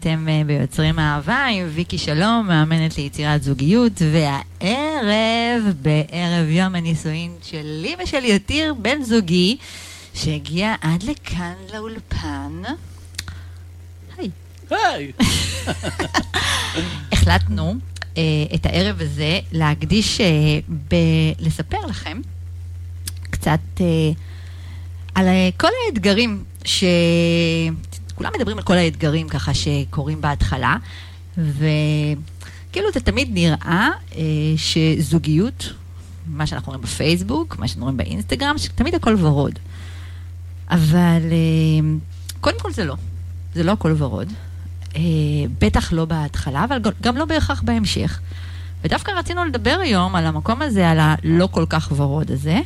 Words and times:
אתם 0.00 0.26
אה, 0.28 0.42
ביוצרים 0.46 0.98
אהבה 0.98 1.46
עם 1.46 1.68
ויקי 1.74 1.98
שלום, 1.98 2.46
מאמנת 2.48 2.98
ליצירת 2.98 3.42
זוגיות, 3.42 3.92
והערב, 4.12 5.62
בערב 5.82 6.48
יום 6.48 6.74
הנישואין 6.74 7.36
שלי 7.42 7.96
ושל 8.02 8.24
יתיר, 8.24 8.74
בן 8.74 9.02
זוגי, 9.02 9.56
שהגיע 10.14 10.74
עד 10.80 11.02
לכאן 11.02 11.52
לאולפן. 11.74 12.62
היי. 14.18 14.30
היי! 14.70 15.12
החלטנו 17.12 17.74
אה, 18.16 18.22
את 18.54 18.66
הערב 18.66 19.00
הזה 19.00 19.40
להקדיש, 19.52 20.20
אה, 20.20 20.26
ב- 20.88 21.32
לספר 21.38 21.86
לכם 21.86 22.20
קצת 23.30 23.60
אה, 23.80 23.86
על 25.14 25.26
אה, 25.26 25.48
כל 25.56 25.70
האתגרים 25.86 26.44
ש... 26.64 26.84
כולם 28.18 28.30
מדברים 28.36 28.58
על 28.58 28.64
כל 28.64 28.74
האתגרים 28.74 29.28
ככה 29.28 29.54
שקורים 29.54 30.20
בהתחלה, 30.20 30.76
וכאילו 31.38 32.92
זה 32.94 33.00
תמיד 33.00 33.28
נראה 33.32 33.88
אה, 34.16 34.22
שזוגיות, 34.56 35.72
מה 36.26 36.46
שאנחנו 36.46 36.70
רואים 36.70 36.82
בפייסבוק, 36.82 37.58
מה 37.58 37.68
שאנחנו 37.68 37.84
רואים 37.84 37.96
באינסטגרם, 37.96 38.58
שתמיד 38.58 38.94
הכל 38.94 39.16
ורוד. 39.18 39.58
אבל 40.70 41.22
אה, 41.30 41.96
קודם 42.40 42.60
כל 42.60 42.72
זה 42.72 42.84
לא, 42.84 42.94
זה 43.54 43.62
לא 43.62 43.72
הכל 43.72 43.94
ורוד. 43.98 44.32
אה, 44.96 45.00
בטח 45.58 45.92
לא 45.92 46.04
בהתחלה, 46.04 46.64
אבל 46.64 46.80
גם 47.00 47.16
לא 47.16 47.24
בהכרח 47.24 47.62
בהמשך. 47.62 48.20
ודווקא 48.84 49.10
רצינו 49.10 49.44
לדבר 49.44 49.78
היום 49.82 50.14
על 50.14 50.26
המקום 50.26 50.62
הזה, 50.62 50.90
על 50.90 50.98
הלא 51.00 51.48
כל 51.50 51.66
כך 51.68 51.92
ורוד 51.96 52.30
הזה, 52.30 52.60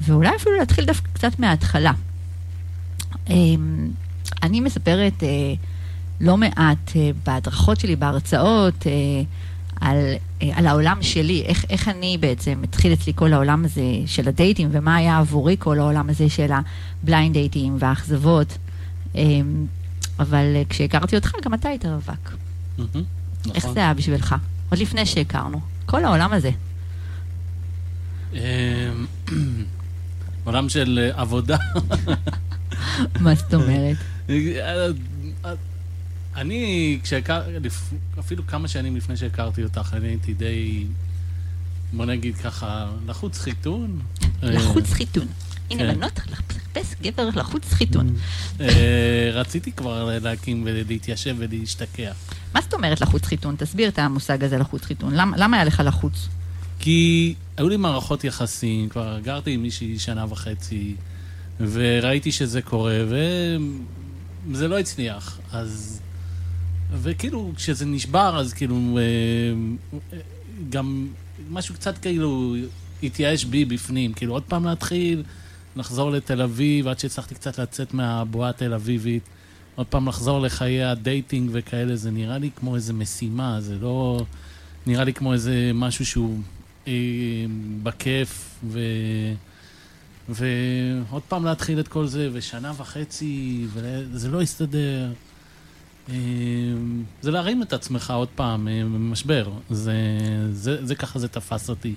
ואולי 0.00 0.36
אפילו 0.36 0.56
להתחיל 0.58 0.84
דווקא 0.84 1.08
קצת 1.12 1.38
מההתחלה. 1.38 1.92
אה, 4.42 4.48
אני 4.48 4.60
מספרת 4.60 5.22
אה, 5.22 5.28
לא 6.20 6.36
מעט 6.36 6.96
אה, 6.96 7.10
בהדרכות 7.26 7.80
שלי, 7.80 7.96
בהרצאות, 7.96 8.86
אה, 8.86 8.92
על, 9.80 9.96
אה, 10.42 10.48
על 10.54 10.66
העולם 10.66 10.98
שלי, 11.00 11.42
איך, 11.46 11.64
איך 11.70 11.88
אני 11.88 12.18
בעצם, 12.20 12.60
התחיל 12.64 12.92
אצלי 12.92 13.12
כל 13.16 13.32
העולם 13.32 13.64
הזה 13.64 13.82
של 14.06 14.28
הדייטים, 14.28 14.68
ומה 14.72 14.96
היה 14.96 15.18
עבורי 15.18 15.56
כל 15.58 15.78
העולם 15.78 16.10
הזה 16.10 16.28
של 16.28 16.50
ה 17.02 17.07
blind 17.07 17.32
דייטים 17.32 17.76
והאכזבות. 17.78 18.58
אה, 19.16 19.22
אבל 20.18 20.52
אה, 20.56 20.62
כשהכרתי 20.68 21.16
אותך, 21.16 21.32
גם 21.44 21.54
אתה 21.54 21.68
היית 21.68 21.84
רווק. 21.84 22.36
מהמם, 22.78 23.04
איך 23.54 23.64
נכון. 23.64 23.74
זה 23.74 23.80
היה 23.80 23.94
בשבילך? 23.94 24.34
עוד 24.70 24.80
לפני 24.80 25.06
שהכרנו. 25.06 25.60
כל 25.86 26.04
העולם 26.04 26.32
הזה. 26.32 26.50
אמ, 28.32 28.38
עולם 30.44 30.68
של 30.68 30.98
אה, 31.02 31.20
עבודה. 31.20 31.56
מה 33.20 33.34
זאת 33.34 33.54
אומרת? 33.54 33.96
אני, 36.36 36.98
כשהכר... 37.02 37.42
אפילו 38.18 38.46
כמה 38.46 38.68
שנים 38.68 38.96
לפני 38.96 39.16
שהכרתי 39.16 39.64
אותך, 39.64 39.94
אני 39.96 40.08
הייתי 40.08 40.34
די, 40.34 40.86
בוא 41.92 42.04
נגיד 42.04 42.36
ככה, 42.36 42.90
לחוץ 43.06 43.38
חיתון. 43.38 44.00
לחוץ 44.42 44.92
חיתון. 44.92 45.26
הנה, 45.70 45.82
כן. 45.82 45.94
בנות, 45.94 46.20
לחפש 46.30 46.94
גבר 47.02 47.28
לחוץ 47.34 47.72
חיתון. 47.72 48.14
אה, 48.60 49.30
רציתי 49.32 49.72
כבר 49.72 50.18
להקים 50.22 50.62
ולהתיישב 50.66 51.36
ולהשתקע. 51.38 52.12
מה 52.54 52.60
זאת 52.60 52.74
אומרת 52.74 53.00
לחוץ 53.00 53.24
חיתון? 53.24 53.56
תסביר 53.58 53.88
את 53.88 53.98
המושג 53.98 54.44
הזה 54.44 54.58
לחוץ 54.58 54.84
חיתון. 54.84 55.14
למה, 55.14 55.36
למה 55.36 55.56
היה 55.56 55.64
לך 55.64 55.82
לחוץ? 55.84 56.28
כי 56.78 57.34
היו 57.56 57.68
לי 57.68 57.76
מערכות 57.76 58.24
יחסים, 58.24 58.88
כבר 58.88 59.18
גרתי 59.22 59.50
עם 59.50 59.62
מישהי 59.62 59.98
שנה 59.98 60.24
וחצי, 60.28 60.94
וראיתי 61.60 62.32
שזה 62.32 62.62
קורה, 62.62 62.98
וזה 64.48 64.68
לא 64.68 64.78
הצליח. 64.78 65.38
אז... 65.52 66.00
וכאילו, 66.92 67.52
כשזה 67.56 67.86
נשבר, 67.86 68.38
אז 68.40 68.52
כאילו, 68.52 68.98
אה, 68.98 70.18
גם 70.70 71.08
משהו 71.50 71.74
קצת 71.74 71.98
כאילו 71.98 72.54
התייאש 73.02 73.44
בי 73.44 73.64
בפנים. 73.64 74.12
כאילו, 74.12 74.32
עוד 74.32 74.42
פעם 74.42 74.64
להתחיל, 74.64 75.22
לחזור 75.76 76.10
לתל 76.10 76.42
אביב, 76.42 76.88
עד 76.88 76.98
שהצלחתי 76.98 77.34
קצת 77.34 77.58
לצאת 77.58 77.94
מהבועה 77.94 78.50
התל 78.50 78.74
אביבית. 78.74 79.22
עוד 79.74 79.86
פעם 79.86 80.08
לחזור 80.08 80.40
לחיי 80.40 80.84
ה 80.84 80.93
dating 80.93 81.50
וכאלה, 81.52 81.96
זה 81.96 82.10
נראה 82.10 82.38
לי 82.38 82.50
כמו 82.56 82.74
איזה 82.74 82.92
משימה, 82.92 83.60
זה 83.60 83.76
לא... 83.80 84.24
נראה 84.86 85.04
לי 85.04 85.14
כמו 85.14 85.32
איזה 85.32 85.70
משהו 85.74 86.06
שהוא 86.06 86.38
אה, 86.88 86.92
בכיף, 87.82 88.58
ו... 88.64 88.80
ועוד 90.28 91.22
פעם 91.28 91.44
להתחיל 91.44 91.80
את 91.80 91.88
כל 91.88 92.06
זה, 92.06 92.28
ושנה 92.32 92.72
וחצי, 92.76 93.66
וזה 93.72 94.28
לא 94.28 94.42
יסתדר. 94.42 95.12
אה, 96.08 96.14
זה 97.20 97.30
להרים 97.30 97.62
את 97.62 97.72
עצמך 97.72 98.10
עוד 98.10 98.28
פעם 98.28 98.68
אה, 98.68 98.84
ממשבר. 98.84 99.50
זה, 99.70 99.94
זה, 100.50 100.86
זה 100.86 100.94
ככה 100.94 101.18
זה 101.18 101.28
תפס 101.28 101.70
אותי. 101.70 101.94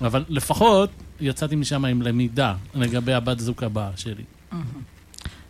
אבל 0.00 0.24
לפחות 0.28 0.90
יצאתי 1.20 1.56
משם 1.56 1.84
עם 1.84 2.02
למידה 2.02 2.54
לגבי 2.74 3.12
הבת 3.14 3.38
זוג 3.38 3.64
הבאה 3.64 3.90
שלי. 3.96 4.24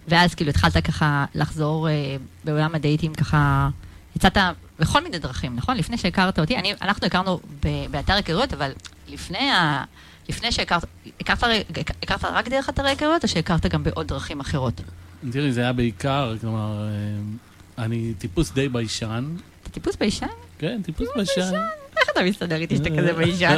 ואז 0.09 0.35
כאילו 0.35 0.51
התחלת 0.51 0.87
ככה 0.87 1.25
לחזור 1.35 1.89
אה, 1.89 2.17
בעולם 2.45 2.75
הדייטים 2.75 3.15
ככה, 3.15 3.69
יצאת 4.17 4.37
בכל 4.79 5.03
מיני 5.03 5.19
דרכים, 5.19 5.57
נכון? 5.57 5.77
לפני 5.77 5.99
שהכרת 5.99 6.39
אותי, 6.39 6.57
אני, 6.57 6.73
אנחנו 6.83 7.07
הכרנו 7.07 7.41
ב- 7.65 7.87
באתר 7.91 8.13
היכרויות, 8.13 8.53
אבל 8.53 8.73
לפני, 9.09 9.51
ה, 9.51 9.85
לפני 10.31 10.53
שהכרת, 10.53 10.85
הכרת, 11.21 11.45
הכרת 12.03 12.25
רק 12.25 12.49
דרך 12.49 12.69
אתר 12.69 12.87
היכרויות, 12.87 13.23
או 13.23 13.29
שהכרת 13.29 13.67
גם 13.67 13.83
בעוד 13.83 14.09
דרכים 14.09 14.41
אחרות? 14.41 14.81
תראי, 15.31 15.53
זה 15.53 15.61
היה 15.61 15.73
בעיקר, 15.73 16.35
כלומר, 16.41 16.89
אה, 16.89 17.85
אני 17.85 18.15
טיפוס 18.19 18.53
די 18.53 18.69
ביישן. 18.69 19.25
אתה 19.63 19.71
טיפוס 19.71 19.97
ביישן? 19.97 20.27
כן, 20.59 20.81
טיפוס 20.85 21.09
ביישן. 21.17 21.53
איך 22.01 22.11
אתה 22.13 22.23
מסתדר 22.23 22.57
איתי 22.57 22.77
שאתה 22.77 22.91
כזה 22.91 23.13
ביישן? 23.13 23.57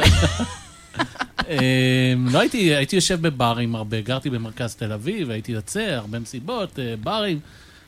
אה, 1.49 2.13
לא 2.31 2.39
הייתי, 2.39 2.75
הייתי 2.75 2.95
יושב 2.95 3.27
בברים 3.27 3.75
הרבה, 3.75 4.01
גרתי 4.01 4.29
במרכז 4.29 4.75
תל 4.75 4.91
אביב, 4.91 5.29
הייתי 5.29 5.51
יוצא, 5.51 5.79
הרבה 5.79 6.19
מסיבות, 6.19 6.79
אה, 6.79 6.93
ברים 7.03 7.39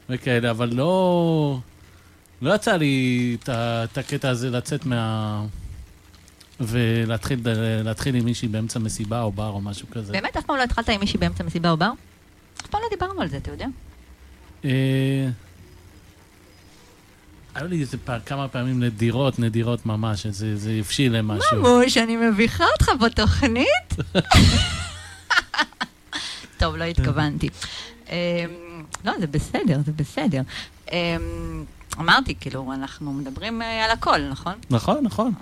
וכאלה, 0.09 0.51
אבל 0.51 0.69
לא... 0.73 1.59
לא 2.41 2.55
יצא 2.55 2.77
לי 2.77 3.37
את 3.43 3.97
הקטע 3.97 4.29
הזה 4.29 4.49
לצאת 4.49 4.85
מה... 4.85 5.41
ולהתחיל 6.59 7.39
להתחיל 7.83 8.15
עם 8.15 8.25
מישהי 8.25 8.47
באמצע 8.47 8.79
מסיבה 8.79 9.21
או 9.21 9.31
בר 9.31 9.49
או 9.49 9.61
משהו 9.61 9.87
כזה. 9.91 10.13
באמת, 10.13 10.37
אף 10.37 10.45
פעם 10.45 10.57
לא 10.57 10.63
התחלת 10.63 10.89
עם 10.89 10.99
מישהי 10.99 11.19
באמצע 11.19 11.43
מסיבה 11.43 11.71
או 11.71 11.77
בר? 11.77 11.91
אף 12.61 12.67
פעם 12.67 12.81
לא 12.81 12.87
דיברנו 12.89 13.21
על 13.21 13.27
זה, 13.27 13.37
אתה 13.37 13.51
יודע? 13.51 13.65
אה, 14.65 15.29
היו 17.55 17.67
לי 17.67 17.81
איזה 17.81 17.97
פעם, 17.97 18.19
כמה 18.25 18.47
פעמים 18.47 18.83
נדירות, 18.83 19.39
נדירות 19.39 19.85
ממש, 19.85 20.25
זה 20.25 20.57
זה 20.57 20.71
הבשיל 20.79 21.17
למשהו. 21.17 21.57
ממוש, 21.57 21.97
אני 21.97 22.17
מביכה 22.17 22.65
אותך 22.73 22.91
בתוכנית? 23.01 23.93
טוב, 26.59 26.75
לא 26.75 26.83
התכוונתי. 26.83 27.49
אמ, 28.09 28.15
לא, 29.05 29.11
זה 29.19 29.27
בסדר, 29.27 29.79
זה 29.85 29.91
בסדר. 29.91 30.41
אמ, 30.91 30.95
אמרתי, 31.99 32.35
כאילו, 32.39 32.73
אנחנו 32.73 33.13
מדברים 33.13 33.61
אה, 33.61 33.85
על 33.85 33.91
הכל, 33.91 34.29
נכון? 34.29 34.53
נכון, 34.69 35.03
נכון. 35.03 35.33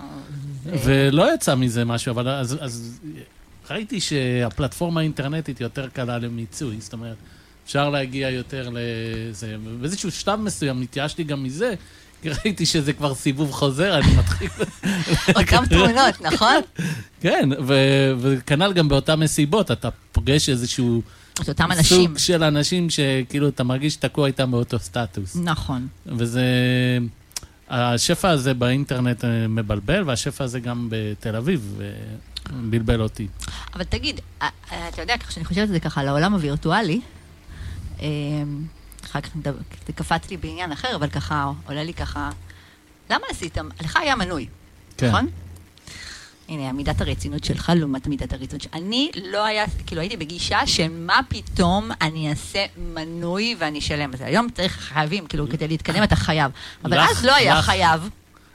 ולא 0.66 1.34
יצא 1.34 1.54
מזה 1.54 1.84
משהו, 1.84 2.12
אבל 2.12 2.28
אז, 2.28 2.56
אז 2.60 3.00
ראיתי 3.70 4.00
שהפלטפורמה 4.00 5.00
האינטרנטית 5.00 5.60
יותר 5.60 5.88
קלה 5.88 6.18
למיצוי, 6.18 6.76
זאת 6.80 6.92
אומרת, 6.92 7.16
אפשר 7.64 7.90
להגיע 7.90 8.30
יותר 8.30 8.68
לזה. 8.72 9.56
באיזשהו 9.80 10.10
שלב 10.10 10.40
מסוים 10.40 10.82
התייאשתי 10.82 11.24
גם 11.24 11.42
מזה, 11.42 11.74
כי 12.22 12.28
ראיתי 12.28 12.66
שזה 12.66 12.92
כבר 12.92 13.14
סיבוב 13.14 13.52
חוזר, 13.52 13.98
אני 13.98 14.16
מתחיל... 14.16 14.48
אותן 15.36 15.66
תמונות, 15.66 16.20
נכון? 16.20 16.60
כן, 17.20 17.48
וכנ"ל 18.18 18.72
גם 18.72 18.88
באותן 18.88 19.20
מסיבות, 19.20 19.70
אתה 19.70 19.88
פוגש 20.12 20.48
איזשהו 20.48 21.02
את 21.40 21.48
אותם 21.48 21.72
אנשים. 21.72 22.06
סוג 22.06 22.18
של 22.18 22.42
אנשים 22.42 22.90
שכאילו 22.90 23.48
אתה 23.48 23.64
מרגיש 23.64 23.94
שתקוע 23.94 24.26
איתם 24.26 24.50
באותו 24.50 24.78
סטטוס. 24.78 25.36
נכון. 25.36 25.86
וזה... 26.06 26.42
השפע 27.68 28.30
הזה 28.30 28.54
באינטרנט 28.54 29.24
אה, 29.24 29.48
מבלבל, 29.48 30.02
והשפע 30.06 30.44
הזה 30.44 30.60
גם 30.60 30.88
בתל 30.90 31.36
אביב 31.36 31.80
אה, 31.80 31.86
בלבל 32.50 33.00
אותי. 33.00 33.28
אבל 33.74 33.84
תגיד, 33.84 34.20
אה, 34.42 34.48
אתה 34.88 35.02
יודע, 35.02 35.18
ככה 35.18 35.32
שאני 35.32 35.44
חושבת 35.44 35.62
על 35.62 35.72
זה 35.72 35.80
ככה, 35.80 36.00
על 36.00 36.08
העולם 36.08 36.32
הווירטואלי, 36.32 37.00
אחר 39.04 39.20
כך 39.20 39.30
זה 39.86 39.92
קפץ 39.94 40.30
לי 40.30 40.36
בעניין 40.36 40.72
אחר, 40.72 40.96
אבל 40.96 41.08
ככה, 41.08 41.52
עולה 41.66 41.84
לי 41.84 41.94
ככה, 41.94 42.30
למה 43.10 43.24
עשית, 43.30 43.58
לך 43.80 43.96
היה 43.96 44.16
מנוי, 44.16 44.46
כן. 44.96 45.08
נכון? 45.08 45.26
הנה, 46.48 46.72
מידת 46.72 47.00
הרצינות 47.00 47.44
שלך 47.44 47.72
לעומת 47.76 48.06
מידת 48.06 48.32
הרצינות 48.32 48.60
שלי. 48.62 48.70
אני 48.72 49.10
לא 49.30 49.44
היה, 49.44 49.64
כאילו 49.86 50.00
הייתי 50.00 50.16
בגישה 50.16 50.66
של 50.66 50.88
מה 50.90 51.20
פתאום 51.28 51.90
אני 52.00 52.30
אעשה 52.30 52.64
מנוי 52.94 53.56
ואני 53.58 53.78
אשלם 53.78 54.10
על 54.12 54.16
זה. 54.18 54.24
היום 54.26 54.46
צריך, 54.54 54.72
חייבים, 54.80 55.26
כאילו, 55.26 55.48
כדי 55.50 55.68
להתקדם 55.68 56.02
אתה 56.02 56.16
חייב. 56.16 56.52
אבל 56.84 56.98
לך- 57.00 57.10
אז 57.10 57.24
לא 57.24 57.34
היה 57.34 57.58
לך- 57.58 57.64
חייב. 57.64 58.08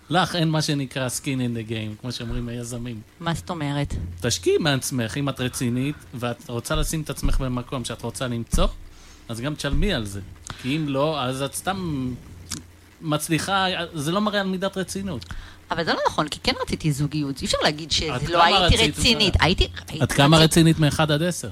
לך 0.10 0.36
אין 0.36 0.50
מה 0.50 0.62
שנקרא 0.62 1.08
skin 1.08 1.24
in 1.40 1.68
the 1.68 1.70
game, 1.70 2.02
כמו 2.02 2.12
שאומרים 2.12 2.50
היזמים. 2.50 3.02
מה 3.20 3.34
זאת 3.34 3.50
אומרת? 3.50 3.94
תשקיעי 4.22 4.58
מעצמך, 4.58 5.18
אם 5.18 5.30
את 5.30 5.40
רצינית, 5.40 5.96
ואת 6.14 6.50
רוצה 6.50 6.76
לשים 6.76 7.02
את 7.02 7.10
עצמך 7.10 7.38
במקום 7.40 7.86
שאת 7.86 8.02
רוצה 8.02 8.28
למצוא, 8.28 8.68
אז 9.30 9.40
גם 9.42 9.56
תשלמי 9.56 9.94
על 9.94 10.06
זה. 10.06 10.22
כי 10.62 10.76
אם 10.78 10.90
לא, 10.90 11.22
אז 11.22 11.42
את 11.42 11.54
סתם 11.56 12.10
מצליחה, 13.02 13.66
זה 13.94 14.12
לא 14.12 14.22
מראה 14.22 14.42
על 14.42 14.48
מידת 14.48 14.78
רצינות. 14.78 15.26
אבל 15.72 15.86
זה 15.86 15.94
לא 15.94 16.00
נכון, 16.08 16.28
כי 16.28 16.40
כן 16.44 16.54
רציתי 16.62 16.92
זוגיות. 16.92 17.42
אי 17.42 17.46
אפשר 17.46 17.58
להגיד 17.64 17.90
עד 17.90 17.92
שזה 17.92 18.28
כמה 18.28 18.30
לא 18.30 18.44
הייתי? 18.44 18.88
רצינית. 18.88 19.34
הייתי... 19.40 19.68
עד 20.00 20.12
כמה 20.12 20.38
רצינית 20.38 20.80
מ-1 20.80 21.02
עד 21.02 21.24
10? 21.24 21.50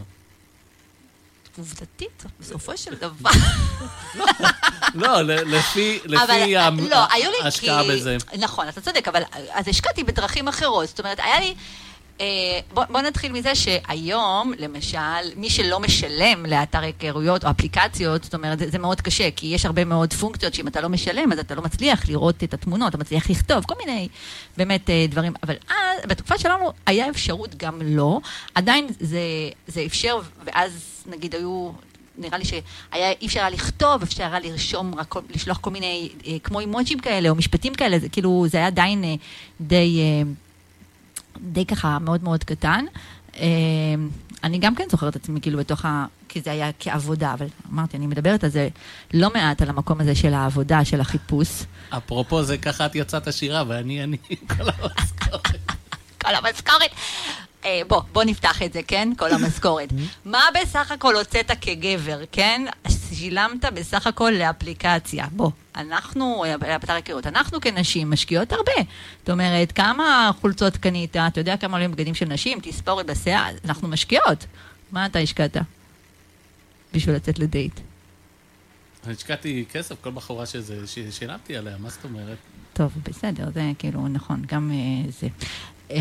עובדתית, 1.58 2.26
בסופו 2.40 2.78
של 2.78 2.96
דבר. 3.02 3.30
לא, 4.96 5.22
לפי 5.22 6.00
לא. 6.90 7.06
ההשקעה 7.44 7.84
בזה. 7.84 8.18
נכון, 8.40 8.68
אתה 8.70 8.82
צודק, 8.82 9.08
אבל 9.08 9.22
אז 9.52 9.68
השקעתי 9.68 10.04
בדרכים 10.04 10.48
אחרות. 10.48 10.88
זאת 10.88 11.00
אומרת, 11.00 11.20
היה 11.20 11.40
לי... 11.40 11.56
אה, 12.22 12.26
בוא, 12.74 12.84
בוא 12.90 13.02
נתחיל 13.02 13.32
מזה 13.32 13.56
שהיום, 13.56 14.54
למשל, 14.58 14.98
מי 15.36 15.50
שלא 15.50 15.80
משלם 15.80 16.46
לאתר 16.46 16.80
היכרויות 16.80 17.46
או 17.46 17.50
אפליקציות, 17.50 18.24
זאת 18.24 18.34
אומרת, 18.34 18.60
זה, 18.60 18.70
זה 18.70 18.80
מאוד 18.80 19.02
קשה, 19.02 19.32
כי 19.32 19.48
יש 19.48 19.66
הרבה 19.66 19.86
מאוד 19.86 20.14
פונקציות 20.14 20.54
שאם 20.54 20.68
אתה 20.68 20.82
לא 20.82 20.90
משלם, 20.90 21.32
אז 21.32 21.40
אתה 21.40 21.56
לא 21.56 21.62
מצליח 21.62 22.10
לראות 22.10 22.44
את 22.44 22.54
התמונות, 22.54 22.90
אתה 22.90 22.98
מצליח 22.98 23.30
לכתוב, 23.30 23.64
כל 23.64 23.76
מיני 23.86 24.08
באמת 24.58 24.90
אה, 24.90 25.06
דברים. 25.10 25.34
אבל 25.44 25.56
אז, 25.70 26.06
בתקופה 26.08 26.38
שלנו, 26.38 26.72
היה 26.86 27.10
אפשרות 27.10 27.56
גם 27.58 27.82
לא. 27.84 28.20
עדיין 28.56 28.88
זה, 29.00 29.20
זה 29.68 29.84
אפשר, 29.86 30.20
ואז 30.46 31.04
נגיד 31.06 31.36
היו... 31.36 31.72
נראה 32.20 32.38
לי 32.38 32.46
שהיה, 32.46 33.12
אי 33.22 33.26
אפשר 33.26 33.40
היה 33.40 33.50
לכתוב, 33.50 34.02
אפשר 34.02 34.24
היה 34.24 34.40
לרשום, 34.40 34.96
רק, 34.96 35.16
לשלוח 35.36 35.58
כל 35.58 35.70
מיני, 35.70 36.10
אה, 36.28 36.40
כמו 36.44 36.60
אימוג'ים 36.60 37.00
כאלה, 37.00 37.30
או 37.30 37.36
משפטים 37.36 37.76
כאלה, 37.76 38.00
זה 38.00 38.10
כאילו, 38.10 38.46
זה 38.50 38.58
היה 38.58 38.68
עדיין 38.68 39.04
אה, 39.04 39.16
די, 39.62 40.02
די 41.42 41.66
ככה 41.66 42.00
מאוד 42.00 42.24
מאוד 42.24 42.44
קטן. 42.44 42.86
אה, 43.40 43.46
אני 44.44 44.58
גם 44.58 44.76
כן 44.76 44.84
זוכרת 44.92 45.16
את 45.16 45.24
עצמי 45.24 45.42
כאילו 45.42 45.60
בתוך 45.60 45.86
ה... 45.86 46.06
כי 46.30 46.42
זה 46.42 46.52
היה 46.52 46.70
כעבודה, 46.80 47.34
אבל 47.34 47.48
אמרתי, 47.74 47.98
אני 47.98 48.08
מדברת 48.08 48.44
על 48.44 48.50
זה 48.50 48.70
לא 49.14 49.34
מעט, 49.34 49.62
על 49.62 49.70
המקום 49.70 50.02
הזה 50.02 50.16
של 50.16 50.34
העבודה, 50.34 50.86
של 50.86 51.02
החיפוש. 51.02 51.50
אפרופו 51.90 52.44
זה, 52.44 52.58
ככה 52.58 52.86
את 52.86 52.96
יצאת 52.96 53.28
עשירה, 53.28 53.64
ואני, 53.68 54.04
אני, 54.04 54.18
כל 54.58 54.64
המשכורת. 54.70 55.58
כל 56.22 56.36
המשכורת. 56.36 56.92
אה, 57.66 57.82
בוא, 57.88 58.02
בוא 58.14 58.24
נפתח 58.24 58.62
את 58.62 58.74
זה, 58.74 58.80
כן? 58.88 59.10
כל 59.18 59.32
המשכורת. 59.32 59.90
מה 60.26 60.42
בסך 60.62 60.92
הכל 60.92 61.16
הוצאת 61.16 61.52
כגבר, 61.62 62.20
כן? 62.32 62.66
שילמת 63.14 63.66
בסך 63.74 64.08
הכל 64.08 64.34
לאפליקציה. 64.40 65.26
בוא, 65.32 65.52
אנחנו, 65.76 66.46
באתר 66.60 66.94
היכרות, 66.94 67.28
אנחנו 67.28 67.62
כנשים 67.62 68.12
משקיעות 68.12 68.52
הרבה. 68.52 68.72
זאת 69.20 69.30
אומרת, 69.30 69.72
כמה 69.72 70.32
חולצות 70.42 70.78
קנית? 70.78 71.16
אתה 71.16 71.40
יודע 71.40 71.58
כמה 71.58 71.78
עולים 71.78 71.92
בגדים 71.92 72.14
של 72.14 72.26
נשים? 72.26 72.60
תספורת 72.62 73.06
בשיער? 73.06 73.52
אנחנו 73.66 73.88
משקיעות. 73.88 74.46
מה 74.92 75.06
אתה 75.06 75.20
השקעת 75.20 75.58
בשביל 76.94 77.16
לצאת 77.16 77.40
לדייט? 77.40 77.80
אני 79.06 79.14
השקעתי 79.14 79.66
כסף, 79.72 79.96
כל 80.02 80.12
בחורה 80.12 80.46
שזה, 80.46 80.88
ששילמתי 80.88 81.56
עליה, 81.56 81.78
מה 81.78 81.90
זאת 81.90 82.04
אומרת? 82.04 82.38
טוב, 82.74 82.92
בסדר, 83.04 83.50
זה 83.54 83.72
כאילו 83.80 84.08
נכון, 84.08 84.42
גם 84.48 84.72
אה, 84.72 85.12
זה. 85.12 85.28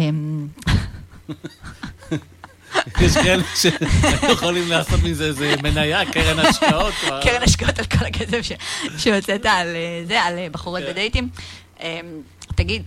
יש 3.00 3.14
כאלה 3.14 3.42
שיכולים 3.54 4.68
לעשות 4.68 5.02
מזה 5.02 5.24
איזה 5.24 5.54
מניה, 5.62 6.12
קרן 6.12 6.38
השקעות. 6.38 6.94
קרן 7.24 7.42
השקעות 7.42 7.78
על 7.78 7.84
כל 7.84 8.04
הכסף 8.04 8.56
שהוצאת 8.98 9.46
על 9.46 9.68
אה, 9.76 10.02
זה, 10.06 10.22
על 10.22 10.38
אה, 10.38 10.48
בחורות 10.50 10.82
כן. 10.82 10.90
בדייטים. 10.90 11.28
אמ, 11.80 11.86
תגיד, 12.54 12.82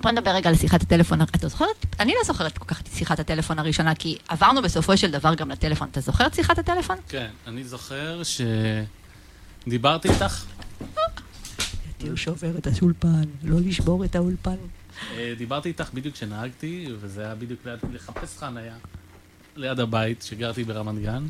בוא 0.00 0.10
נדבר 0.10 0.30
רגע 0.30 0.48
על 0.48 0.56
שיחת 0.56 0.82
הטלפון. 0.82 1.22
אתה 1.22 1.48
זוכרת? 1.48 1.86
אני 2.00 2.12
לא 2.18 2.24
זוכרת 2.24 2.58
כל 2.58 2.64
כך 2.64 2.80
את 2.80 2.88
שיחת 2.94 3.20
הטלפון 3.20 3.58
הראשונה, 3.58 3.94
כי 3.94 4.18
עברנו 4.28 4.62
בסופו 4.62 4.96
של 4.96 5.10
דבר 5.10 5.34
גם 5.34 5.50
לטלפון. 5.50 5.88
אתה 5.90 6.00
זוכר 6.00 6.26
את 6.26 6.34
שיחת 6.34 6.58
הטלפון? 6.58 6.96
כן, 7.08 7.28
אני 7.46 7.64
זוכר 7.64 8.22
שדיברתי 9.64 10.08
איתך, 10.08 10.44
תהיו 11.98 12.16
שובר 12.16 12.58
את 12.58 12.66
האולפן, 12.66 13.22
לא 13.42 13.60
לשבור 13.60 14.04
את 14.04 14.16
האולפן. 14.16 14.56
אה, 15.10 15.34
דיברתי 15.38 15.68
איתך 15.68 15.90
בדיוק 15.94 16.14
כשנהגתי, 16.14 16.86
וזה 17.00 17.24
היה 17.24 17.34
בדיוק 17.34 17.60
ליד, 17.66 17.78
לחפש 17.92 18.38
חניה, 18.38 18.74
ליד 19.56 19.80
הבית, 19.80 20.22
שגרתי 20.22 20.64
ברמת 20.64 21.02
גן, 21.02 21.26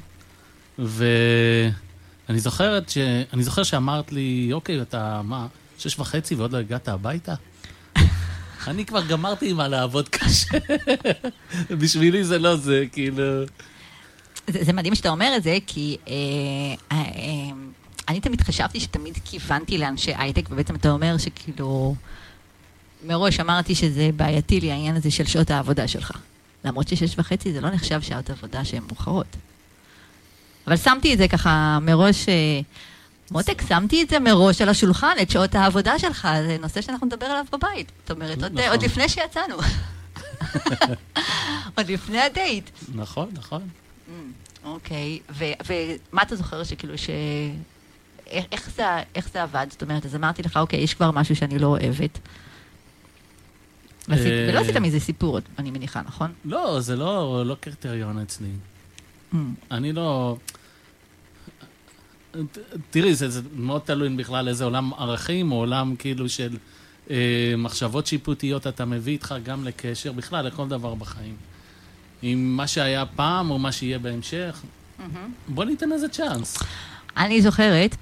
ואני 0.78 2.40
זוכרת 2.40 2.88
ש... 2.88 2.98
אני 3.32 3.42
זוכר 3.42 3.62
שאמרת 3.62 4.12
לי, 4.12 4.50
אוקיי, 4.52 4.82
אתה 4.82 5.20
מה, 5.24 5.46
שש 5.78 5.98
וחצי 5.98 6.34
ועוד 6.34 6.52
לא 6.52 6.58
הגעת 6.58 6.88
הביתה? 6.88 7.34
אני 8.66 8.84
כבר 8.84 9.06
גמרתי 9.06 9.50
עם 9.50 9.60
הלעבוד 9.60 10.08
קשה. 10.08 10.58
בשבילי 11.80 12.24
זה 12.24 12.38
לא 12.38 12.56
זה, 12.56 12.84
כאילו... 12.92 13.44
זה, 14.46 14.64
זה 14.64 14.72
מדהים 14.72 14.94
שאתה 14.94 15.08
אומר 15.08 15.32
את 15.36 15.42
זה, 15.42 15.58
כי 15.66 15.96
אה, 16.08 16.12
אה, 16.92 16.96
אה, 16.96 17.54
אני 18.08 18.20
תמיד 18.20 18.40
חשבתי 18.40 18.80
שתמיד 18.80 19.18
כיוונתי 19.24 19.78
לאנשי 19.78 20.12
הייטק, 20.16 20.42
ובעצם 20.50 20.74
אתה 20.74 20.90
אומר 20.90 21.18
שכאילו, 21.18 21.94
מראש 23.06 23.40
אמרתי 23.40 23.74
שזה 23.74 24.10
בעייתי 24.16 24.60
לי 24.60 24.72
העניין 24.72 24.96
הזה 24.96 25.10
של 25.10 25.26
שעות 25.26 25.50
העבודה 25.50 25.88
שלך. 25.88 26.12
למרות 26.64 26.88
ששש 26.88 27.18
וחצי 27.18 27.52
זה 27.52 27.60
לא 27.60 27.70
נחשב 27.70 28.02
שעות 28.02 28.30
עבודה 28.30 28.64
שהן 28.64 28.82
מאוחרות. 28.86 29.26
אבל 30.66 30.76
שמתי 30.76 31.12
את 31.12 31.18
זה 31.18 31.28
ככה 31.28 31.78
מראש, 31.82 32.28
אה, 32.28 32.60
מותק, 33.30 33.62
שמתי 33.68 34.02
את 34.02 34.08
זה 34.08 34.18
מראש 34.18 34.62
על 34.62 34.68
השולחן, 34.68 35.14
את 35.22 35.30
שעות 35.30 35.54
העבודה 35.54 35.98
שלך, 35.98 36.28
זה 36.46 36.56
נושא 36.60 36.80
שאנחנו 36.80 37.06
נדבר 37.06 37.26
עליו 37.26 37.44
בבית. 37.52 37.92
זאת 38.02 38.10
אומרת, 38.10 38.42
עוד, 38.42 38.52
נכון. 38.52 38.70
עוד 38.70 38.82
לפני 38.82 39.08
שיצאנו. 39.08 39.56
עוד 41.76 41.90
לפני 41.90 42.20
הדייט. 42.20 42.70
נכון, 42.94 43.28
נכון. 43.32 43.62
אוקיי, 44.64 45.18
ו- 45.30 45.44
ומה 45.66 46.22
אתה 46.22 46.36
זוכר 46.36 46.64
שכאילו 46.64 46.98
ש... 46.98 47.10
איך, 48.26 48.44
איך, 48.52 48.70
זה, 48.76 48.84
איך 49.14 49.28
זה 49.32 49.42
עבד? 49.42 49.66
זאת 49.70 49.82
אומרת, 49.82 50.06
אז 50.06 50.14
אמרתי 50.14 50.42
לך, 50.42 50.56
אוקיי, 50.56 50.80
יש 50.80 50.94
כבר 50.94 51.10
משהו 51.10 51.36
שאני 51.36 51.58
לא 51.58 51.66
אוהבת. 51.66 52.18
ועשית, 54.12 54.32
אה, 54.32 54.46
ולא 54.48 54.60
עשית 54.60 54.76
מזה 54.76 55.00
סיפור, 55.00 55.38
אני 55.58 55.70
מניחה, 55.70 56.02
נכון? 56.06 56.32
לא, 56.44 56.80
זה 56.80 56.96
לא, 56.96 57.42
לא 57.46 57.56
קריטריון 57.60 58.18
אצלי. 58.18 58.48
אני 59.70 59.92
לא... 59.92 60.36
תראי, 62.90 63.14
זה, 63.14 63.30
זה 63.30 63.40
מאוד 63.56 63.80
תלוי 63.84 64.08
בכלל 64.08 64.48
איזה 64.48 64.64
עולם 64.64 64.94
ערכים, 64.94 65.52
או 65.52 65.56
עולם 65.56 65.94
כאילו 65.98 66.28
של 66.28 66.56
אה, 67.10 67.54
מחשבות 67.58 68.06
שיפוטיות 68.06 68.66
אתה 68.66 68.84
מביא 68.84 69.12
איתך 69.12 69.34
גם 69.44 69.64
לקשר, 69.64 70.12
בכלל, 70.12 70.46
לכל 70.46 70.68
דבר 70.68 70.94
בחיים. 70.94 71.36
עם 72.22 72.56
מה 72.56 72.66
שהיה 72.66 73.06
פעם, 73.06 73.50
או 73.50 73.58
מה 73.58 73.72
שיהיה 73.72 73.98
בהמשך, 73.98 74.62
בוא 75.48 75.64
ניתן 75.64 75.90
לזה 75.90 76.08
צ'אנס. 76.08 76.58
אני 77.16 77.42
זוכרת 77.42 77.96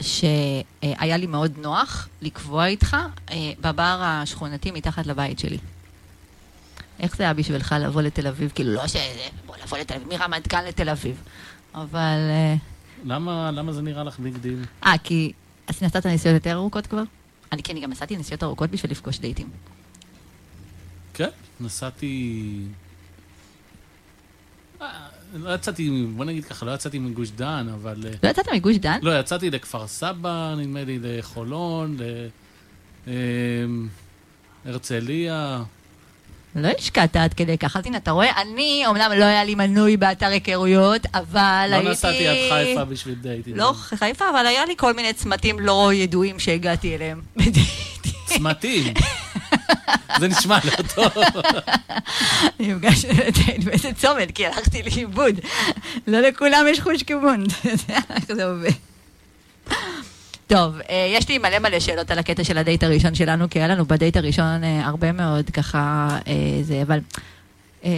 שהיה 0.00 1.16
לי 1.16 1.26
מאוד 1.26 1.52
נוח 1.58 2.08
לקבוע 2.22 2.66
איתך 2.66 2.96
אה, 3.30 3.52
בבר 3.60 3.98
השכונתי 4.02 4.70
מתחת 4.70 5.06
לבית 5.06 5.38
שלי. 5.38 5.58
איך 7.00 7.16
זה 7.16 7.22
היה 7.22 7.34
בשבילך 7.34 7.74
לבוא 7.80 8.02
לתל 8.02 8.26
אביב? 8.26 8.52
כאילו, 8.54 8.72
לא 8.72 8.86
ש... 8.86 8.96
בוא, 9.46 9.56
לבוא 9.64 9.78
לתל 9.78 9.94
אביב, 9.94 10.08
מרמת 10.08 10.48
גן 10.48 10.64
לתל 10.64 10.88
אביב. 10.88 11.22
אבל... 11.74 12.18
אה, 12.30 12.54
למה, 13.04 13.50
למה 13.50 13.72
זה 13.72 13.82
נראה 13.82 14.04
לך 14.04 14.18
big 14.18 14.36
deal? 14.36 14.64
אה, 14.86 14.92
כי... 15.04 15.32
אז 15.66 15.82
נסעת 15.82 16.06
נסיעות 16.06 16.34
יותר 16.34 16.52
ארוכות 16.52 16.86
כבר? 16.86 17.02
אני 17.52 17.62
כן, 17.62 17.80
גם 17.80 17.90
נסעתי 17.90 18.16
נסיעות 18.16 18.42
ארוכות 18.42 18.70
בשביל 18.70 18.92
לפגוש 18.92 19.18
דייטים. 19.18 19.48
כן, 21.14 21.28
נסעתי... 21.60 22.62
לא 25.34 25.54
יצאתי, 25.54 26.06
בוא 26.16 26.24
נגיד 26.24 26.44
ככה, 26.44 26.66
לא 26.66 26.74
יצאתי 26.74 26.98
מגוש 26.98 27.30
דן, 27.30 27.66
אבל... 27.74 28.04
אה, 28.06 28.10
לא 28.22 28.28
יצאת 28.28 28.48
מגוש 28.54 28.76
דן? 28.76 28.98
לא, 29.02 29.20
יצאתי 29.20 29.50
לכפר 29.50 29.86
סבא, 29.86 30.54
נדמה 30.58 30.84
לי, 30.84 30.98
לחולון, 31.02 31.96
להרצליה. 34.66 35.62
לא 36.56 36.68
השקעת 36.78 37.16
עד 37.16 37.34
כדי 37.34 37.58
כך. 37.58 37.76
אז 37.76 37.86
הנה, 37.86 37.96
אתה 37.96 38.10
רואה, 38.10 38.42
אני, 38.42 38.84
אמנם 38.90 39.10
לא 39.18 39.24
היה 39.24 39.44
לי 39.44 39.54
מנוי 39.54 39.96
באתר 39.96 40.26
היכרויות, 40.26 41.02
אבל 41.14 41.68
הייתי... 41.72 41.86
לא 41.86 41.90
נסעתי 41.90 42.28
עד 42.28 42.36
חיפה 42.50 42.84
בשביל 42.84 43.14
דייטים. 43.14 43.56
לא 43.56 43.72
חיפה, 43.76 44.24
אבל 44.30 44.46
היה 44.46 44.64
לי 44.66 44.74
כל 44.76 44.94
מיני 44.94 45.12
צמתים 45.12 45.60
לא 45.60 45.90
ידועים 45.94 46.38
שהגעתי 46.38 46.94
אליהם. 46.94 47.20
צמתים. 48.26 48.94
זה 50.20 50.28
נשמע 50.28 50.58
לא 50.64 50.82
טוב. 50.94 51.22
אני 52.60 52.74
לדייט 52.74 53.64
באיזה 53.64 53.92
צומת, 53.92 54.30
כי 54.34 54.46
הלכתי 54.46 54.82
לאיבוד. 54.82 55.34
לא 56.06 56.20
לכולם 56.20 56.64
יש 56.68 56.80
חוש 56.80 57.02
כיוון, 57.02 57.44
אתה 57.46 57.68
יודע 57.68 58.00
איך 58.10 58.24
זה 58.26 58.44
עובד. 58.44 58.70
טוב, 60.46 60.78
אה, 60.90 61.06
יש 61.10 61.28
לי 61.28 61.38
מלא 61.38 61.58
מלא 61.58 61.80
שאלות 61.80 62.10
על 62.10 62.18
הקטע 62.18 62.44
של 62.44 62.58
הדייט 62.58 62.84
הראשון 62.84 63.14
שלנו, 63.14 63.50
כי 63.50 63.58
היה 63.58 63.68
לנו 63.68 63.84
בדייט 63.84 64.16
הראשון 64.16 64.64
אה, 64.64 64.86
הרבה 64.86 65.12
מאוד 65.12 65.50
ככה 65.50 66.08
אה, 66.26 66.62
זה, 66.62 66.82
אבל... 66.82 66.98
אה, 67.84 67.90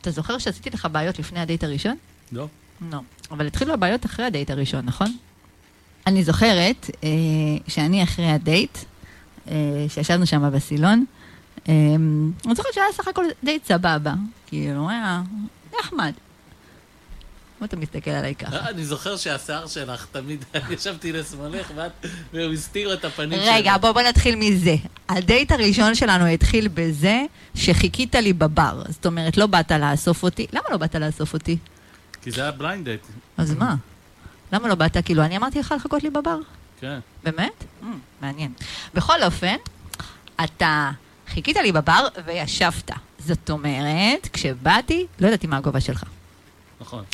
אתה 0.00 0.10
זוכר 0.10 0.38
שעשיתי 0.38 0.70
לך 0.70 0.88
בעיות 0.92 1.18
לפני 1.18 1.40
הדייט 1.40 1.64
הראשון? 1.64 1.96
לא. 2.32 2.46
לא. 2.92 2.98
אבל 3.30 3.46
התחילו 3.46 3.74
הבעיות 3.74 4.06
אחרי 4.06 4.24
הדייט 4.26 4.50
הראשון, 4.50 4.84
נכון? 4.84 5.16
אני 6.06 6.24
זוכרת 6.24 6.90
שאני 7.68 8.02
אחרי 8.02 8.30
הדייט, 8.30 8.78
שישבנו 9.88 10.26
שם 10.26 10.50
בסילון, 10.52 11.04
אה, 11.68 11.74
אני 12.46 12.54
זוכרת 12.54 12.74
שהיה 12.74 12.86
סך 12.92 13.08
הכל 13.08 13.24
דייט 13.44 13.64
סבבה, 13.64 14.14
כאילו, 14.46 14.90
היה 14.90 15.22
נחמד. 15.80 16.12
למה 17.58 17.66
אתה 17.66 17.76
מסתכל 17.76 18.10
עליי 18.10 18.34
ככה? 18.34 18.56
אה, 18.56 18.68
אני 18.68 18.84
זוכר 18.84 19.16
שהשיער 19.16 19.66
שלך 19.66 20.06
תמיד, 20.12 20.44
ישבתי 20.70 21.12
לשמאלך 21.12 21.70
והוא 22.32 22.52
הסתיר 22.52 22.94
את 22.94 23.04
הפנים 23.04 23.40
שלך. 23.42 23.52
רגע, 23.54 23.76
בוא, 23.78 23.92
בוא 23.92 24.02
נתחיל 24.02 24.36
מזה. 24.36 24.76
הדייט 25.08 25.52
הראשון 25.52 25.94
שלנו 25.94 26.26
התחיל 26.26 26.68
בזה 26.68 27.22
שחיכית 27.54 28.14
לי 28.14 28.32
בבר. 28.32 28.82
זאת 28.88 29.06
אומרת, 29.06 29.36
לא 29.36 29.46
באת 29.46 29.72
לאסוף 29.72 30.22
אותי. 30.22 30.46
למה 30.52 30.64
לא 30.70 30.76
באת 30.76 30.94
לאסוף 30.94 31.34
אותי? 31.34 31.58
כי 32.22 32.30
זה 32.30 32.42
היה 32.42 32.50
blind 32.50 32.84
date, 32.84 33.02
אז 33.36 33.54
מה? 33.54 33.74
למה 34.52 34.68
לא 34.68 34.74
באת? 34.74 34.96
כאילו, 35.04 35.22
אני 35.22 35.36
אמרתי 35.36 35.58
לך 35.58 35.74
לחכות 35.76 36.02
לי 36.02 36.10
בבר. 36.10 36.38
כן. 36.80 36.98
באמת? 37.24 37.64
Mm, 37.82 37.86
מעניין. 38.20 38.52
בכל 38.94 39.22
אופן, 39.22 39.56
אתה 40.44 40.90
חיכית 41.28 41.56
לי 41.56 41.72
בבר 41.72 42.06
וישבת. 42.26 42.90
זאת 43.18 43.50
אומרת, 43.50 44.28
כשבאתי, 44.32 45.06
לא 45.20 45.26
ידעתי 45.26 45.46
מה 45.46 45.56
הגובה 45.56 45.80
שלך. 45.80 46.04
נכון. 46.80 47.04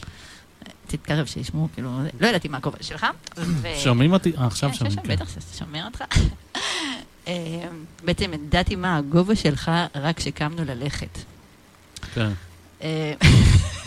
תתקרב, 0.86 1.26
שישמעו, 1.26 1.68
כאילו, 1.74 2.00
לא 2.20 2.26
ידעתי 2.26 2.48
מה 2.48 2.56
הגובה 2.56 2.78
שלך. 2.80 3.06
ו- 3.36 3.76
שומעים 3.78 4.12
אותי? 4.12 4.32
אה, 4.38 4.46
עכשיו 4.46 4.70
כן, 4.70 4.76
שומעים, 4.76 4.96
שומע, 4.96 5.06
כן. 5.06 5.12
בטח 5.16 5.28
שאתה 5.28 5.56
שומע 5.58 5.84
אותך. 5.86 6.04
אה, 7.28 7.68
בעצם 8.04 8.34
ידעתי 8.34 8.76
מה 8.76 8.96
הגובה 8.96 9.36
שלך 9.36 9.70
רק 9.94 10.16
כשקמנו 10.16 10.64
ללכת. 10.64 11.18
כן. 12.14 12.30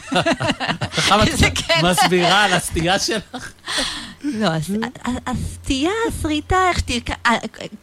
איזה 1.27 1.50
קטע. 1.50 1.91
מסבירה 1.91 2.43
על 2.43 2.53
הסטייה 2.53 3.00
שלך? 3.00 3.51
לא, 4.24 4.47
הסטייה, 5.27 5.91
הסריטה, 6.07 6.57
איך. 6.69 7.09
ה- 7.25 7.29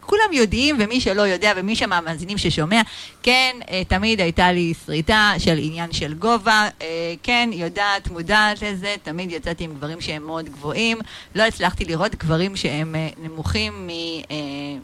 כולם 0.00 0.33
יודעים, 0.33 0.76
ומי 0.81 1.00
שלא 1.00 1.23
יודע, 1.23 1.52
ומי 1.57 1.76
שמהמאזינים 1.76 2.38
ששומע, 2.38 2.81
כן, 3.23 3.57
אה, 3.71 3.83
תמיד 3.88 4.21
הייתה 4.21 4.52
לי 4.52 4.75
סריטה 4.87 5.33
של 5.38 5.59
עניין 5.62 5.93
של 5.93 6.14
גובה, 6.14 6.69
אה, 6.83 6.87
כן, 7.23 7.50
יודעת, 7.52 8.09
מודעת 8.11 8.62
לזה, 8.62 8.95
תמיד 9.02 9.31
יצאתי 9.33 9.64
עם 9.64 9.75
גברים 9.75 10.00
שהם 10.00 10.23
מאוד 10.26 10.49
גבוהים, 10.49 10.99
לא 11.35 11.43
הצלחתי 11.43 11.85
לראות 11.85 12.14
גברים 12.14 12.57
שהם 12.57 12.95
אה, 12.95 13.09
נמוכים 13.23 13.88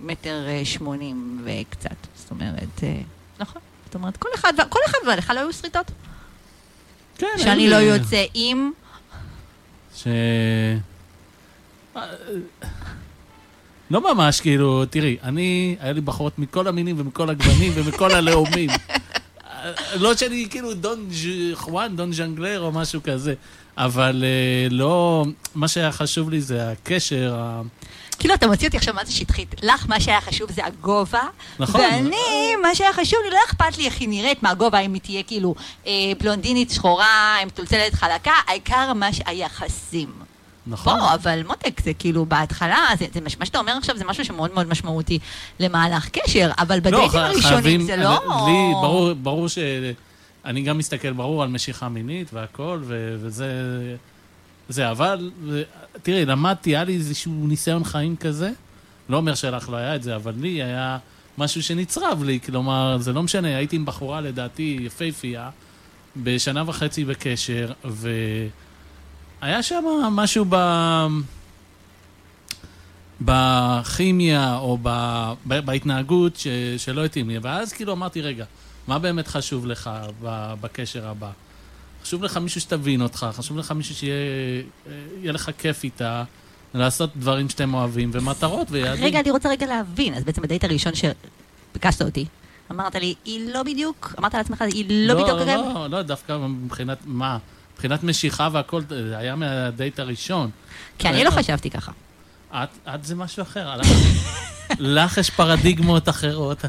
ממטר 0.00 0.46
שמונים 0.64 1.42
וקצת. 1.44 1.96
זאת 2.16 2.30
אומרת, 2.30 2.80
נכון. 3.38 3.62
זאת 3.86 3.94
אומרת, 3.94 4.16
כל 4.16 4.28
אחד, 4.34 4.52
כל 4.68 4.78
אחד 4.86 4.98
ולך 5.06 5.30
לא 5.34 5.40
היו 5.40 5.52
סריטות. 5.52 5.90
כן, 7.18 7.26
שאני 7.38 7.70
לא 7.70 7.76
יוצא 7.76 8.24
עם... 8.34 8.70
ש... 9.96 10.06
לא 13.90 14.14
ממש, 14.14 14.40
כאילו, 14.40 14.84
תראי, 14.90 15.16
אני, 15.22 15.76
היה 15.80 15.92
לי 15.92 16.00
בחורות 16.00 16.38
מכל 16.38 16.66
המינים 16.66 17.00
ומכל 17.00 17.30
הגוונים 17.30 17.72
ומכל 17.74 18.12
הלאומים. 18.12 18.70
לא 20.02 20.16
שאני 20.16 20.46
כאילו 20.50 20.74
דון 20.74 21.08
חואן, 21.54 21.96
דון 21.96 22.12
ז'אנגלר 22.12 22.60
או 22.60 22.72
משהו 22.72 23.00
כזה, 23.02 23.34
אבל 23.76 24.24
אה, 24.24 24.68
לא, 24.70 25.24
מה 25.54 25.68
שהיה 25.68 25.92
חשוב 25.92 26.30
לי 26.30 26.40
זה 26.40 26.70
הקשר, 26.70 27.36
כאילו, 28.18 28.34
אתה 28.34 28.46
מוציא 28.46 28.66
אותי 28.66 28.76
עכשיו 28.76 28.94
מה 28.94 29.04
זה 29.04 29.12
שטחית. 29.12 29.54
לך, 29.62 29.86
מה 29.88 30.00
שהיה 30.00 30.20
חשוב 30.20 30.52
זה 30.52 30.66
הגובה. 30.66 31.22
נכון. 31.58 31.80
ואני, 31.80 32.16
מה 32.62 32.74
שהיה 32.74 32.92
חשוב 32.92 33.18
לי, 33.24 33.30
לא 33.30 33.38
אכפת 33.48 33.78
לי 33.78 33.86
איך 33.86 34.00
היא 34.00 34.08
נראית 34.08 34.42
מהגובה, 34.42 34.78
אם 34.78 34.94
היא 34.94 35.02
תהיה 35.02 35.22
כאילו 35.22 35.54
אה, 35.86 35.92
בלונדינית 36.20 36.70
שחורה, 36.70 37.36
עם 37.42 37.48
מטולטלת 37.48 37.94
חלקה, 37.94 38.32
העיקר 38.46 38.92
מה 38.92 39.12
שהיחסים. 39.12 40.12
נכון? 40.66 40.98
בוא, 41.00 41.14
אבל 41.14 41.42
מותק, 41.46 41.80
זה 41.84 41.94
כאילו 41.94 42.26
בהתחלה, 42.26 42.86
זה, 42.98 43.06
זה, 43.14 43.20
מה 43.38 43.46
שאתה 43.46 43.58
אומר 43.58 43.72
עכשיו 43.78 43.96
זה 43.96 44.04
משהו 44.04 44.24
שמאוד 44.24 44.54
מאוד 44.54 44.68
משמעותי 44.68 45.18
למהלך 45.60 46.08
קשר, 46.08 46.50
אבל 46.58 46.80
בדייטים 46.80 47.08
ח- 47.08 47.14
הראשונים 47.14 47.80
זה 47.82 47.96
לא... 47.96 48.10
לי, 48.46 48.72
ברור, 48.72 49.12
ברור 49.12 49.48
ש... 49.48 49.58
אני 50.44 50.62
גם 50.62 50.78
מסתכל, 50.78 51.12
ברור, 51.12 51.42
על 51.42 51.48
משיכה 51.48 51.88
מינית 51.88 52.28
והכל, 52.32 52.78
ו- 52.84 53.16
וזה... 53.20 53.46
זה, 54.68 54.90
אבל, 54.90 55.30
תראי, 56.02 56.24
למדתי, 56.24 56.70
היה 56.70 56.84
לי 56.84 56.94
איזשהו 56.94 57.46
ניסיון 57.46 57.84
חיים 57.84 58.16
כזה. 58.16 58.50
לא 59.08 59.16
אומר 59.16 59.34
שלך 59.34 59.68
לא 59.68 59.76
היה 59.76 59.96
את 59.96 60.02
זה, 60.02 60.16
אבל 60.16 60.34
לי 60.36 60.62
היה 60.62 60.98
משהו 61.38 61.62
שנצרב 61.62 62.22
לי, 62.24 62.40
כלומר, 62.40 62.98
זה 63.00 63.12
לא 63.12 63.22
משנה, 63.22 63.56
הייתי 63.56 63.76
עם 63.76 63.84
בחורה, 63.84 64.20
לדעתי, 64.20 64.78
יפייפייה, 64.80 65.50
בשנה 66.16 66.62
וחצי 66.66 67.04
בקשר, 67.04 67.72
והיה 67.84 69.62
שם 69.62 69.84
משהו 70.10 70.44
ב... 70.48 70.56
בכימיה 73.20 74.56
או 74.56 74.78
ב... 74.82 75.32
בהתנהגות 75.44 76.36
ש... 76.36 76.46
שלא 76.76 77.04
התאים 77.04 77.28
לי. 77.28 77.38
ואז 77.38 77.72
כאילו 77.72 77.92
אמרתי, 77.92 78.20
רגע, 78.20 78.44
מה 78.86 78.98
באמת 78.98 79.28
חשוב 79.28 79.66
לך. 79.66 79.90
בקשר 80.60 81.08
הבא? 81.08 81.30
חשוב 82.08 82.22
לך 82.22 82.36
מישהו 82.36 82.60
שתבין 82.60 83.02
אותך, 83.02 83.26
חשוב 83.32 83.58
לך 83.58 83.72
מישהו 83.72 83.94
שיהיה 83.94 84.14
יהיה 85.20 85.32
לך 85.32 85.50
כיף 85.58 85.84
איתה, 85.84 86.24
לעשות 86.74 87.16
דברים 87.16 87.48
שאתם 87.48 87.74
אוהבים, 87.74 88.10
ומטרות 88.12 88.66
ויעדים. 88.70 89.04
רגע, 89.04 89.20
אני 89.20 89.30
רוצה 89.30 89.48
רגע 89.48 89.66
להבין, 89.66 90.14
אז 90.14 90.24
בעצם 90.24 90.42
בדייט 90.42 90.64
הראשון 90.64 90.92
שביקשת 90.94 92.02
אותי, 92.02 92.26
אמרת 92.70 92.94
לי, 92.94 93.14
היא 93.24 93.52
לא 93.54 93.62
בדיוק, 93.62 94.14
אמרת 94.18 94.34
לעצמך, 94.34 94.62
היא 94.62 94.84
לא 94.88 95.14
בדיוק... 95.14 95.28
לא, 95.28 95.44
לא, 95.46 95.86
לא, 95.90 96.02
דווקא 96.02 96.38
מבחינת 96.48 96.98
מה? 97.04 97.38
מבחינת 97.74 98.02
משיכה 98.02 98.48
והכל, 98.52 98.82
זה 98.88 99.18
היה 99.18 99.36
מהדייט 99.36 100.00
הראשון. 100.00 100.50
כי 100.98 101.08
אני 101.08 101.24
לא 101.24 101.30
חשבתי 101.30 101.70
ככה. 101.70 101.92
את, 102.54 102.68
את 102.94 103.04
זה 103.04 103.14
משהו 103.14 103.42
אחר. 103.42 103.80
לך- 104.78 105.18
יש 105.18 105.30
פרדיגמות 105.30 106.08
אחרות 106.08 106.64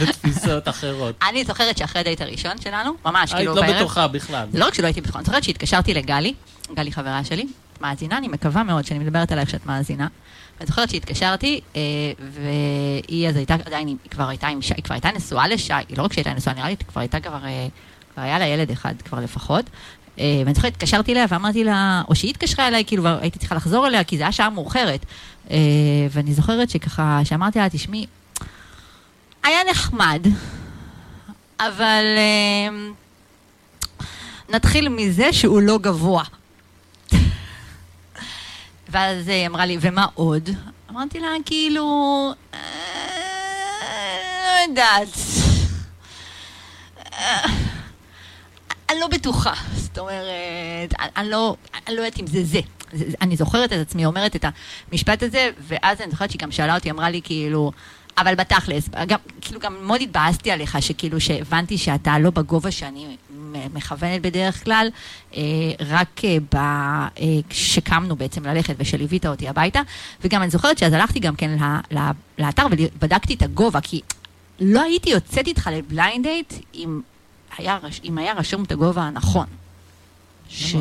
ותפיסות 0.00 0.68
אחרות. 0.68 1.14
אני 1.28 1.44
זוכרת 1.44 1.78
שאחרי 1.78 2.00
הדייט 2.00 2.20
הראשון 2.20 2.58
שלנו, 2.60 2.90
ממש, 3.04 3.32
היית 3.32 3.36
כאילו 3.36 3.54
לא 3.54 3.60
בערב, 3.62 3.76
בטוחה 3.76 4.08
בכלל. 4.08 4.46
לא 4.54 4.66
רק 4.66 4.74
שלא 4.74 4.86
הייתי 4.86 5.00
בטוחה, 5.00 5.18
אני 5.18 5.24
זוכרת 5.24 5.44
שהתקשרתי 5.44 5.94
לגלי, 5.94 6.34
גלי 6.74 6.92
חברה 6.92 7.24
שלי, 7.24 7.46
מאזינה, 7.80 8.18
אני 8.18 8.28
מקווה 8.28 8.62
מאוד 8.62 8.84
שאני 8.84 8.98
מדברת 8.98 9.32
עלייך 9.32 9.50
שאת 9.50 9.66
מאזינה. 9.66 10.06
ואני 10.58 10.66
זוכרת 10.66 10.90
שהתקשרתי, 10.90 11.60
אה, 11.76 11.80
והיא 12.32 13.28
אז 13.28 13.36
הייתה, 13.36 13.54
עדיין, 13.64 13.88
היא 13.88 13.96
כבר 14.10 14.28
הייתה 14.28 14.46
עם 14.48 14.62
שי, 14.62 14.74
היא 14.76 14.84
כבר 14.84 14.94
הייתה 14.94 15.10
נשואה 15.16 15.48
לשי, 15.48 15.72
היא 15.88 15.98
לא 15.98 16.02
רק 16.02 16.12
שהייתה 16.12 16.32
נשואה, 16.34 16.54
נראה 16.54 16.66
לי, 16.68 16.76
היא 16.80 16.86
כבר 16.88 17.00
הייתה 17.00 17.20
כבר, 17.20 17.44
אה, 17.44 17.66
כבר 18.14 18.22
היה 18.22 18.38
לה 18.38 18.46
ילד 18.46 18.70
אחד 18.70 18.94
כבר 19.04 19.20
לפחות. 19.20 19.64
אה, 20.18 20.24
ואני 20.44 20.54
זוכרת, 20.54 20.72
התקשרתי 20.72 21.12
אליה 21.12 21.26
ואמרתי 21.28 21.64
לה, 21.64 22.02
או 22.08 22.14
שהיא 22.14 22.30
התקשרה 22.30 22.68
אליי, 22.68 22.84
כאילו, 22.84 23.02
והייתי 23.02 23.38
צריכה 23.38 23.54
לחזור 23.54 23.86
אליה, 23.86 24.04
כי 24.04 24.16
זה 24.16 24.22
היה 24.22 24.32
שעה 24.32 24.50
מאוחרת. 24.50 25.06
אה, 25.50 25.56
ואני 26.10 26.34
זוכרת 26.34 26.70
שככה, 26.70 27.20
שאמרתי 27.24 27.58
לה, 27.58 27.68
תשמעי, 27.68 28.06
היה 29.44 29.58
נחמד, 29.70 30.26
אבל 31.60 32.04
אה, 32.16 32.68
נתחיל 34.48 34.88
מזה 34.88 35.32
שהוא 35.32 35.62
לא 35.62 35.78
גבוה. 35.78 36.24
ואז 38.88 39.28
היא 39.28 39.46
אמרה 39.46 39.66
לי, 39.66 39.76
ומה 39.80 40.06
עוד? 40.14 40.50
אמרתי 40.90 41.20
לה, 41.20 41.28
כאילו, 41.44 41.84
"אה, 42.54 42.58
לא 44.66 44.70
יודעת. 44.70 45.08
אני 48.92 49.00
לא 49.00 49.06
בטוחה, 49.08 49.52
זאת 49.74 49.98
אומרת, 49.98 50.94
אני- 51.16 51.30
לא, 51.30 51.56
אני 51.86 51.96
לא 51.96 52.00
יודעת 52.00 52.20
אם 52.20 52.26
זה 52.26 52.44
זה. 52.44 52.60
אני 53.20 53.36
זוכרת 53.36 53.72
את 53.72 53.78
עצמי 53.78 54.06
אומרת 54.06 54.36
את 54.36 54.44
המשפט 54.92 55.22
הזה, 55.22 55.50
ואז 55.68 56.00
אני 56.00 56.10
זוכרת 56.10 56.30
שהיא 56.30 56.40
גם 56.40 56.50
שאלה 56.52 56.74
אותי, 56.74 56.90
אמרה 56.90 57.10
לי 57.10 57.20
כאילו, 57.24 57.72
אבל 58.18 58.34
בתכלס, 58.34 58.88
גם, 59.06 59.18
כאילו 59.40 59.60
גם 59.60 59.86
מאוד 59.86 60.00
התבאסתי 60.00 60.50
עליך, 60.50 60.82
שכאילו 60.82 61.20
שהבנתי 61.20 61.78
שאתה 61.78 62.18
לא 62.18 62.30
בגובה 62.30 62.70
שאני 62.70 63.16
מכוונת 63.74 64.22
בדרך 64.22 64.64
כלל, 64.64 64.88
אה, 65.36 65.40
רק 65.80 66.20
אה. 66.24 66.38
אה, 66.54 67.08
כשקמנו 67.48 68.16
בעצם 68.16 68.44
ללכת 68.46 68.74
ושליווית 68.78 69.26
אותי 69.26 69.48
הביתה, 69.48 69.80
וגם 70.24 70.42
אני 70.42 70.50
זוכרת 70.50 70.78
שאז 70.78 70.92
הלכתי 70.92 71.20
גם 71.20 71.36
כן 71.36 71.50
לאתר 72.38 72.66
ובדקתי 72.70 73.34
את 73.34 73.42
הגובה, 73.42 73.80
כי 73.80 74.00
לא 74.60 74.82
הייתי 74.82 75.10
יוצאת 75.10 75.46
איתך 75.46 75.70
לבליינד 75.72 76.26
דייט 76.26 76.52
אם 76.74 77.00
היה, 77.58 77.78
אם 78.04 78.18
היה 78.18 78.32
רשום 78.32 78.62
את 78.62 78.72
הגובה 78.72 79.02
הנכון. 79.02 79.46
ש... 80.48 80.74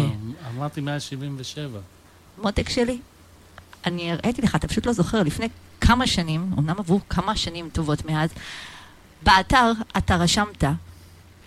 אמרתי 0.56 0.82
177. 0.82 1.80
מותק 2.42 2.70
שלי, 2.70 3.00
אני 3.86 4.12
הראיתי 4.12 4.42
לך, 4.42 4.56
אתה 4.56 4.68
פשוט 4.68 4.86
לא 4.86 4.94
זוכר, 4.94 5.24
לפני 5.24 5.48
כמה 5.82 6.08
שנים, 6.08 6.52
אמנם 6.58 6.76
עברו 6.80 7.00
כמה 7.10 7.36
שנים 7.36 7.70
טובות 7.74 8.06
מאז, 8.06 8.30
באתר 9.24 9.72
אתה 9.98 10.16
רשמת, 10.16 10.64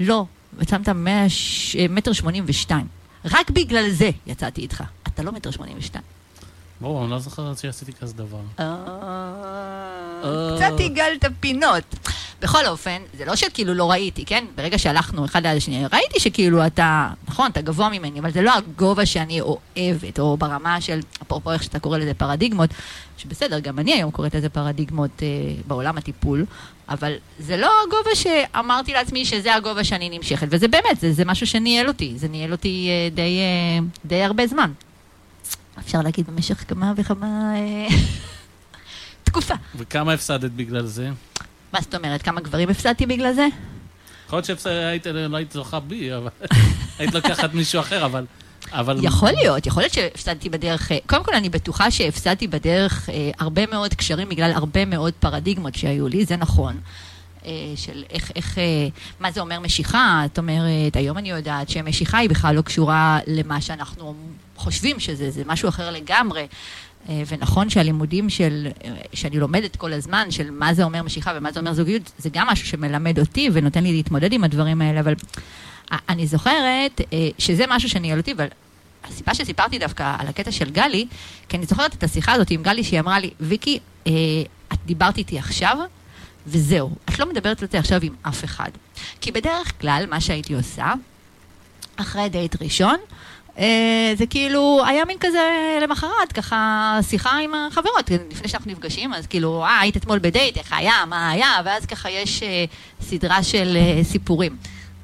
לא, 0.01 0.27
רשמת 0.59 0.89
100 0.89 1.29
ש- 1.29 1.77
אה, 1.77 1.87
מטר 1.91 2.13
שמונים 2.13 2.45
ושתיים. 2.47 2.87
רק 3.25 3.51
בגלל 3.51 3.91
זה 3.91 4.11
יצאתי 4.27 4.61
איתך. 4.61 4.83
אתה 5.09 5.23
לא 5.23 5.33
מטר 5.33 5.51
שמונים 5.51 5.79
ושתיים. 5.79 6.05
ברור, 6.81 7.03
אני 7.03 7.11
לא 7.11 7.19
זוכר 7.19 7.55
שעשיתי 7.55 7.93
כזה 7.93 8.15
דבר. 8.15 8.41
קצת 10.57 10.79
עיגלת 10.81 11.25
פינות. 11.41 11.85
בכל 12.45 12.67
אופן, 12.67 13.03
זה 13.19 13.25
לא 13.25 13.37
שכאילו 13.37 13.75
לא 13.75 13.91
ראיתי, 13.91 14.25
כן? 14.25 14.45
ברגע 14.57 14.79
שהלכנו 14.79 15.25
אחד 15.25 15.47
ליד 15.47 15.57
השני, 15.57 15.87
ראיתי 15.93 16.21
שכאילו 16.21 16.67
אתה, 16.67 17.11
נכון, 17.29 17.51
אתה 17.51 17.61
גבוה 17.61 17.89
ממני, 17.89 18.21
אבל 18.21 18.31
זה 18.33 18.43
לא 18.43 18.53
הגובה 18.55 19.07
שאני 19.07 19.41
אוהבת, 19.41 20.19
או 20.19 20.37
ברמה 20.37 20.81
של, 20.81 21.01
אפרופו 21.23 21.53
איך 21.53 21.63
שאתה 21.63 21.79
קורא 21.79 21.99
לזה 21.99 22.15
פרדיגמות, 22.15 22.71
שבסדר, 23.17 23.59
גם 23.59 23.79
אני 23.79 23.93
היום 23.93 24.11
קוראת 24.11 24.35
לזה 24.35 24.49
פרדיגמות 24.49 25.23
אה, 25.23 25.27
בעולם 25.67 25.99
הטיפול, 25.99 26.45
אבל 26.89 27.13
זה 27.39 27.57
לא 27.57 27.71
הגובה 27.87 28.15
שאמרתי 28.15 28.93
לעצמי 28.93 29.25
שזה 29.25 29.55
הגובה 29.55 29.85
שאני 29.85 30.19
נמשכת, 30.19 30.47
וזה 30.51 30.69
באמת, 30.69 31.01
זה, 31.01 31.13
זה 31.13 31.25
משהו 31.25 31.47
שניהל 31.47 31.89
אותי, 31.89 32.13
זה 32.17 32.29
ניהל 32.29 32.53
אותי 32.53 32.89
אה, 32.91 33.09
די, 33.15 33.39
אה, 33.39 33.87
די 34.05 34.23
הרבה 34.23 34.47
זמן. 34.47 34.73
אפשר 35.79 36.01
להגיד 36.03 36.27
במשך 36.27 36.65
כמה 36.69 36.93
וכמה 36.97 37.55
אה, 37.57 37.87
תקופה. 39.25 39.55
וכמה 39.77 40.13
הפסדת 40.13 40.51
בגלל 40.51 40.87
זה? 40.87 41.11
מה 41.73 41.81
זאת 41.81 41.95
אומרת, 41.95 42.23
כמה 42.23 42.41
גברים 42.41 42.69
הפסדתי 42.69 43.07
בגלל 43.07 43.33
זה? 43.33 43.47
יכול 44.27 44.43
להיות 44.49 44.61
שהיית, 44.61 45.07
לא 45.07 45.37
היית 45.37 45.53
זוכה 45.53 45.81
בי, 45.81 46.17
אבל 46.17 46.29
היית 46.99 47.15
לוקחת 47.15 47.55
מישהו 47.55 47.81
אחר, 47.81 48.05
אבל... 48.07 48.25
אבל... 48.73 48.99
יכול 49.03 49.31
להיות, 49.31 49.67
יכול 49.67 49.83
להיות 49.83 49.93
שהפסדתי 49.93 50.49
בדרך, 50.49 50.93
אה, 50.93 50.99
קודם 51.07 51.25
כל 51.25 51.35
אני 51.35 51.49
בטוחה 51.49 51.91
שהפסדתי 51.91 52.47
בדרך 52.47 53.09
אה, 53.11 53.31
הרבה 53.39 53.67
מאוד 53.67 53.95
קשרים 53.95 54.29
בגלל 54.29 54.53
הרבה 54.55 54.85
מאוד 54.85 55.13
פרדיגמות 55.21 55.75
שהיו 55.75 56.09
לי, 56.09 56.25
זה 56.25 56.37
נכון. 56.37 56.81
אה, 57.47 57.51
של 57.77 58.05
איך, 58.11 58.33
איך, 58.37 58.59
מה 59.21 59.33
זה 59.33 59.41
אומר 59.41 59.61
משיכה, 59.61 60.23
זאת 60.29 60.39
אומרת, 60.39 60.97
היום 60.97 61.19
אני 61.19 61.31
יודעת 61.31 61.69
שמשיכה 61.69 62.19
היא 62.19 62.31
בכלל 62.31 62.55
לא 62.55 62.63
קשורה 62.63 63.19
למה 63.27 63.61
שאנחנו 63.61 64.15
חושבים 64.57 65.01
שזה, 65.01 65.31
זה 65.31 65.43
משהו 65.47 65.69
אחר 65.69 65.91
לגמרי. 65.91 66.47
ונכון 67.27 67.71
שהלימודים 67.71 68.31
של, 68.31 68.69
שאני 69.13 69.39
לומדת 69.39 69.77
כל 69.77 69.93
הזמן, 69.93 70.31
של 70.31 70.51
מה 70.51 70.75
זה 70.75 70.85
אומר 70.85 71.03
משיכה 71.03 71.33
ומה 71.37 71.53
זה 71.53 71.61
אומר 71.61 71.73
זוגיות, 71.73 72.13
זה 72.19 72.31
גם 72.33 72.47
משהו 72.47 72.67
שמלמד 72.67 73.19
אותי 73.19 73.51
ונותן 73.53 73.83
לי 73.85 73.93
להתמודד 73.93 74.33
עם 74.33 74.45
הדברים 74.45 74.83
האלה, 74.83 75.01
אבל 75.01 75.15
אני 76.09 76.27
זוכרת 76.27 77.01
שזה 77.39 77.65
משהו 77.69 77.89
שניהל 77.89 78.19
אותי, 78.19 78.33
אבל 78.33 78.47
הסיבה 79.05 79.35
שסיפרתי 79.35 79.79
דווקא 79.79 80.17
על 80.19 80.27
הקטע 80.27 80.53
של 80.53 80.71
גלי, 80.71 81.07
כי 81.49 81.57
אני 81.57 81.67
זוכרת 81.67 81.95
את 81.95 82.03
השיחה 82.03 82.33
הזאת 82.33 82.51
עם 82.51 82.63
גלי, 82.63 82.85
שהיא 82.85 83.01
אמרה 83.01 83.19
לי, 83.19 83.31
ויקי, 83.41 83.79
אה, 84.07 84.13
את 84.73 84.79
דיברת 84.87 85.19
איתי 85.19 85.39
עכשיו, 85.39 85.79
וזהו. 86.47 86.91
את 87.09 87.19
לא 87.19 87.27
מדברת 87.27 87.63
על 87.63 87.69
זה 87.73 87.79
עכשיו 87.79 88.01
עם 88.03 88.15
אף 88.23 88.45
אחד. 88.45 88.71
כי 89.21 89.33
בדרך 89.33 89.81
כלל, 89.81 90.05
מה 90.11 90.21
שהייתי 90.21 90.55
עושה, 90.55 90.93
אחרי 91.97 92.29
דייט 92.29 92.63
ראשון, 92.63 92.97
אה, 92.97 93.44
זה 94.17 94.27
כאילו 94.31 94.83
היה 94.87 95.05
מין 95.05 95.17
כזה 95.21 95.79
למחרת, 95.83 96.33
ככה 96.35 96.99
שיחה 97.09 97.39
עם 97.39 97.55
החברות, 97.55 98.11
לפני 98.31 98.49
שאנחנו 98.49 98.73
נפגשים, 98.73 99.15
אז 99.15 99.27
כאילו, 99.27 99.65
אה, 99.65 99.81
היית 99.81 99.97
אתמול 99.97 100.19
בדייט, 100.19 100.57
איך 100.59 100.73
היה, 100.73 101.05
מה 101.09 101.31
היה, 101.31 101.51
ואז 101.65 101.87
ככה 101.87 102.11
יש 102.11 102.43
אה, 102.43 102.65
סדרה 103.01 103.43
של 103.43 103.77
אה, 103.77 104.05
סיפורים. 104.05 104.57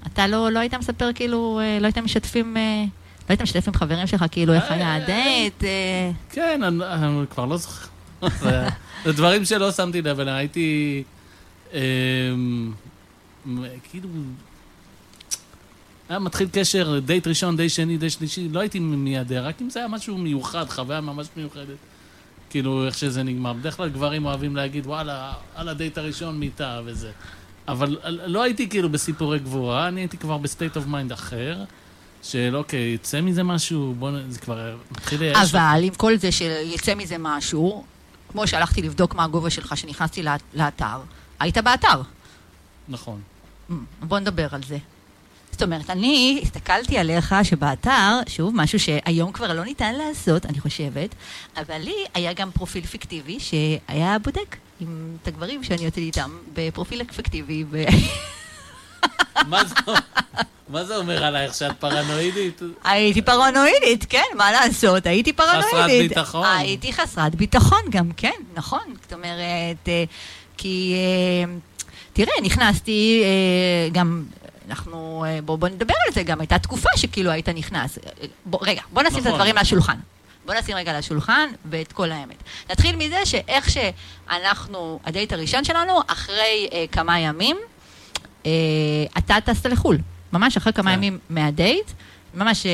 אתה 0.06 0.26
לא, 0.26 0.50
לא 0.50 0.58
היית 0.58 0.74
מספר, 0.74 1.10
כאילו, 1.14 1.60
אה, 1.62 1.78
לא 1.80 1.86
היית 1.86 1.98
משתפים... 1.98 2.56
אה, 2.56 2.84
לא 3.20 3.32
היית 3.32 3.42
משתף 3.42 3.68
עם 3.68 3.74
חברים 3.74 4.06
שלך, 4.06 4.24
כאילו, 4.30 4.54
איך 4.54 4.64
היה 4.70 4.94
הדייט? 4.94 5.64
אה? 5.64 6.10
כן, 6.30 6.60
אני 6.62 7.26
כבר 7.30 7.46
לא 7.46 7.56
זוכר. 7.56 7.86
זה 9.04 9.12
דברים 9.12 9.44
שלא 9.44 9.72
שמתי 9.72 10.02
לב 10.02 10.20
אליהם, 10.20 10.36
הייתי... 10.36 11.02
אמ, 11.72 12.72
כאילו... 13.90 14.08
היה 16.10 16.18
מתחיל 16.18 16.48
קשר, 16.52 16.98
דייט 16.98 17.26
ראשון, 17.26 17.56
דייט 17.56 17.72
שני, 17.72 17.96
דייט 17.96 18.12
שלישי, 18.12 18.48
לא 18.48 18.60
הייתי 18.60 18.78
מיידע, 18.78 19.40
רק 19.40 19.62
אם 19.62 19.70
זה 19.70 19.78
היה 19.78 19.88
משהו 19.88 20.18
מיוחד, 20.18 20.68
חוויה 20.68 21.00
ממש 21.00 21.26
מיוחדת. 21.36 21.76
כאילו, 22.50 22.86
איך 22.86 22.98
שזה 22.98 23.22
נגמר. 23.22 23.52
בדרך 23.52 23.76
כלל 23.76 23.88
גברים 23.88 24.24
אוהבים 24.24 24.56
להגיד, 24.56 24.86
וואלה, 24.86 25.32
על 25.54 25.68
הדייט 25.68 25.98
הראשון 25.98 26.38
מיטה 26.38 26.80
וזה. 26.84 27.10
אבל 27.68 27.98
לא 28.04 28.42
הייתי 28.42 28.68
כאילו 28.68 28.88
בסיפורי 28.88 29.38
גבורה, 29.38 29.88
אני 29.88 30.00
הייתי 30.00 30.16
כבר 30.16 30.38
ב 30.38 30.44
state 30.44 30.76
of 30.76 30.86
mind 30.86 31.12
אחר. 31.12 31.64
של 32.22 32.56
אוקיי, 32.56 32.92
יצא 32.94 33.20
מזה 33.20 33.42
משהו, 33.42 33.94
בוא 33.98 34.10
נ... 34.10 34.30
זה 34.30 34.38
כבר 34.38 34.76
מתחיל... 34.90 35.34
אבל 35.34 35.80
עם 35.82 35.94
כל 35.94 36.16
זה 36.16 36.32
שיצא 36.32 36.94
מזה 36.94 37.16
משהו, 37.18 37.84
כמו 38.28 38.46
שהלכתי 38.46 38.82
לבדוק 38.82 39.14
מה 39.14 39.24
הגובה 39.24 39.50
שלך 39.50 39.72
כשנכנסתי 39.72 40.22
לאתר, 40.54 41.00
היית 41.40 41.58
באתר. 41.58 42.02
נכון. 42.88 43.20
Mm, 43.70 43.74
בוא 44.00 44.18
נדבר 44.18 44.46
על 44.50 44.62
זה. 44.62 44.78
זאת 45.60 45.66
אומרת, 45.66 45.90
אני 45.90 46.40
הסתכלתי 46.42 46.98
עליך 46.98 47.34
שבאתר, 47.42 48.20
שוב, 48.26 48.52
משהו 48.56 48.80
שהיום 48.80 49.32
כבר 49.32 49.52
לא 49.52 49.64
ניתן 49.64 49.94
לעשות, 49.94 50.46
אני 50.46 50.60
חושבת, 50.60 51.14
אבל 51.56 51.78
לי 51.78 51.94
היה 52.14 52.32
גם 52.32 52.50
פרופיל 52.50 52.86
פיקטיבי 52.86 53.38
שהיה 53.40 54.18
בודק 54.18 54.56
עם 54.80 55.16
את 55.22 55.28
הגברים 55.28 55.64
שאני 55.64 55.84
יוצאתי 55.84 56.00
איתם 56.00 56.30
בפרופיל 56.54 57.04
פיקטיבי. 57.04 57.64
מה 59.46 59.64
זה? 59.64 59.74
מה 60.68 60.84
זה 60.84 60.96
אומר 60.96 61.24
עלייך, 61.24 61.54
שאת 61.54 61.80
פרנואידית? 61.80 62.62
הייתי 62.84 63.22
פרנואידית, 63.22 64.04
כן, 64.08 64.26
מה 64.36 64.52
לעשות, 64.52 65.06
הייתי 65.06 65.32
פרנואידית. 65.32 65.72
חסרת 65.72 65.90
ביטחון. 65.90 66.46
הייתי 66.46 66.92
חסרת 66.92 67.34
ביטחון 67.34 67.80
גם, 67.90 68.10
כן, 68.16 68.40
נכון. 68.54 68.94
זאת 69.02 69.12
אומרת, 69.12 69.88
אה, 69.88 70.04
כי, 70.56 70.94
אה, 70.96 71.52
תראה, 72.12 72.32
נכנסתי 72.42 73.22
אה, 73.24 73.88
גם... 73.92 74.24
אנחנו, 74.70 75.24
בוא, 75.44 75.56
בוא 75.56 75.68
נדבר 75.68 75.94
על 76.06 76.12
זה, 76.12 76.22
גם 76.22 76.40
הייתה 76.40 76.58
תקופה 76.58 76.88
שכאילו 76.96 77.30
היית 77.30 77.48
נכנס. 77.48 77.98
בוא, 78.44 78.58
רגע, 78.62 78.82
בוא 78.92 79.02
נשים 79.02 79.18
נכון. 79.18 79.28
את 79.28 79.34
הדברים 79.34 79.56
על 79.56 79.62
השולחן. 79.62 79.96
בוא 80.46 80.54
נשים 80.54 80.76
רגע 80.76 80.90
על 80.90 80.96
השולחן 80.96 81.48
ואת 81.64 81.92
כל 81.92 82.12
האמת. 82.12 82.42
נתחיל 82.70 82.96
מזה 82.96 83.26
שאיך 83.26 83.70
שאנחנו, 83.70 85.00
הדייט 85.04 85.32
הראשון 85.32 85.64
שלנו, 85.64 86.00
אחרי 86.06 86.68
אה, 86.72 86.84
כמה 86.92 87.18
ימים, 87.18 87.56
אה, 88.46 88.50
אתה 89.18 89.36
טסת 89.44 89.66
לחו"ל. 89.66 89.98
ממש 90.32 90.56
אחרי 90.56 90.72
כמה 90.72 90.90
כן. 90.90 90.96
ימים 90.96 91.18
מהדייט, 91.30 91.90
ממש 92.34 92.66
אה, 92.66 92.72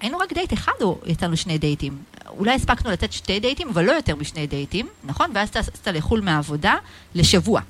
היינו 0.00 0.18
רק 0.18 0.32
דייט 0.32 0.52
אחד 0.52 0.72
או 0.80 0.98
יצאנו 1.06 1.36
שני 1.36 1.58
דייטים. 1.58 1.98
אולי 2.28 2.54
הספקנו 2.54 2.90
לצאת 2.90 3.12
שתי 3.12 3.40
דייטים, 3.40 3.68
אבל 3.68 3.84
לא 3.84 3.92
יותר 3.92 4.16
משני 4.16 4.46
דייטים, 4.46 4.88
נכון? 5.04 5.30
ואז 5.34 5.50
טסת 5.50 5.88
לחו"ל 5.88 6.20
מהעבודה 6.20 6.74
לשבוע. 7.14 7.60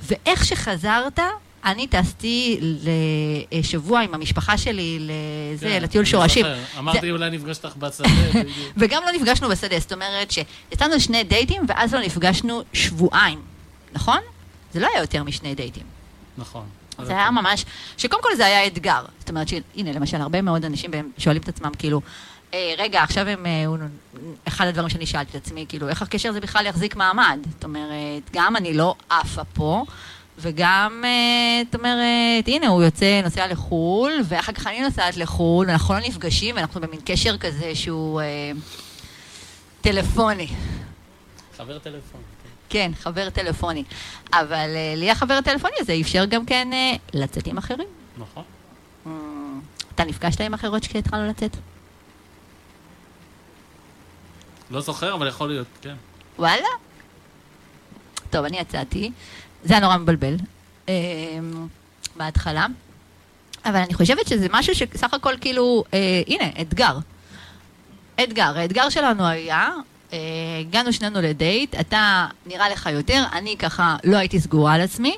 ואיך 0.00 0.44
שחזרת, 0.44 1.20
אני 1.64 1.86
טסתי 1.86 2.60
לשבוע 3.52 4.00
עם 4.00 4.14
המשפחה 4.14 4.58
שלי 4.58 4.98
לזה, 5.00 5.66
כן, 5.66 5.82
לטיול 5.82 6.04
שורשים. 6.04 6.46
אמרתי 6.78 7.00
זה... 7.00 7.10
אולי 7.10 7.30
נפגש 7.30 7.56
אותך 7.64 7.76
בשדה. 7.76 8.08
וגם 8.76 9.02
לא 9.06 9.12
נפגשנו 9.12 9.48
בשדה, 9.48 9.78
זאת 9.78 9.92
אומרת 9.92 10.30
שיצאנו 10.30 11.00
שני 11.00 11.24
דייטים 11.24 11.62
ואז 11.68 11.94
לא 11.94 12.00
נפגשנו 12.00 12.62
שבועיים, 12.72 13.40
נכון? 13.92 14.18
זה 14.72 14.80
לא 14.80 14.88
היה 14.92 15.00
יותר 15.00 15.22
משני 15.22 15.54
דייטים. 15.54 15.84
נכון. 16.38 16.64
זה 17.02 17.12
היה 17.12 17.30
ממש, 17.30 17.64
שקודם 17.96 18.22
כל 18.22 18.36
זה 18.36 18.46
היה 18.46 18.66
אתגר. 18.66 19.04
זאת 19.18 19.28
אומרת 19.28 19.48
שהנה, 19.48 19.92
למשל, 19.92 20.20
הרבה 20.20 20.42
מאוד 20.42 20.64
אנשים 20.64 20.90
שואלים 21.18 21.42
את 21.42 21.48
עצמם, 21.48 21.70
כאילו, 21.78 22.00
אה, 22.54 22.74
רגע, 22.78 23.02
עכשיו 23.02 23.28
הם, 23.28 23.46
אה, 23.46 23.64
אחד 24.48 24.66
הדברים 24.66 24.88
שאני 24.88 25.06
שאלתי 25.06 25.38
את 25.38 25.46
עצמי, 25.46 25.66
כאילו, 25.68 25.88
איך 25.88 26.02
הקשר 26.02 26.28
הזה 26.28 26.40
בכלל 26.40 26.66
יחזיק 26.66 26.96
מעמד? 26.96 27.38
זאת 27.50 27.64
אומרת, 27.64 28.30
גם 28.32 28.56
אני 28.56 28.74
לא 28.74 28.94
עפה 29.10 29.44
פה, 29.44 29.84
וגם, 30.38 31.02
אה, 31.04 31.62
זאת 31.64 31.74
אומרת, 31.74 32.48
הנה, 32.48 32.68
הוא 32.68 32.82
יוצא, 32.82 33.20
נוסע 33.24 33.46
לחו"ל, 33.46 34.12
ואחר 34.24 34.52
כך 34.52 34.66
אני 34.66 34.80
נוסעת 34.80 35.16
לחו"ל, 35.16 35.66
ואנחנו 35.66 35.94
לא 35.94 36.00
נפגשים, 36.00 36.56
ואנחנו 36.56 36.80
במין 36.80 37.00
קשר 37.04 37.38
כזה 37.38 37.74
שהוא 37.74 38.20
אה, 38.20 38.26
טלפוני. 39.80 40.48
חבר 41.56 41.78
טלפוני. 41.78 42.24
כן, 42.68 42.90
חבר 43.00 43.30
טלפוני. 43.30 43.84
אבל 44.32 44.70
uh, 44.74 44.98
לי 44.98 45.10
החבר 45.10 45.34
הטלפוני 45.34 45.74
הזה 45.80 45.94
אפשר 46.00 46.24
גם 46.24 46.46
כן 46.46 46.68
uh, 46.72 46.98
לצאת 47.12 47.46
עם 47.46 47.58
אחרים. 47.58 47.88
נכון. 48.18 48.42
Mm, 49.06 49.08
אתה 49.94 50.04
נפגשת 50.04 50.40
עם 50.40 50.54
אחרות 50.54 50.82
כשהתחלנו 50.82 51.28
לצאת? 51.28 51.56
לא 54.70 54.80
זוכר, 54.80 55.14
אבל 55.14 55.28
יכול 55.28 55.48
להיות, 55.48 55.66
כן. 55.82 55.94
וואלה? 56.38 56.66
טוב, 58.30 58.44
אני 58.44 58.58
יצאתי. 58.58 59.12
זה 59.64 59.74
היה 59.74 59.80
נורא 59.80 59.96
מבלבל. 59.96 60.36
uh, 60.86 60.90
בהתחלה. 62.16 62.66
אבל 63.64 63.76
אני 63.76 63.94
חושבת 63.94 64.28
שזה 64.28 64.46
משהו 64.50 64.74
שסך 64.74 65.14
הכל 65.14 65.34
כאילו, 65.40 65.84
uh, 65.86 65.94
הנה, 66.26 66.44
אתגר. 66.60 66.98
אתגר. 68.22 68.58
האתגר 68.58 68.88
שלנו 68.88 69.26
היה 69.26 69.68
אה, 70.14 70.18
הגענו 70.60 70.92
שנינו 70.92 71.20
לדייט, 71.22 71.74
אתה 71.80 72.26
נראה 72.46 72.68
לך 72.68 72.88
יותר, 72.92 73.24
אני 73.32 73.56
ככה 73.58 73.96
לא 74.04 74.16
הייתי 74.16 74.40
סגורה 74.40 74.72
על 74.72 74.80
עצמי, 74.80 75.16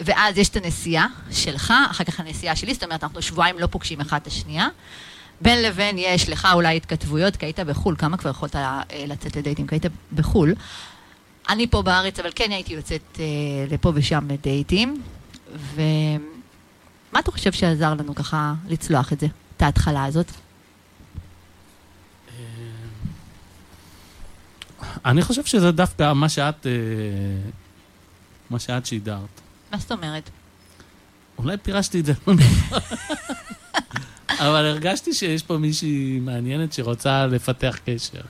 ואז 0.00 0.38
יש 0.38 0.48
את 0.48 0.56
הנסיעה 0.56 1.06
שלך, 1.30 1.74
אחר 1.90 2.04
כך 2.04 2.20
הנסיעה 2.20 2.56
שלי, 2.56 2.74
זאת 2.74 2.84
אומרת, 2.84 3.04
אנחנו 3.04 3.22
שבועיים 3.22 3.58
לא 3.58 3.66
פוגשים 3.66 4.00
אחד 4.00 4.18
את 4.22 4.26
השנייה. 4.26 4.68
בין 5.40 5.62
לבין 5.62 5.96
יש 5.98 6.28
לך 6.28 6.48
אולי 6.52 6.76
התכתבויות, 6.76 7.36
כי 7.36 7.46
היית 7.46 7.60
בחו"ל, 7.60 7.96
כמה 7.98 8.16
כבר 8.16 8.30
יכולת 8.30 8.56
אה, 8.56 8.82
לצאת 9.06 9.36
לדייטים? 9.36 9.66
כי 9.66 9.74
היית 9.74 9.86
בחו"ל. 10.12 10.54
אני 11.48 11.66
פה 11.66 11.82
בארץ, 11.82 12.18
אבל 12.18 12.30
כן 12.34 12.50
הייתי 12.50 12.72
יוצאת 12.72 13.18
אה, 13.20 13.24
לפה 13.70 13.92
ושם 13.94 14.28
לדייטים. 14.30 15.02
ומה 15.74 17.20
אתה 17.20 17.30
חושב 17.30 17.52
שעזר 17.52 17.94
לנו 17.94 18.14
ככה 18.14 18.54
לצלוח 18.68 19.12
את 19.12 19.20
זה, 19.20 19.26
את 19.56 19.62
ההתחלה 19.62 20.04
הזאת? 20.04 20.30
אני 25.04 25.22
חושב 25.22 25.44
שזה 25.44 25.70
דווקא 25.70 26.12
מה 26.12 26.28
שאת, 26.28 26.66
אה, 26.66 26.72
מה 28.50 28.58
שאת 28.58 28.86
שידרת. 28.86 29.40
מה 29.72 29.78
זאת 29.78 29.92
אומרת? 29.92 30.30
אולי 31.38 31.56
פירשתי 31.56 32.00
את 32.00 32.04
זה. 32.04 32.12
אבל 34.28 34.66
הרגשתי 34.66 35.12
שיש 35.14 35.42
פה 35.42 35.56
מישהי 35.56 36.18
מעניינת 36.22 36.72
שרוצה 36.72 37.26
לפתח 37.26 37.78
קשר, 37.86 38.20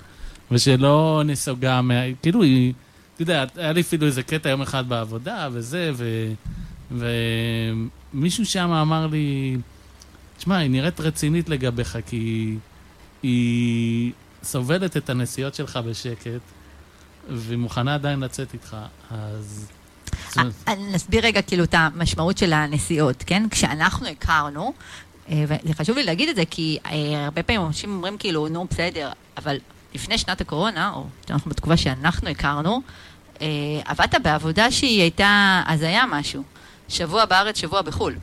ושלא 0.50 1.22
נסוגה 1.26 1.82
מה... 1.82 1.94
כאילו, 2.22 2.42
היא... 2.42 2.72
אתה 3.14 3.22
יודע, 3.22 3.44
היה 3.56 3.72
לי 3.72 3.80
אפילו 3.80 4.06
איזה 4.06 4.22
קטע 4.22 4.48
יום 4.48 4.62
אחד 4.62 4.88
בעבודה, 4.88 5.48
וזה, 5.52 5.92
ו... 5.94 6.32
ומישהו 6.90 8.46
שם 8.46 8.70
אמר 8.70 9.06
לי, 9.06 9.56
תשמע, 10.38 10.56
היא 10.56 10.70
נראית 10.70 11.00
רצינית 11.00 11.48
לגביך, 11.48 11.98
כי 12.06 12.54
היא 13.22 14.12
סובלת 14.42 14.96
את 14.96 15.10
הנסיעות 15.10 15.54
שלך 15.54 15.76
בשקט, 15.76 16.40
והיא 17.30 17.58
מוכנה 17.58 17.94
עדיין 17.94 18.20
לצאת 18.20 18.54
איתך, 18.54 18.76
אז... 19.10 19.68
אה, 20.38 20.74
נסביר 20.74 21.24
רגע 21.26 21.42
כאילו 21.42 21.64
את 21.64 21.74
המשמעות 21.78 22.38
של 22.38 22.52
הנסיעות, 22.52 23.24
כן? 23.26 23.48
כשאנחנו 23.50 24.06
הכרנו, 24.06 24.72
אה, 25.28 25.44
וזה 25.48 25.74
חשוב 25.74 25.96
לי 25.96 26.04
להגיד 26.04 26.28
את 26.28 26.36
זה, 26.36 26.42
כי 26.50 26.78
אה, 26.86 27.24
הרבה 27.24 27.42
פעמים 27.42 27.66
אנשים 27.66 27.90
אומרים 27.90 28.18
כאילו, 28.18 28.48
נו, 28.48 28.66
בסדר, 28.70 29.10
אבל 29.36 29.56
לפני 29.94 30.18
שנת 30.18 30.40
הקורונה, 30.40 30.92
או 30.94 31.06
נכון 31.30 31.52
בתקופה 31.52 31.76
שאנחנו 31.76 32.28
הכרנו, 32.28 32.82
אה, 33.40 33.46
עבדת 33.84 34.14
בעבודה 34.22 34.70
שהיא 34.70 35.00
הייתה 35.00 35.62
הזיה 35.68 36.04
משהו. 36.10 36.42
שבוע 36.88 37.24
בארץ, 37.24 37.58
שבוע 37.58 37.82
בחו"ל. 37.82 38.16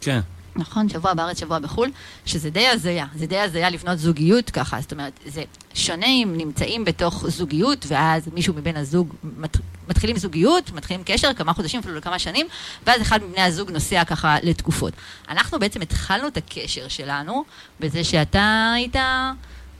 כן. 0.00 0.20
נכון, 0.56 0.88
שבוע 0.88 1.14
בארץ, 1.14 1.40
שבוע 1.40 1.58
בחו"ל, 1.58 1.90
שזה 2.26 2.50
די 2.50 2.68
הזיה, 2.68 3.06
זה 3.14 3.26
די 3.26 3.38
הזיה 3.38 3.70
לבנות 3.70 3.98
זוגיות 3.98 4.50
ככה, 4.50 4.80
זאת 4.80 4.92
אומרת, 4.92 5.12
זה 5.26 5.42
שונה 5.74 6.06
אם 6.06 6.34
נמצאים 6.36 6.84
בתוך 6.84 7.28
זוגיות, 7.28 7.86
ואז 7.88 8.28
מישהו 8.32 8.54
מבין 8.54 8.76
הזוג, 8.76 9.14
מת, 9.36 9.56
מתחילים 9.88 10.16
זוגיות, 10.16 10.70
מתחילים 10.72 11.02
קשר, 11.06 11.34
כמה 11.34 11.52
חודשים, 11.52 11.80
אפילו 11.80 11.94
לכמה 11.94 12.18
שנים, 12.18 12.46
ואז 12.86 13.02
אחד 13.02 13.22
מבני 13.22 13.42
הזוג 13.42 13.70
נוסע 13.70 14.04
ככה 14.04 14.36
לתקופות. 14.42 14.92
אנחנו 15.28 15.58
בעצם 15.58 15.80
התחלנו 15.80 16.28
את 16.28 16.36
הקשר 16.36 16.88
שלנו 16.88 17.44
בזה 17.80 18.04
שאתה 18.04 18.72
היית 18.76 18.96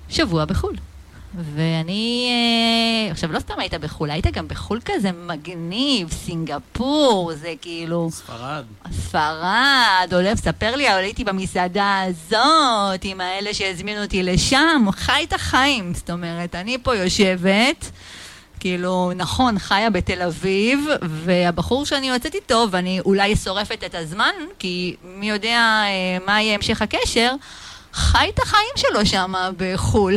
שבוע 0.08 0.44
בחו"ל. 0.44 0.76
ואני, 1.34 2.28
אה, 2.30 3.10
עכשיו 3.10 3.32
לא 3.32 3.40
סתם 3.40 3.54
היית 3.58 3.74
בחו"ל, 3.74 4.10
היית 4.10 4.26
גם 4.26 4.48
בחו"ל 4.48 4.80
כזה 4.84 5.10
מגניב, 5.12 6.12
סינגפור, 6.12 7.32
זה 7.34 7.52
כאילו... 7.60 8.08
ספרד. 8.10 8.64
ספרד, 8.92 10.08
עולה, 10.12 10.36
ספר 10.36 10.76
לי, 10.76 10.88
הייתי 10.88 11.24
במסעדה 11.24 12.02
הזאת, 12.08 13.00
עם 13.04 13.20
האלה 13.20 13.54
שהזמינו 13.54 14.02
אותי 14.02 14.22
לשם, 14.22 14.86
חי 14.92 15.24
את 15.28 15.32
החיים, 15.32 15.94
זאת 15.94 16.10
אומרת, 16.10 16.54
אני 16.54 16.78
פה 16.82 16.96
יושבת, 16.96 17.90
כאילו, 18.60 19.12
נכון, 19.16 19.58
חיה 19.58 19.90
בתל 19.90 20.22
אביב, 20.22 20.86
והבחור 21.02 21.86
שאני 21.86 22.08
יוצאת 22.08 22.34
איתו, 22.34 22.66
ואני 22.70 23.00
אולי 23.00 23.36
שורפת 23.36 23.82
את 23.86 23.94
הזמן, 23.94 24.32
כי 24.58 24.96
מי 25.04 25.28
יודע 25.28 25.82
אה, 25.84 26.18
מה 26.26 26.42
יהיה 26.42 26.54
המשך 26.54 26.82
הקשר, 26.82 27.34
חי 27.92 28.30
את 28.34 28.38
החיים 28.38 28.72
שלו 28.76 29.06
שם 29.06 29.32
בחו"ל. 29.56 30.16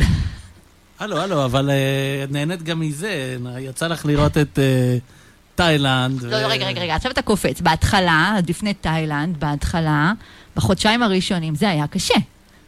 הלו, 1.00 1.18
הלו, 1.18 1.46
אבל 1.46 1.70
אה, 1.70 2.26
נהנית 2.30 2.64
גם 2.64 2.80
מזה, 2.80 3.38
יצא 3.60 3.88
לך 3.88 4.06
לראות 4.06 4.38
את 4.38 4.60
אה, 4.60 4.98
תאילנד. 5.56 6.22
לא, 6.22 6.42
לא, 6.42 6.48
רגע, 6.48 6.66
רגע, 6.66 6.82
רגע, 6.82 6.96
עכשיו 6.96 7.12
אתה 7.12 7.22
קופץ. 7.22 7.62
בהתחלה, 7.62 8.34
אז 8.38 8.44
לפני 8.50 8.74
תאילנד, 8.74 9.40
בהתחלה, 9.40 10.14
בחודשיים 10.56 11.04
הראשונים, 11.04 11.56
זה 11.56 11.70
היה 11.70 11.88
קשה. 11.88 12.14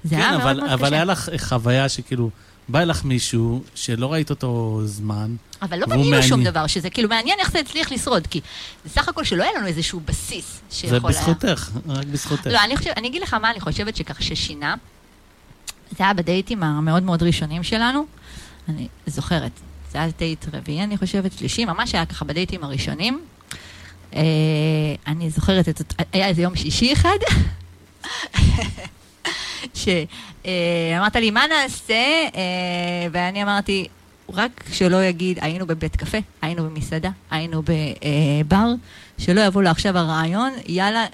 זה 0.04 0.16
כן, 0.16 0.22
היה 0.22 0.32
מאוד 0.32 0.42
אבל, 0.42 0.60
מאוד 0.60 0.70
אבל 0.70 0.88
קשה. 0.88 0.96
היה 0.96 1.06
לך 1.06 1.30
חוויה 1.38 1.90
שכאילו, 1.90 2.30
בא 2.70 2.84
לך 2.84 3.06
מישהו 3.06 3.64
שלא 3.76 4.14
ראית 4.14 4.30
אותו 4.30 4.82
זמן, 4.86 5.36
אבל 5.62 5.80
לא 5.80 5.86
בנינו 5.86 6.24
שום. 6.24 6.44
דבר, 6.44 6.68
שזה 6.68 6.90
כאילו 6.90 7.10
מעניין 7.10 7.40
איך 7.40 7.52
זה 7.52 7.60
הצליח 7.60 7.92
לשרוד, 7.92 8.28
כי 8.28 8.42
זה 8.86 8.90
סך 8.90 9.10
הכל 9.10 9.24
שלא 9.24 9.44
היה 9.44 9.52
לנו 9.58 9.68
איזשהו 9.68 10.00
בסיס 10.06 10.60
זה 10.70 10.76
שיכול 10.76 11.12
היה. 11.12 11.20
בזכותך, 11.20 11.70
רק 11.88 12.06
בזכותך. 12.06 12.48
לא, 12.48 12.64
אני, 12.64 12.78
חושב, 12.78 12.92
אני 12.98 13.08
אגיד 13.08 13.22
לך 13.22 13.34
מה 13.34 13.52
אני 13.52 13.60
חושבת 13.60 13.96
שככה 13.96 14.24
ששינה. 14.24 14.76
זה 15.92 16.04
היה 16.04 16.14
בדייטים 16.14 16.64
המאוד 16.64 17.04
מאוד 17.04 17.24
ראשונים 17.24 17.64
שלנו. 17.64 18.06
אני 18.70 18.88
זוכרת. 19.08 19.52
זה 19.92 19.98
היה 19.98 20.08
דייט 20.18 20.46
רביעי, 20.54 20.84
אני 20.84 20.98
חושבת, 20.98 21.34
שלישי, 21.34 21.66
ממש 21.66 21.96
היה 21.96 22.06
ככה 22.06 22.26
בדייטים 22.26 22.64
הראשונים. 22.64 23.22
אה, 24.16 24.22
אני 25.08 25.30
זוכרת, 25.30 25.70
את, 25.70 25.94
היה 26.14 26.28
איזה 26.28 26.42
יום 26.42 26.56
שישי 26.56 26.94
אחד, 26.94 27.18
שאמרת 29.74 31.16
לי, 31.16 31.32
מה 31.32 31.44
נעשה? 31.48 31.94
אה, 32.36 33.08
ואני 33.12 33.44
אמרתי, 33.44 33.88
רק 34.34 34.64
שלא 34.72 35.04
יגיד, 35.04 35.40
היינו 35.42 35.68
בבית 35.68 35.96
קפה, 35.96 36.18
היינו 36.42 36.64
במסעדה, 36.64 37.10
היינו 37.32 37.62
בבר, 37.62 38.74
שלא 39.18 39.42
יבוא 39.42 39.64
לו 39.64 39.70
עכשיו 39.70 39.98
הרעיון, 39.98 40.54
יאללה, 40.68 41.06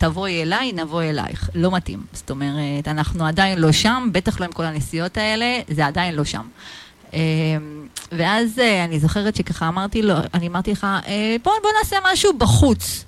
תבואי 0.00 0.42
אליי, 0.42 0.72
נבוא 0.72 1.02
אלייך. 1.02 1.50
לא 1.54 1.70
מתאים. 1.70 2.02
זאת 2.12 2.30
אומרת, 2.30 2.88
אנחנו 2.88 3.26
עדיין 3.26 3.58
לא 3.58 3.72
שם, 3.72 4.08
בטח 4.12 4.40
לא 4.40 4.44
עם 4.44 4.52
כל 4.52 4.64
הנסיעות 4.64 5.16
האלה, 5.16 5.60
זה 5.68 5.86
עדיין 5.86 6.14
לא 6.14 6.24
שם. 6.24 6.48
אה, 7.14 7.18
ואז 8.12 8.58
אה, 8.58 8.84
אני 8.84 9.00
זוכרת 9.00 9.36
שככה 9.36 9.68
אמרתי 9.68 10.02
לו, 10.02 10.14
אני 10.34 10.48
אמרתי 10.48 10.72
לך, 10.72 10.86
אה, 11.06 11.36
בוא, 11.42 11.52
בוא 11.62 11.70
נעשה 11.78 11.96
משהו 12.12 12.32
בחוץ. 12.38 13.04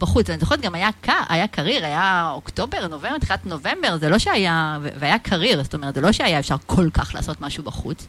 בחוץ. 0.00 0.30
אני 0.30 0.38
זוכרת, 0.38 0.60
גם 0.60 0.74
היה 0.74 0.90
קר, 1.00 1.22
היה 1.28 1.46
קריר, 1.46 1.84
היה 1.84 2.30
אוקטובר, 2.34 2.86
נובמבר, 2.86 3.18
תחילת 3.18 3.46
נובמבר, 3.46 3.98
זה 4.00 4.08
לא 4.08 4.18
שהיה, 4.18 4.78
והיה 4.98 5.18
קריר, 5.18 5.62
זאת 5.62 5.74
אומרת, 5.74 5.94
זה 5.94 6.00
לא 6.00 6.12
שהיה 6.12 6.38
אפשר 6.38 6.56
כל 6.66 6.88
כך 6.92 7.14
לעשות 7.14 7.40
משהו 7.40 7.64
בחוץ. 7.64 8.06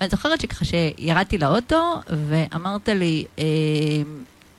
ואני 0.00 0.10
זוכרת 0.10 0.40
שככה 0.40 0.64
שירדתי 0.64 1.38
לאוטו, 1.38 2.00
ואמרת 2.28 2.88
לי, 2.88 3.24
אה, 3.38 3.44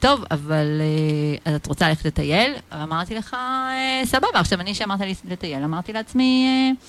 טוב, 0.01 0.23
אבל 0.31 0.81
אה, 0.81 1.51
אז 1.51 1.55
את 1.55 1.67
רוצה 1.67 1.89
ללכת 1.89 2.05
לטייל? 2.05 2.53
אמרתי 2.73 3.15
לך, 3.15 3.33
אה, 3.33 4.01
סבבה. 4.05 4.27
עכשיו, 4.39 4.61
אני 4.61 4.75
שאמרת 4.75 4.99
לי 4.99 5.13
לטייל, 5.25 5.63
אמרתי 5.63 5.93
לעצמי, 5.93 6.45
אה, 6.47 6.85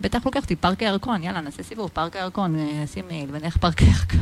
בטח 0.00 0.26
לוקח 0.26 0.42
אותי 0.42 0.56
פארק 0.56 0.82
הירקון, 0.82 1.22
יאללה, 1.22 1.40
נעשה 1.40 1.62
סיבוב, 1.62 1.90
פארק 1.92 2.16
הירקון, 2.16 2.58
אה, 2.58 2.82
נשים 2.84 3.04
מייל 3.08 3.28
ונלך 3.32 3.56
פארק 3.56 3.78
הירקון. 3.78 4.20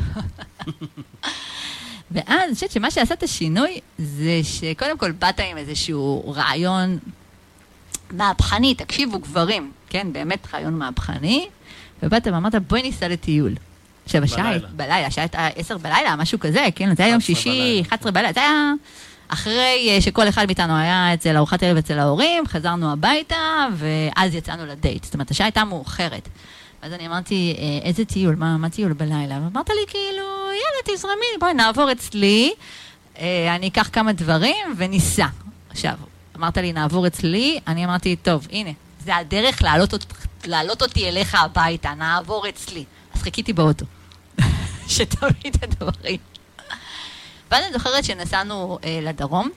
ואז 2.13 2.41
אני 2.47 2.55
חושבת 2.55 2.71
שמה 2.71 2.91
שעשה 2.91 3.15
את 3.15 3.23
השינוי 3.23 3.81
זה 3.99 4.41
שקודם 4.43 4.99
כל 4.99 5.13
באת 5.13 5.41
עם 5.41 5.57
איזשהו 5.57 6.33
רעיון 6.37 6.99
מהפכני, 8.11 8.75
תקשיבו 8.75 9.19
גברים, 9.19 9.73
כן, 9.89 10.13
באמת 10.13 10.55
רעיון 10.55 10.75
מהפכני, 10.75 11.49
ובאת 12.03 12.27
ואמרת 12.27 12.55
בואי 12.55 12.83
ניסע 12.83 13.09
לטיול. 13.09 13.55
עכשיו 14.11 14.25
השעה, 14.25 14.59
בלילה. 14.77 15.07
השעה 15.07 15.25
הייתה 15.25 15.47
עשר 15.57 15.79
בלילה, 15.79 16.17
משהו 16.17 16.41
כזה, 16.41 16.67
כן, 16.75 16.95
זה 16.95 17.03
היה 17.03 17.13
יום 17.13 17.19
11 17.19 17.35
שישי, 17.35 17.51
בלילה. 17.51 17.89
11 17.89 18.13
בלילה, 18.13 18.33
זה 18.33 18.41
היה 18.41 18.73
אחרי 19.29 19.89
אה, 19.91 20.01
שכל 20.01 20.29
אחד 20.29 20.47
מאיתנו 20.47 20.77
היה 20.77 21.15
אצל 21.15 21.37
ארוחת 21.37 21.63
ערב 21.63 21.77
אצל 21.77 21.99
ההורים, 21.99 22.47
חזרנו 22.47 22.93
הביתה, 22.93 23.67
ואז 23.77 24.35
יצאנו 24.35 24.67
לדייט. 24.67 25.05
זאת 25.05 25.15
אומרת, 25.15 25.31
השעה 25.31 25.47
הייתה 25.47 25.65
מאוחרת. 25.65 26.29
אז 26.83 26.93
אני 26.93 27.07
אמרתי, 27.07 27.57
אה, 27.59 27.89
איזה 27.89 28.05
טיול? 28.05 28.35
מה, 28.35 28.57
מה 28.57 28.71
טיול 28.71 28.93
בלילה? 28.93 29.41
ואמרת 29.45 29.69
לי, 29.69 29.87
כאילו, 29.89 30.25
יאללה, 30.47 30.97
תזרמי, 30.97 31.39
בואי 31.41 31.55
נעבור 31.55 31.93
אצלי, 31.93 32.53
אה, 33.19 33.55
אני 33.55 33.69
אקח 33.69 33.89
כמה 33.93 34.13
דברים 34.13 34.75
וניסע. 34.77 35.27
עכשיו, 35.71 35.95
אמרת 36.37 36.57
לי, 36.57 36.73
נעבור 36.73 37.07
אצלי, 37.07 37.61
אני 37.67 37.85
אמרתי, 37.85 38.17
טוב, 38.17 38.47
הנה, 38.51 38.71
זה 39.05 39.17
הדרך 39.17 39.63
להעלות, 39.63 40.15
להעלות 40.45 40.83
אותי 40.83 41.09
אליך 41.09 41.35
הביתה, 41.35 41.95
נעבור 41.95 42.49
אצלי. 42.49 42.85
אז 43.15 43.23
חיכיתי 43.23 43.53
באוטו, 43.53 43.87
שתביא 44.91 45.51
את 45.51 45.63
הדברים. 45.63 46.19
ואז 47.51 47.65
אני 47.65 47.73
זוכרת 47.73 48.05
שנסענו 48.05 48.79
אה, 48.85 49.01
לדרום, 49.03 49.49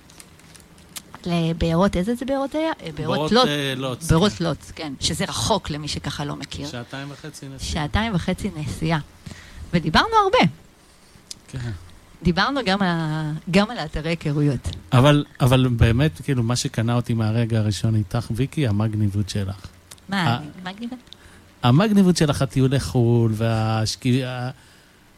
לבארות, 1.26 1.96
איזה 1.98 2.16
זה 2.16 2.26
בארות 2.26 2.56
היה? 2.56 2.72
אה, 2.84 2.90
בארות 2.96 3.32
לוט. 3.32 3.48
אה, 3.48 3.74
לוט. 3.78 4.04
בארות 4.04 4.42
לוט, 4.42 4.58
כן, 4.76 4.94
שזה 5.00 5.26
רחוק 5.26 5.70
למי 5.70 5.88
שככה 5.88 6.26
לא 6.26 6.36
מכיר. 6.36 6.68
שעתיים 6.68 7.12
וחצי 7.12 7.46
נסיעה. 7.46 7.72
שעתיים 7.72 8.16
וחצי 8.16 8.50
נסיעה. 8.56 9.00
ודיברנו 9.74 10.08
הרבה. 10.24 10.52
כן. 11.48 11.72
דיברנו 12.24 12.60
גם 12.66 12.82
ה- 12.82 13.32
גם 13.52 13.72
על 13.72 13.78
האתרי 13.78 14.10
היכרויות. 14.10 14.70
אבל, 14.94 15.26
אבל 15.40 15.68
באמת, 15.68 16.22
כאילו, 16.24 16.44
מה 16.44 16.56
שקנה 16.56 16.96
אותי 16.96 17.14
מהרגע 17.14 17.60
הראשון 17.60 17.96
איתך, 17.96 18.28
ויקי, 18.32 18.68
המגניבות 18.68 19.30
שלך. 19.30 19.56
מה, 20.10 20.40
גניבה? 20.78 20.96
המגניבות 21.64 22.18
שלך, 22.18 22.42
הטיולי 22.42 22.80
חו"ל, 22.80 23.32
והשקיעה... 23.36 24.50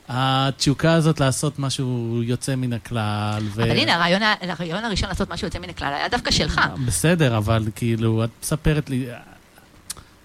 התשוקה 0.10 0.94
הזאת 0.94 1.20
לעשות 1.20 1.60
משהו 1.60 2.20
יוצא 2.24 2.56
מן 2.56 2.74
הכלל. 2.74 3.44
ו... 3.44 3.64
אבל 3.64 3.78
הנה, 3.78 3.96
הרעיון 3.96 4.22
הרעיון 4.42 4.84
הראשון 4.84 5.10
לעשות 5.10 5.30
משהו 5.30 5.48
יוצא 5.48 5.60
מן 5.60 5.70
הכלל 5.70 5.94
היה 5.94 6.08
דווקא 6.10 6.32
שלך. 6.32 6.62
בסדר, 6.86 7.38
אבל 7.38 7.68
כאילו, 7.76 8.24
את 8.24 8.30
מספרת 8.44 8.90
לי... 8.90 9.08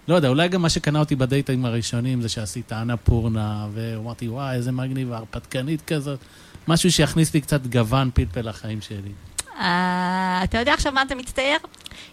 לא 0.07 0.15
יודע, 0.15 0.27
אולי 0.27 0.47
גם 0.47 0.61
מה 0.61 0.69
שקנה 0.69 0.99
אותי 0.99 1.15
בדייטים 1.15 1.65
הראשונים 1.65 2.21
זה 2.21 2.29
שעשית 2.29 2.73
אנה 2.73 2.97
פורנה, 2.97 3.67
ואמרתי, 3.73 4.27
וואי, 4.27 4.55
איזה 4.55 4.71
מגניב, 4.71 5.13
הרפתקנית 5.13 5.81
כזאת. 5.87 6.19
משהו 6.67 6.91
שיכניס 6.91 7.33
לי 7.33 7.41
קצת 7.41 7.67
גוון 7.67 8.09
פלפל 8.13 8.49
לחיים 8.49 8.81
שלי. 8.81 9.11
אה, 9.59 10.41
אתה 10.43 10.57
יודע 10.57 10.73
עכשיו 10.73 10.91
מה 10.91 11.01
אתה 11.01 11.15
מצטייר? 11.15 11.57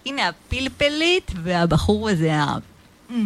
הנה 0.06 0.28
הפלפלית 0.28 1.32
והבחור 1.42 2.08
הזה 2.08 2.34
ה... 2.34 2.56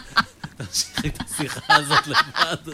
תמשיכי 0.70 1.08
את 1.08 1.18
השיחה 1.20 1.74
הזאת 1.74 2.06
לבד. 2.06 2.72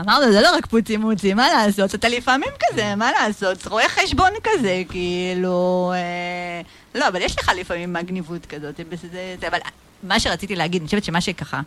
אמרנו, 0.00 0.32
זה 0.32 0.40
לא 0.40 0.56
רק 0.56 0.66
פוצי 0.66 0.96
מוצי, 0.96 1.34
מה 1.34 1.48
לעשות? 1.48 1.94
אתה 1.94 2.08
לפעמים 2.08 2.48
כזה, 2.60 2.94
מה 2.94 3.12
לעשות? 3.12 3.66
רואה 3.66 3.88
חשבון 3.88 4.30
כזה, 4.44 4.82
כאילו... 4.88 5.92
אה, 5.94 6.60
לא, 7.00 7.08
אבל 7.08 7.22
יש 7.22 7.38
לך 7.38 7.50
לפעמים 7.56 7.92
מגניבות 7.92 8.46
כזאת, 8.46 8.80
זה, 9.12 9.48
אבל 9.48 9.58
מה 10.02 10.20
שרציתי 10.20 10.56
להגיד, 10.56 10.82
אני 10.82 10.86
חושבת 10.86 11.04
שמה 11.04 11.20
שככה, 11.20 11.60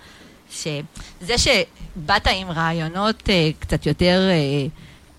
שזה 0.52 1.38
שבאת 1.38 2.28
עם 2.28 2.52
רעיונות 2.52 3.30
אה, 3.30 3.50
קצת 3.60 3.86
יותר 3.86 4.30
אה, 4.30 4.68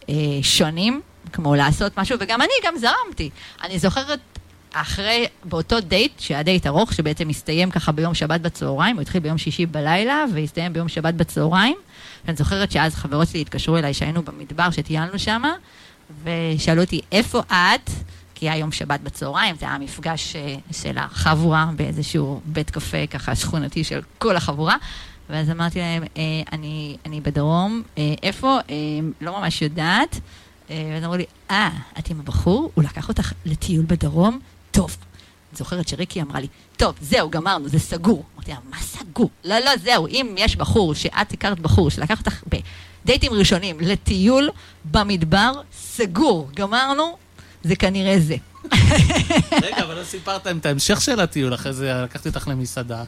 אה, 0.08 0.42
שונים, 0.42 1.00
כמו 1.32 1.54
לעשות 1.54 1.98
משהו, 1.98 2.16
וגם 2.20 2.42
אני 2.42 2.52
גם 2.64 2.74
זרמתי. 2.76 3.30
אני 3.62 3.78
זוכרת 3.78 4.29
אחרי, 4.72 5.26
באותו 5.44 5.80
דייט, 5.80 6.20
שהיה 6.20 6.42
דייט 6.42 6.66
ארוך, 6.66 6.92
שבעצם 6.92 7.28
הסתיים 7.28 7.70
ככה 7.70 7.92
ביום 7.92 8.14
שבת 8.14 8.40
בצהריים, 8.40 8.96
הוא 8.96 9.02
התחיל 9.02 9.20
ביום 9.20 9.38
שישי 9.38 9.66
בלילה, 9.66 10.24
והסתיים 10.34 10.72
ביום 10.72 10.88
שבת 10.88 11.14
בצהריים. 11.14 11.76
ואני 12.24 12.36
זוכרת 12.36 12.72
שאז 12.72 12.94
חברות 12.94 13.28
שלי 13.28 13.40
התקשרו 13.40 13.76
אליי, 13.76 13.94
שהיינו 13.94 14.22
במדבר, 14.22 14.70
שטיילנו 14.70 15.18
שם, 15.18 15.42
ושאלו 16.24 16.82
אותי, 16.82 17.00
איפה 17.12 17.40
את? 17.40 17.90
כי 18.34 18.50
היה 18.50 18.56
יום 18.56 18.72
שבת 18.72 19.00
בצהריים, 19.00 19.56
זה 19.60 19.66
היה 19.66 19.78
מפגש 19.78 20.36
אה, 20.36 20.54
של 20.72 20.98
החבורה 20.98 21.70
באיזשהו 21.76 22.40
בית 22.44 22.70
קפה 22.70 23.06
ככה 23.06 23.36
שכונתי 23.36 23.84
של 23.84 24.00
כל 24.18 24.36
החבורה. 24.36 24.76
ואז 25.30 25.50
אמרתי 25.50 25.78
להם, 25.78 26.02
אה, 26.16 26.22
אני, 26.52 26.96
אני 27.06 27.20
בדרום, 27.20 27.82
אה, 27.98 28.14
איפה? 28.22 28.58
לא 29.20 29.40
ממש 29.40 29.62
יודעת. 29.62 30.20
ואז 30.70 31.04
אמרו 31.04 31.16
לי, 31.16 31.24
אה, 31.50 31.70
את 31.98 32.10
עם 32.10 32.20
הבחור? 32.20 32.70
הוא 32.74 32.84
לקח 32.84 33.08
אותך 33.08 33.32
לטיול 33.46 33.84
בדרום? 33.88 34.38
טוב. 34.70 34.96
אני 35.50 35.58
זוכרת 35.58 35.88
שריקי 35.88 36.22
אמרה 36.22 36.40
לי, 36.40 36.46
טוב, 36.76 36.94
זהו, 37.00 37.30
גמרנו, 37.30 37.68
זה 37.68 37.78
סגור. 37.78 38.24
אמרתי 38.34 38.50
לה, 38.50 38.56
מה 38.70 38.76
סגור? 38.80 39.30
לא, 39.44 39.58
לא, 39.58 39.70
זהו, 39.76 40.06
אם 40.06 40.34
יש 40.38 40.56
בחור, 40.56 40.94
שאת 40.94 41.32
הכרת 41.32 41.60
בחור, 41.60 41.90
שלקח 41.90 42.18
אותך 42.18 42.42
בדייטים 43.04 43.32
ראשונים 43.32 43.80
לטיול 43.80 44.50
במדבר, 44.84 45.52
סגור, 45.72 46.50
גמרנו, 46.54 47.16
זה 47.62 47.76
כנראה 47.76 48.20
זה. 48.20 48.36
רגע, 49.62 49.84
אבל 49.84 49.98
לא 49.98 50.04
סיפרת 50.04 50.46
את 50.46 50.66
ההמשך 50.66 51.00
של 51.00 51.20
הטיול, 51.20 51.54
אחרי 51.54 51.72
זה 51.72 51.92
לקחתי 52.04 52.28
אותך 52.28 52.48
למסעדה. 52.48 53.04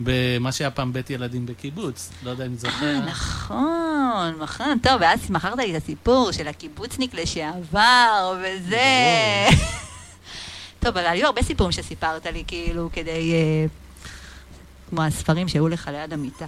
במה 0.00 0.52
שהיה 0.52 0.70
פעם 0.70 0.92
בית 0.92 1.10
ילדים 1.10 1.46
בקיבוץ, 1.46 2.10
לא 2.22 2.30
יודע 2.30 2.46
אם 2.46 2.56
זוכר. 2.56 2.86
אה, 2.86 3.00
נכון, 3.00 4.34
נכון, 4.40 4.78
טוב, 4.82 4.92
ואז 5.00 5.30
מכרת 5.30 5.58
לי 5.58 5.76
את 5.76 5.82
הסיפור 5.82 6.32
של 6.32 6.48
הקיבוצניק 6.48 7.14
לשעבר, 7.14 8.38
וזה... 8.38 8.80
טוב, 10.80 10.98
אבל 10.98 11.06
היו 11.06 11.26
הרבה 11.26 11.42
סיפורים 11.42 11.72
שסיפרת 11.72 12.26
לי, 12.26 12.44
כאילו, 12.46 12.88
כדי... 12.92 13.32
אה, 13.32 13.66
כמו 14.90 15.02
הספרים 15.02 15.48
שהיו 15.48 15.68
לך 15.68 15.90
ליד 15.92 16.12
המיטה. 16.12 16.46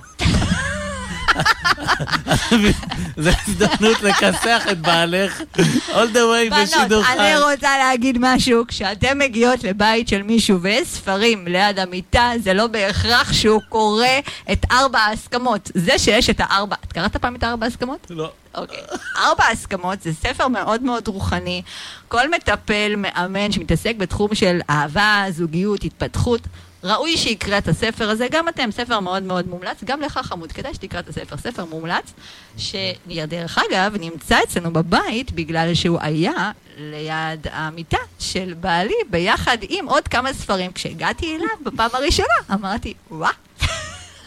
זו 3.16 3.30
הזדמנות 3.48 4.02
לכסח 4.02 4.66
את 4.72 4.78
בעלך 4.78 5.40
all 5.88 6.12
the 6.12 6.16
way 6.16 6.54
בשידור 6.62 7.02
חי. 7.02 7.12
אני 7.12 7.38
רוצה 7.52 7.78
להגיד 7.78 8.18
משהו, 8.20 8.64
כשאתן 8.68 9.18
מגיעות 9.18 9.64
לבית 9.64 10.08
של 10.08 10.22
מישהו 10.22 10.60
ויש 10.60 10.88
ספרים 10.88 11.48
ליד 11.48 11.78
המיטה, 11.78 12.30
זה 12.42 12.54
לא 12.54 12.66
בהכרח 12.66 13.32
שהוא 13.32 13.60
קורא 13.68 14.06
את 14.52 14.66
ארבע 14.70 14.98
ההסכמות. 14.98 15.70
זה 15.74 15.98
שיש 15.98 16.30
את 16.30 16.40
הארבע... 16.40 16.76
את 16.84 16.92
קראת 16.92 17.16
פעם 17.16 17.36
את 17.36 17.42
הארבע 17.42 17.66
ההסכמות? 17.66 18.06
לא. 18.10 18.30
אוקיי. 18.54 18.78
ארבע 19.16 19.44
הסכמות 19.52 20.02
זה 20.02 20.12
ספר 20.12 20.48
מאוד 20.48 20.82
מאוד 20.82 21.08
רוחני. 21.08 21.62
כל 22.08 22.30
מטפל, 22.30 22.94
מאמן 22.96 23.52
שמתעסק 23.52 23.94
בתחום 23.96 24.34
של 24.34 24.60
אהבה, 24.70 25.24
זוגיות, 25.30 25.84
התפתחות, 25.84 26.40
ראוי 26.84 27.16
שיקרא 27.16 27.58
את 27.58 27.68
הספר 27.68 28.10
הזה, 28.10 28.26
גם 28.30 28.48
אתם, 28.48 28.70
ספר 28.70 29.00
מאוד 29.00 29.22
מאוד 29.22 29.48
מומלץ, 29.48 29.84
גם 29.84 30.00
לך 30.00 30.20
חמוד, 30.22 30.52
כדאי 30.52 30.74
שתקרא 30.74 31.00
את 31.00 31.08
הספר, 31.08 31.36
ספר 31.36 31.64
מומלץ, 31.64 32.12
שדרך 32.58 33.58
אגב 33.58 33.96
נמצא 34.00 34.38
אצלנו 34.42 34.72
בבית 34.72 35.32
בגלל 35.32 35.74
שהוא 35.74 35.98
היה 36.00 36.50
ליד 36.76 37.46
המיטה 37.52 37.98
של 38.18 38.54
בעלי, 38.60 38.94
ביחד 39.10 39.58
עם 39.68 39.88
עוד 39.88 40.08
כמה 40.08 40.32
ספרים. 40.32 40.72
כשהגעתי 40.72 41.36
אליו 41.36 41.48
בפעם 41.62 41.90
הראשונה, 41.92 42.34
אמרתי, 42.52 42.94
וואה. 43.10 43.30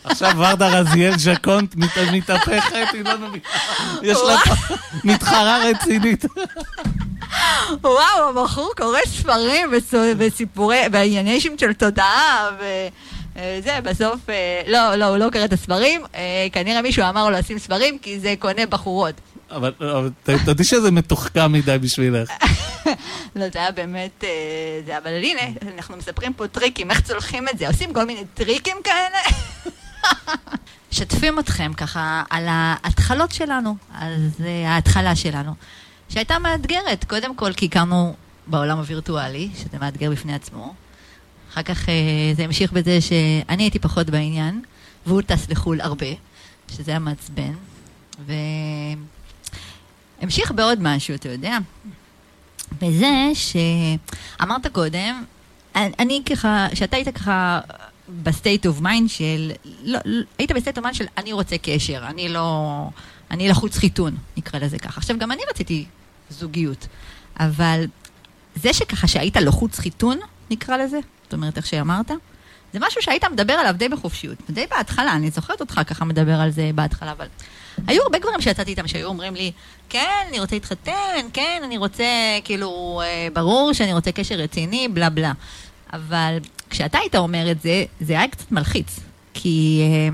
עכשיו 0.03 0.31
ורדה 0.37 0.67
רזיאל 0.79 1.17
ז'קונט 1.17 1.75
מתהפכת, 2.11 2.87
היא 2.93 3.03
לא 3.03 3.17
מבינה, 3.17 3.43
יש 4.01 4.17
לה 4.27 4.37
מתחרה 5.03 5.57
רצינית. 5.69 6.25
וואו, 7.81 8.29
הבחור 8.29 8.71
קורא 8.77 8.99
ספרים 9.05 9.67
וסיפורי, 10.17 10.79
וענייני 10.91 11.41
שם 11.41 11.57
של 11.57 11.73
תודעה, 11.73 12.49
וזה, 12.57 13.81
בסוף, 13.83 14.29
אה, 14.29 14.61
לא, 14.67 14.95
לא, 14.95 15.05
הוא 15.05 15.17
לא 15.17 15.29
קורא 15.33 15.45
את 15.45 15.53
הספרים, 15.53 16.01
אה, 16.15 16.47
כנראה 16.51 16.81
מישהו 16.81 17.03
אמר 17.09 17.29
לו 17.29 17.37
לשים 17.37 17.59
ספרים, 17.59 17.97
כי 17.99 18.19
זה 18.19 18.33
קונה 18.39 18.65
בחורות. 18.65 19.15
אבל 19.51 19.73
תדעי 20.23 20.65
שזה 20.65 20.91
מתוחכם 20.91 21.51
מדי 21.51 21.77
בשבילך. 21.81 22.29
לא, 23.35 23.45
זה 23.53 23.59
היה 23.59 23.71
באמת, 23.71 24.23
אה, 24.87 24.97
אבל 24.97 25.11
הנה, 25.11 25.41
אנחנו 25.75 25.97
מספרים 25.97 26.33
פה 26.33 26.47
טריקים, 26.47 26.91
איך 26.91 27.01
צולחים 27.01 27.49
את 27.49 27.57
זה, 27.57 27.67
עושים 27.67 27.93
כל 27.93 28.03
מיני 28.03 28.23
טריקים 28.33 28.77
כאלה. 28.83 29.17
משתפים 30.91 31.39
אתכם 31.39 31.71
ככה 31.77 32.23
על 32.29 32.45
ההתחלות 32.49 33.31
שלנו, 33.31 33.75
על 33.93 34.13
ההתחלה 34.65 35.15
שלנו. 35.15 35.53
שהייתה 36.09 36.39
מאתגרת, 36.39 37.03
קודם 37.03 37.35
כל 37.35 37.53
כי 37.53 37.65
הכרנו 37.65 38.15
בעולם 38.47 38.77
הווירטואלי, 38.77 39.49
שזה 39.55 39.77
מאתגר 39.79 40.11
בפני 40.11 40.33
עצמו. 40.33 40.73
אחר 41.51 41.63
כך 41.63 41.89
אה, 41.89 41.93
זה 42.35 42.43
המשיך 42.43 42.71
בזה 42.71 43.01
שאני 43.01 43.63
הייתי 43.63 43.79
פחות 43.79 44.09
בעניין, 44.09 44.61
והוא 45.05 45.21
טס 45.21 45.49
לחו"ל 45.49 45.81
הרבה, 45.81 46.05
שזה 46.67 46.91
היה 46.91 46.99
מעצבן. 46.99 47.53
והמשיך 50.19 50.51
בעוד 50.51 50.77
משהו, 50.81 51.15
אתה 51.15 51.29
יודע. 51.29 51.57
בזה 52.81 53.29
שאמרת 53.33 54.67
קודם, 54.67 55.23
אני 55.75 56.21
ככה, 56.25 56.67
שאתה 56.73 56.95
היית 56.95 57.17
ככה 57.17 57.59
ב 58.23 58.30
state 58.30 58.65
of 58.65 58.79
mind 58.79 59.09
של, 59.09 59.51
לא, 59.83 59.99
היית 60.37 60.51
ב 60.51 60.56
state 60.56 60.77
of 60.77 60.83
mind 60.83 60.97
של 60.97 61.05
אני 61.17 61.33
רוצה 61.33 61.57
קשר, 61.57 62.03
אני 62.07 62.29
לא, 62.29 62.87
אני 63.31 63.49
לחוץ 63.49 63.77
חיתון, 63.77 64.15
נקרא 64.37 64.59
לזה 64.59 64.79
ככה. 64.79 64.97
עכשיו, 64.97 65.17
גם 65.19 65.31
אני 65.31 65.41
רציתי 65.49 65.85
זוגיות. 66.29 66.87
אבל 67.39 67.85
זה 68.55 68.73
שככה 68.73 69.07
שהיית 69.07 69.37
לחוץ 69.37 69.79
חיתון, 69.79 70.19
נקרא 70.49 70.77
לזה, 70.77 70.99
זאת 71.23 71.33
אומרת, 71.33 71.57
איך 71.57 71.65
שאמרת, 71.65 72.11
זה 72.73 72.79
משהו 72.81 73.01
שהיית 73.01 73.23
מדבר 73.23 73.53
עליו 73.53 73.75
די 73.77 73.89
בחופשיות, 73.89 74.37
די 74.49 74.65
בהתחלה, 74.71 75.13
אני 75.13 75.31
זוכרת 75.31 75.61
אותך 75.61 75.81
ככה 75.87 76.05
מדבר 76.05 76.35
על 76.41 76.51
זה 76.51 76.71
בהתחלה, 76.75 77.11
אבל 77.11 77.27
היו 77.87 78.03
הרבה 78.03 78.19
גברים 78.19 78.41
שיצאתי 78.41 78.71
איתם 78.71 78.87
שהיו 78.87 79.07
אומרים 79.07 79.35
לי, 79.35 79.51
כן, 79.89 80.25
אני 80.29 80.39
רוצה 80.39 80.55
להתחתן, 80.55 81.27
כן, 81.33 81.61
אני 81.63 81.77
רוצה, 81.77 82.05
כאילו, 82.43 83.01
אה, 83.03 83.27
ברור 83.33 83.73
שאני 83.73 83.93
רוצה 83.93 84.11
קשר 84.11 84.35
רציני, 84.35 84.87
בלה 84.87 85.09
בלה. 85.09 85.31
אבל 85.93 86.37
כשאתה 86.71 86.97
היית 86.97 87.15
אומר 87.15 87.51
את 87.51 87.61
זה, 87.61 87.85
זה 88.01 88.13
היה 88.13 88.27
קצת 88.27 88.51
מלחיץ, 88.51 88.99
כי 89.33 89.81
אה, 89.81 90.09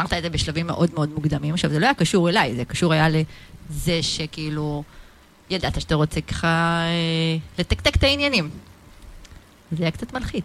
אמרת 0.00 0.12
את 0.12 0.22
זה 0.22 0.30
בשלבים 0.30 0.66
מאוד 0.66 0.90
מאוד 0.94 1.10
מוקדמים. 1.14 1.54
עכשיו, 1.54 1.70
זה 1.70 1.78
לא 1.78 1.86
היה 1.86 1.94
קשור 1.94 2.28
אליי, 2.28 2.56
זה 2.56 2.64
קשור 2.64 2.92
היה 2.92 3.06
לזה 3.08 4.02
שכאילו... 4.02 4.82
ידעת 5.50 5.80
שאתה 5.80 5.94
רוצה 5.94 6.20
ככה 6.20 6.80
אה, 6.82 7.38
לתקתק 7.58 7.96
את 7.96 8.02
העניינים. 8.02 8.50
זה 9.72 9.82
היה 9.82 9.90
קצת 9.90 10.12
מלחיץ. 10.12 10.44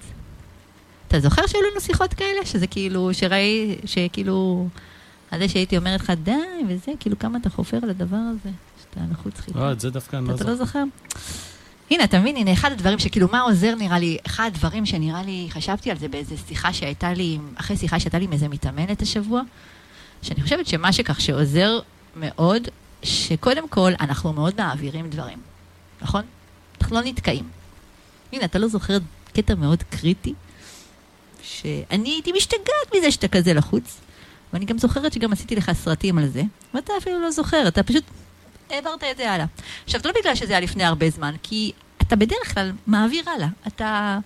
אתה 1.07 1.19
זוכר 1.19 1.47
שהיו 1.47 1.61
לנו 1.71 1.81
שיחות 1.81 2.13
כאלה? 2.13 2.45
שזה 2.45 2.67
כאילו, 2.67 3.09
שראי, 3.13 3.75
שכאילו, 3.85 4.67
על 5.31 5.39
זה 5.39 5.49
שהייתי 5.49 5.77
אומרת 5.77 6.01
לך, 6.01 6.11
די, 6.23 6.31
וזה, 6.69 6.91
כאילו, 6.99 7.19
כמה 7.19 7.37
אתה 7.37 7.49
חופר 7.49 7.77
על 7.83 7.89
הדבר 7.89 8.17
הזה, 8.17 8.49
שאתה 8.81 9.01
לחוץ 9.11 9.39
חיפה. 9.39 9.59
לא, 9.59 9.71
את 9.71 9.79
זה 9.79 9.89
דווקא 9.89 10.15
אני 10.15 10.27
לא 10.27 10.35
זוכר. 10.35 10.43
אתה 10.43 10.51
לא 10.51 10.57
זוכר? 10.57 10.83
הנה, 11.91 12.03
אתה 12.03 12.19
מבין, 12.19 12.37
הנה, 12.37 12.53
אחד 12.53 12.71
הדברים 12.71 12.99
שכאילו, 12.99 13.27
מה 13.31 13.41
עוזר 13.41 13.75
נראה 13.75 13.99
לי, 13.99 14.17
אחד 14.25 14.51
הדברים 14.53 14.85
שנראה 14.85 15.23
לי, 15.23 15.47
חשבתי 15.49 15.91
על 15.91 15.97
זה 15.97 16.07
באיזה 16.07 16.35
שיחה 16.47 16.73
שהייתה 16.73 17.13
לי, 17.13 17.37
אחרי 17.55 17.77
שיחה 17.77 17.99
שהייתה 17.99 18.19
לי 18.19 18.25
עם 18.25 18.33
איזה 18.33 18.47
מתאמנת 18.47 19.01
השבוע, 19.01 19.41
שאני 20.21 20.43
חושבת 20.43 20.67
שמה 20.67 20.93
שכך 20.93 21.21
שעוזר 21.21 21.79
מאוד, 22.15 22.67
שקודם 23.03 23.67
כל 23.67 23.91
אנחנו 23.99 24.33
מאוד 24.33 24.53
מעבירים 24.57 25.09
דברים, 25.09 25.37
נכון? 26.01 26.23
אנחנו 26.81 26.95
לא 26.95 27.01
נתקעים. 27.03 27.49
הנה, 28.33 28.45
אתה 28.45 28.59
לא 28.59 28.67
זוכר 28.67 28.97
קטע 29.33 29.55
מאוד 29.55 29.83
קריטי? 29.83 30.33
שאני 31.43 32.09
הייתי 32.09 32.31
משתגעת 32.31 32.95
מזה 32.97 33.11
שאתה 33.11 33.27
כזה 33.27 33.53
לחוץ, 33.53 33.97
ואני 34.53 34.65
גם 34.65 34.77
זוכרת 34.77 35.13
שגם 35.13 35.33
עשיתי 35.33 35.55
לך 35.55 35.71
סרטים 35.73 36.17
על 36.17 36.27
זה, 36.27 36.43
ואתה 36.73 36.93
אפילו 36.97 37.21
לא 37.21 37.31
זוכר, 37.31 37.67
אתה 37.67 37.83
פשוט 37.83 38.03
העברת 38.73 39.03
את 39.03 39.17
זה 39.17 39.31
הלאה. 39.31 39.45
עכשיו, 39.83 40.01
זה 40.01 40.09
לא 40.09 40.13
בגלל 40.21 40.35
שזה 40.35 40.53
היה 40.53 40.59
לפני 40.59 40.83
הרבה 40.83 41.09
זמן, 41.09 41.35
כי 41.43 41.71
אתה 42.01 42.15
בדרך 42.15 42.53
כלל 42.53 42.71
מעביר 42.87 43.29
הלאה. 43.29 43.47
אתה 43.67 44.19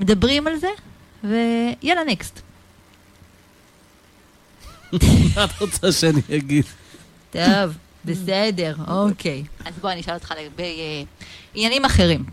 מדברים 0.00 0.46
על 0.46 0.56
זה, 0.56 0.70
ויאללה, 1.24 2.04
נקסט. 2.06 2.40
מה 5.36 5.44
את 5.44 5.60
רוצה 5.60 5.92
שאני 5.92 6.20
אגיד? 6.36 6.64
טוב. 7.30 7.76
בסדר, 8.04 8.74
אוקיי. 8.88 9.44
אז 9.64 9.74
בוא, 9.80 9.90
אני 9.90 10.00
אשאל 10.00 10.14
אותך 10.14 10.34
לגבי 10.42 10.62
אה, 10.62 11.02
עניינים 11.54 11.84
אחרים. 11.84 12.24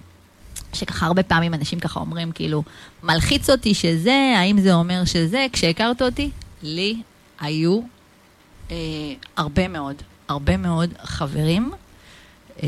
שככה 0.74 1.06
הרבה 1.06 1.24
פעמים 1.24 1.54
אנשים 1.54 1.80
ככה 1.80 2.00
אומרים, 2.00 2.32
כאילו, 2.32 2.64
מלחיץ 3.04 3.50
אותי 3.50 3.74
שזה, 3.74 4.34
האם 4.38 4.62
זה 4.62 4.74
אומר 4.74 5.06
שזה? 5.06 5.46
כשהכרת 5.54 6.02
אותי, 6.02 6.30
לי 6.64 7.02
היו 7.40 7.82
אה, 8.72 8.76
הרבה 9.38 9.68
מאוד 9.68 9.96
הרבה 10.30 10.58
מאוד 10.58 10.94
חברים, 11.04 11.72
אה, 12.64 12.68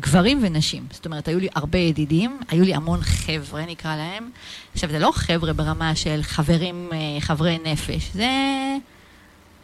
גברים 0.00 0.38
ונשים. 0.42 0.86
זאת 0.90 1.06
אומרת, 1.06 1.28
היו 1.28 1.40
לי 1.40 1.48
הרבה 1.54 1.78
ידידים, 1.78 2.38
היו 2.48 2.64
לי 2.64 2.74
המון 2.74 3.02
חבר'ה, 3.02 3.66
נקרא 3.66 3.96
להם. 3.96 4.30
עכשיו, 4.74 4.90
זה 4.90 4.98
לא 4.98 5.10
חבר'ה 5.14 5.52
ברמה 5.52 5.94
של 5.94 6.20
חברים, 6.22 6.88
אה, 6.92 7.20
חברי 7.20 7.58
נפש, 7.64 8.10
זה 8.14 8.30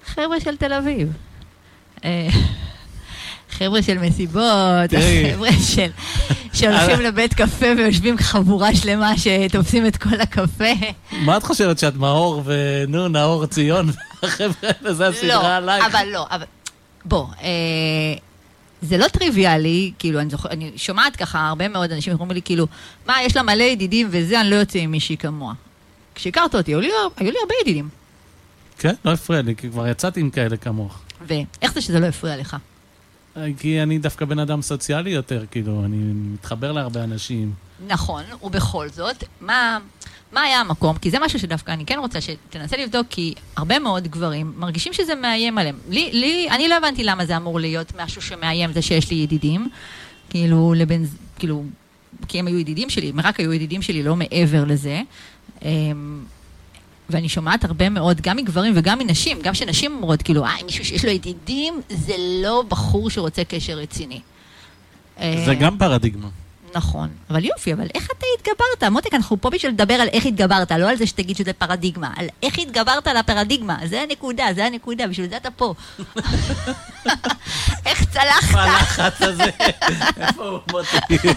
חבר'ה 0.06 0.40
של 0.40 0.56
תל 0.56 0.72
אביב. 0.72 1.12
אה, 2.04 2.28
חבר'ה 3.56 3.82
של 3.82 3.98
מסיבות. 3.98 4.90
חבר'ה 5.32 5.52
של... 5.52 5.90
שהולכים 6.52 7.00
לבית 7.00 7.34
קפה 7.34 7.66
ויושבים 7.76 8.18
חבורה 8.18 8.74
שלמה 8.74 9.12
שתופסים 9.18 9.86
את 9.86 9.96
כל 9.96 10.20
הקפה. 10.20 10.72
מה 11.12 11.36
את 11.36 11.42
חושבת, 11.42 11.78
שאת 11.78 11.96
מאור 11.96 12.42
ונו, 12.44 13.08
נאור 13.08 13.46
ציון, 13.46 13.90
והחבר'ה 14.22 14.52
האלה, 14.62 14.94
זה 14.94 15.08
הסדרה 15.08 15.56
עלייך? 15.56 15.84
אבל 15.86 16.08
לא, 16.12 16.26
אבל... 16.30 16.44
בוא, 17.04 17.26
אה, 17.42 17.48
זה 18.82 18.98
לא 18.98 19.08
טריוויאלי, 19.08 19.92
כאילו, 19.98 20.20
אני, 20.20 20.30
זוכר, 20.30 20.48
אני 20.50 20.72
שומעת 20.76 21.16
ככה 21.16 21.48
הרבה 21.48 21.68
מאוד 21.68 21.92
אנשים 21.92 22.12
אומרים 22.12 22.30
לי, 22.30 22.42
כאילו, 22.42 22.66
מה, 23.06 23.22
יש 23.22 23.36
לה 23.36 23.42
מלא 23.42 23.62
ידידים 23.62 24.08
וזה, 24.10 24.40
אני 24.40 24.50
לא 24.50 24.56
יוצא 24.56 24.78
עם 24.78 24.90
מישהי 24.90 25.16
כמוה. 25.16 25.54
כשהכרת 26.14 26.54
אותי, 26.54 26.70
היו 26.70 26.80
לי, 26.80 26.90
היו 27.16 27.30
לי 27.30 27.38
הרבה 27.42 27.54
ידידים. 27.62 27.88
כן, 28.78 28.94
לא 29.04 29.12
הפריע 29.12 29.42
לי, 29.42 29.56
כי 29.56 29.70
כבר 29.70 29.88
יצאתי 29.88 30.20
עם 30.20 30.30
כאלה 30.30 30.56
כמוך. 30.56 30.98
ואיך 31.26 31.72
זה 31.74 31.80
שזה 31.80 32.00
לא 32.00 32.06
הפריע 32.06 32.36
לך? 32.36 32.56
כי 33.58 33.82
אני 33.82 33.98
דווקא 33.98 34.24
בן 34.24 34.38
אדם 34.38 34.62
סוציאלי 34.62 35.10
יותר, 35.10 35.44
כאילו, 35.50 35.84
אני 35.84 35.96
מתחבר 36.12 36.72
להרבה 36.72 37.04
אנשים. 37.04 37.52
נכון, 37.86 38.22
ובכל 38.42 38.88
זאת, 38.88 39.24
מה, 39.40 39.78
מה 40.32 40.40
היה 40.40 40.60
המקום? 40.60 40.98
כי 40.98 41.10
זה 41.10 41.18
משהו 41.18 41.38
שדווקא 41.38 41.72
אני 41.72 41.86
כן 41.86 41.98
רוצה 41.98 42.18
שתנסה 42.20 42.76
לבדוק, 42.76 43.06
כי 43.10 43.34
הרבה 43.56 43.78
מאוד 43.78 44.08
גברים 44.08 44.52
מרגישים 44.56 44.92
שזה 44.92 45.14
מאיים 45.14 45.58
עליהם. 45.58 45.78
לי, 45.88 46.10
לי, 46.12 46.48
אני 46.50 46.68
לא 46.68 46.76
הבנתי 46.76 47.04
למה 47.04 47.26
זה 47.26 47.36
אמור 47.36 47.60
להיות 47.60 47.92
משהו 48.02 48.22
שמאיים, 48.22 48.72
זה 48.72 48.82
שיש 48.82 49.10
לי 49.10 49.16
ידידים. 49.16 49.68
כאילו, 50.30 50.74
לבן, 50.76 51.02
כאילו, 51.38 51.64
כי 52.28 52.38
הם 52.38 52.46
היו 52.46 52.58
ידידים 52.58 52.90
שלי, 52.90 53.08
הם 53.08 53.20
רק 53.20 53.40
היו 53.40 53.52
ידידים 53.52 53.82
שלי, 53.82 54.02
לא 54.02 54.16
מעבר 54.16 54.64
לזה. 54.64 55.00
אמ, 55.64 56.20
ואני 57.10 57.28
שומעת 57.28 57.64
הרבה 57.64 57.88
מאוד, 57.88 58.20
גם 58.20 58.36
מגברים 58.36 58.72
וגם 58.76 58.98
מנשים, 58.98 59.38
גם 59.42 59.54
שנשים 59.54 59.92
אומרות, 59.94 60.22
כאילו, 60.22 60.44
אה, 60.44 60.54
מישהו 60.64 60.84
שיש 60.84 61.04
לו 61.04 61.10
ידידים, 61.10 61.80
זה 61.88 62.14
לא 62.42 62.64
בחור 62.68 63.10
שרוצה 63.10 63.44
קשר 63.44 63.72
רציני. 63.78 64.20
זה 65.18 65.24
אה, 65.48 65.54
גם 65.54 65.78
פרדיגמה. 65.78 66.28
נכון, 66.74 67.08
אבל 67.30 67.44
יופי, 67.44 67.72
אבל 67.72 67.86
איך 67.94 68.08
אתה 68.18 68.26
התגברת? 68.38 68.92
מותק, 68.92 69.14
אנחנו 69.14 69.40
פה 69.40 69.50
בשביל 69.50 69.72
לדבר 69.72 69.94
על 69.94 70.08
איך 70.08 70.26
התגברת, 70.26 70.72
לא 70.72 70.90
על 70.90 70.96
זה 70.96 71.06
שתגיד 71.06 71.36
שזה 71.36 71.52
פרדיגמה, 71.52 72.10
על 72.16 72.26
איך 72.42 72.58
התגברת 72.58 73.06
על 73.06 73.16
הפרדיגמה, 73.16 73.78
זה 73.84 74.00
הנקודה, 74.00 74.44
זה 74.54 74.64
הנקודה, 74.66 75.06
בשביל 75.06 75.30
זה 75.30 75.36
אתה 75.36 75.50
פה. 75.50 75.74
איך 77.86 78.04
צלחת? 78.10 78.52
מה 78.52 78.64
הלחץ 78.64 79.22
הזה? 79.22 79.44
איפה 80.20 80.48
הוא 80.48 80.58
מוטי? 80.70 81.16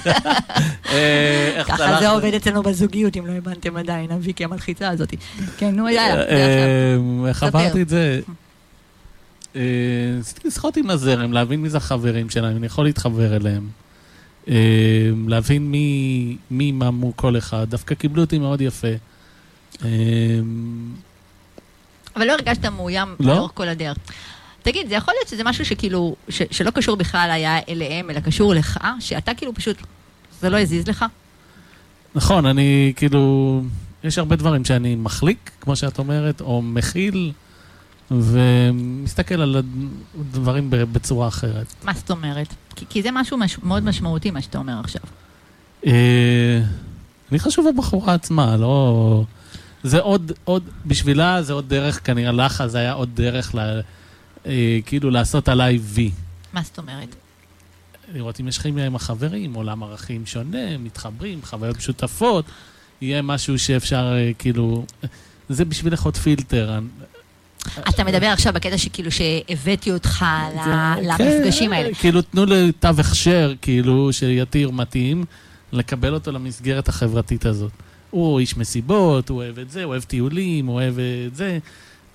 אה, 0.91 1.63
ככה? 1.67 1.99
זה 1.99 2.09
עובד 2.09 2.33
אצלנו 2.33 2.63
בזוגיות, 2.63 3.17
אם 3.17 3.27
לא 3.27 3.31
הבנתם 3.31 3.77
עדיין, 3.77 4.11
הוויקי 4.11 4.43
המלחיצה 4.43 4.89
הזאת. 4.89 5.13
כן, 5.57 5.75
נו, 5.75 5.89
יאללה, 5.89 6.15
זה 6.15 6.21
עכשיו. 6.21 7.23
אה, 7.23 7.29
איך. 7.29 7.43
עברתי 7.43 7.81
את 7.81 7.89
זה? 7.89 8.19
אה, 9.55 9.61
ניסיתי 10.17 10.47
לשחות 10.47 10.77
עם 10.77 10.89
הזרם, 10.89 11.33
להבין 11.33 11.61
מי 11.61 11.69
זה 11.69 11.77
החברים 11.77 12.29
שלהם, 12.29 12.57
אני 12.57 12.65
יכול 12.65 12.85
להתחבר 12.85 13.35
אליהם. 13.35 13.82
אה, 14.47 14.55
להבין 15.27 15.71
מי, 15.71 16.37
מי 16.51 16.71
מה 16.71 16.89
כל 17.15 17.37
אחד, 17.37 17.69
דווקא 17.69 17.95
קיבלו 17.95 18.21
אותי 18.21 18.37
מאוד 18.37 18.61
יפה. 18.61 18.87
אה, 19.85 19.89
אבל 22.15 22.27
לא 22.27 22.31
הרגשת 22.31 22.65
מאוים 22.65 23.15
לא. 23.19 23.33
לאורך 23.35 23.51
כל 23.53 23.69
הדרך. 23.69 23.97
תגיד, 24.61 24.89
זה 24.89 24.95
יכול 24.95 25.13
להיות 25.17 25.27
שזה 25.27 25.43
משהו 25.43 25.65
שכאילו, 25.65 26.15
ש- 26.29 26.41
שלא 26.51 26.71
קשור 26.71 26.95
בכלל 26.95 27.29
היה 27.31 27.59
אליהם, 27.69 28.09
אלא 28.09 28.19
קשור 28.19 28.53
לך, 28.53 28.79
שאתה 28.99 29.33
כאילו 29.33 29.53
פשוט, 29.53 29.77
זה 30.41 30.49
לא 30.49 30.59
הזיז 30.59 30.87
לך? 30.87 31.05
נכון, 32.15 32.45
אני 32.45 32.93
כאילו, 32.95 33.61
יש 34.03 34.17
הרבה 34.17 34.35
דברים 34.35 34.65
שאני 34.65 34.95
מחליק, 34.95 35.51
כמו 35.61 35.75
שאת 35.75 35.99
אומרת, 35.99 36.41
או 36.41 36.61
מכיל, 36.61 37.31
ומסתכל 38.11 39.41
על 39.41 39.61
הדברים 40.19 40.67
בצורה 40.69 41.27
אחרת. 41.27 41.73
מה 41.83 41.93
זאת 41.93 42.11
אומרת? 42.11 42.53
כי, 42.75 42.85
כי 42.89 43.01
זה 43.01 43.09
משהו 43.11 43.37
מש, 43.37 43.57
מאוד 43.63 43.83
משמעותי, 43.83 44.31
מה 44.31 44.41
שאתה 44.41 44.57
אומר 44.57 44.79
עכשיו. 44.79 45.01
אה, 45.85 46.61
אני 47.31 47.39
חשוב 47.39 47.65
בבחורה 47.69 48.13
עצמה, 48.13 48.57
לא... 48.57 49.23
זה 49.83 49.99
עוד, 49.99 50.31
עוד, 50.43 50.63
בשבילה 50.85 51.43
זה 51.43 51.53
עוד 51.53 51.69
דרך, 51.69 52.05
כנראה 52.05 52.31
לך 52.31 52.63
זה 52.65 52.77
היה 52.77 52.93
עוד 52.93 53.09
דרך, 53.13 53.55
ל, 53.55 53.81
אה, 54.45 54.79
כאילו 54.85 55.09
לעשות 55.09 55.49
עליי 55.49 55.79
וי. 55.81 56.11
מה 56.53 56.61
זאת 56.63 56.77
אומרת? 56.77 57.15
לראות 58.13 58.39
אם 58.39 58.47
יש 58.47 58.59
כימיה 58.59 58.85
עם 58.85 58.95
החברים, 58.95 59.53
עולם 59.53 59.83
ערכים 59.83 60.25
שונה, 60.25 60.77
מתחברים, 60.77 61.39
חוויות 61.43 61.77
משותפות, 61.77 62.45
יהיה 63.01 63.21
משהו 63.21 63.59
שאפשר, 63.59 64.13
אה, 64.15 64.31
כאילו... 64.39 64.85
זה 65.49 65.65
בשבילך 65.65 66.03
עוד 66.03 66.17
פילטר. 66.17 66.79
אתה 67.89 68.03
מדבר 68.03 68.27
עכשיו 68.27 68.53
בקטע 68.53 68.77
שכאילו 68.77 69.11
שהבאתי 69.11 69.91
אותך 69.91 70.25
למפגשים 71.01 71.69
כן, 71.69 71.75
האלה. 71.75 71.95
כאילו, 71.95 72.21
תנו 72.21 72.45
לי 72.45 72.71
תו 72.71 72.89
הכשר, 72.97 73.53
כאילו, 73.61 74.13
שיתיר 74.13 74.71
מתאים, 74.71 75.25
לקבל 75.71 76.13
אותו 76.13 76.31
למסגרת 76.31 76.89
החברתית 76.89 77.45
הזאת. 77.45 77.71
הוא 78.09 78.39
איש 78.39 78.57
מסיבות, 78.57 79.29
הוא 79.29 79.37
אוהב 79.37 79.59
את 79.59 79.71
זה, 79.71 79.83
הוא 79.83 79.91
אוהב 79.91 80.03
טיולים, 80.03 80.65
הוא 80.65 80.75
אוהב 80.75 80.95
את 81.27 81.35
זה. 81.35 81.57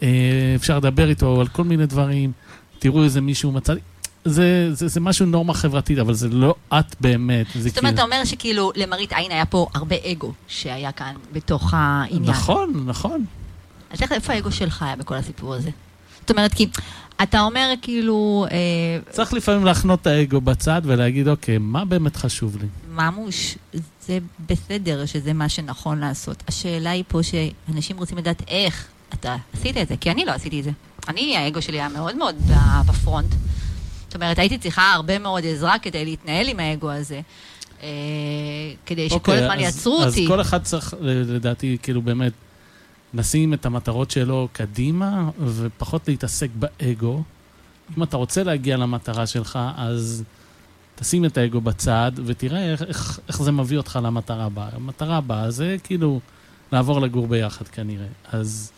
אה, 0.02 0.08
אפשר 0.56 0.76
לדבר 0.76 1.08
איתו 1.08 1.40
על 1.40 1.48
כל 1.48 1.64
מיני 1.64 1.86
דברים. 1.86 2.32
תראו 2.78 3.04
איזה 3.04 3.20
מישהו 3.20 3.52
מצא 3.52 3.72
לי. 3.72 3.80
זה, 4.24 4.74
זה, 4.74 4.88
זה 4.88 5.00
משהו 5.00 5.26
נורמה 5.26 5.54
חברתית, 5.54 5.98
אבל 5.98 6.14
זה 6.14 6.28
לא 6.28 6.54
את 6.68 6.96
באמת. 7.00 7.46
זאת 7.58 7.78
אומרת, 7.78 7.94
אתה 7.94 8.02
אומר 8.02 8.24
שכאילו 8.24 8.72
למראית 8.76 9.12
עין 9.12 9.30
היה 9.30 9.46
פה 9.46 9.66
הרבה 9.74 9.96
אגו 10.12 10.32
שהיה 10.48 10.92
כאן 10.92 11.14
בתוך 11.32 11.74
העניין. 11.76 12.22
נכון, 12.22 12.82
נכון. 12.86 13.24
אז 13.90 14.02
איך, 14.02 14.12
איפה 14.12 14.32
האגו 14.32 14.52
שלך 14.52 14.82
היה 14.82 14.96
בכל 14.96 15.14
הסיפור 15.14 15.54
הזה? 15.54 15.70
זאת 16.20 16.30
אומרת, 16.30 16.54
כי 16.54 16.66
אתה 17.22 17.40
אומר 17.40 17.72
כאילו, 17.82 18.46
אה, 18.50 18.56
צריך 19.10 19.32
לפעמים 19.32 19.64
להחנות 19.64 20.02
את 20.02 20.06
האגו 20.06 20.40
בצד 20.40 20.82
ולהגיד, 20.84 21.28
אוקיי, 21.28 21.58
מה 21.58 21.84
באמת 21.84 22.16
חשוב 22.16 22.56
לי? 22.56 22.66
ממוש, 22.92 23.54
זה 24.06 24.18
בסדר 24.48 25.06
שזה 25.06 25.32
מה 25.32 25.48
שנכון 25.48 25.98
לעשות. 25.98 26.42
השאלה 26.48 26.90
היא 26.90 27.04
פה 27.08 27.20
שאנשים 27.22 27.98
רוצים 27.98 28.18
לדעת 28.18 28.42
איך 28.48 28.86
אתה 29.14 29.36
עשית 29.54 29.76
את 29.76 29.88
זה, 29.88 29.96
כי 29.96 30.10
אני 30.10 30.24
לא 30.24 30.32
עשיתי 30.32 30.58
את 30.60 30.64
זה. 30.64 30.70
אני, 31.08 31.36
האגו 31.36 31.62
שלי 31.62 31.76
היה 31.80 31.88
מאוד 31.88 32.16
מאוד 32.16 32.34
בפרונט. 32.86 33.34
זאת 34.06 34.14
אומרת, 34.14 34.38
הייתי 34.38 34.58
צריכה 34.58 34.92
הרבה 34.92 35.18
מאוד 35.18 35.44
עזרה 35.46 35.78
כדי 35.78 36.04
להתנהל 36.04 36.48
עם 36.48 36.60
האגו 36.60 36.90
הזה. 36.90 37.20
אה, 37.82 37.88
כדי 38.86 39.06
שכל 39.08 39.14
אוקיי, 39.16 39.38
הזמן 39.38 39.54
אז- 39.56 39.60
יעצרו 39.60 40.04
אותי. 40.04 40.22
אז 40.22 40.28
כל 40.28 40.40
אחד 40.40 40.62
צריך, 40.62 40.94
לדעתי, 41.00 41.76
כאילו 41.82 42.02
באמת, 42.02 42.32
לשים 43.14 43.54
את 43.54 43.66
המטרות 43.66 44.10
שלו 44.10 44.48
קדימה, 44.52 45.30
ופחות 45.46 46.08
להתעסק 46.08 46.48
באגו. 46.58 47.22
אם 47.98 48.02
אתה 48.02 48.16
רוצה 48.16 48.42
להגיע 48.42 48.76
למטרה 48.76 49.26
שלך, 49.26 49.58
אז 49.76 50.24
תשים 50.94 51.24
את 51.24 51.38
האגו 51.38 51.60
בצד, 51.60 52.12
ותראה 52.24 52.72
איך, 52.72 52.82
איך, 52.82 53.20
איך 53.28 53.42
זה 53.42 53.52
מביא 53.52 53.76
אותך 53.76 53.98
למטרה 54.02 54.44
הבאה. 54.44 54.68
המטרה 54.72 55.16
הבאה 55.16 55.50
זה 55.50 55.76
כאילו 55.84 56.20
לעבור 56.72 57.00
לגור 57.00 57.26
ביחד 57.26 57.68
כנראה. 57.68 58.06
אז... 58.32 58.72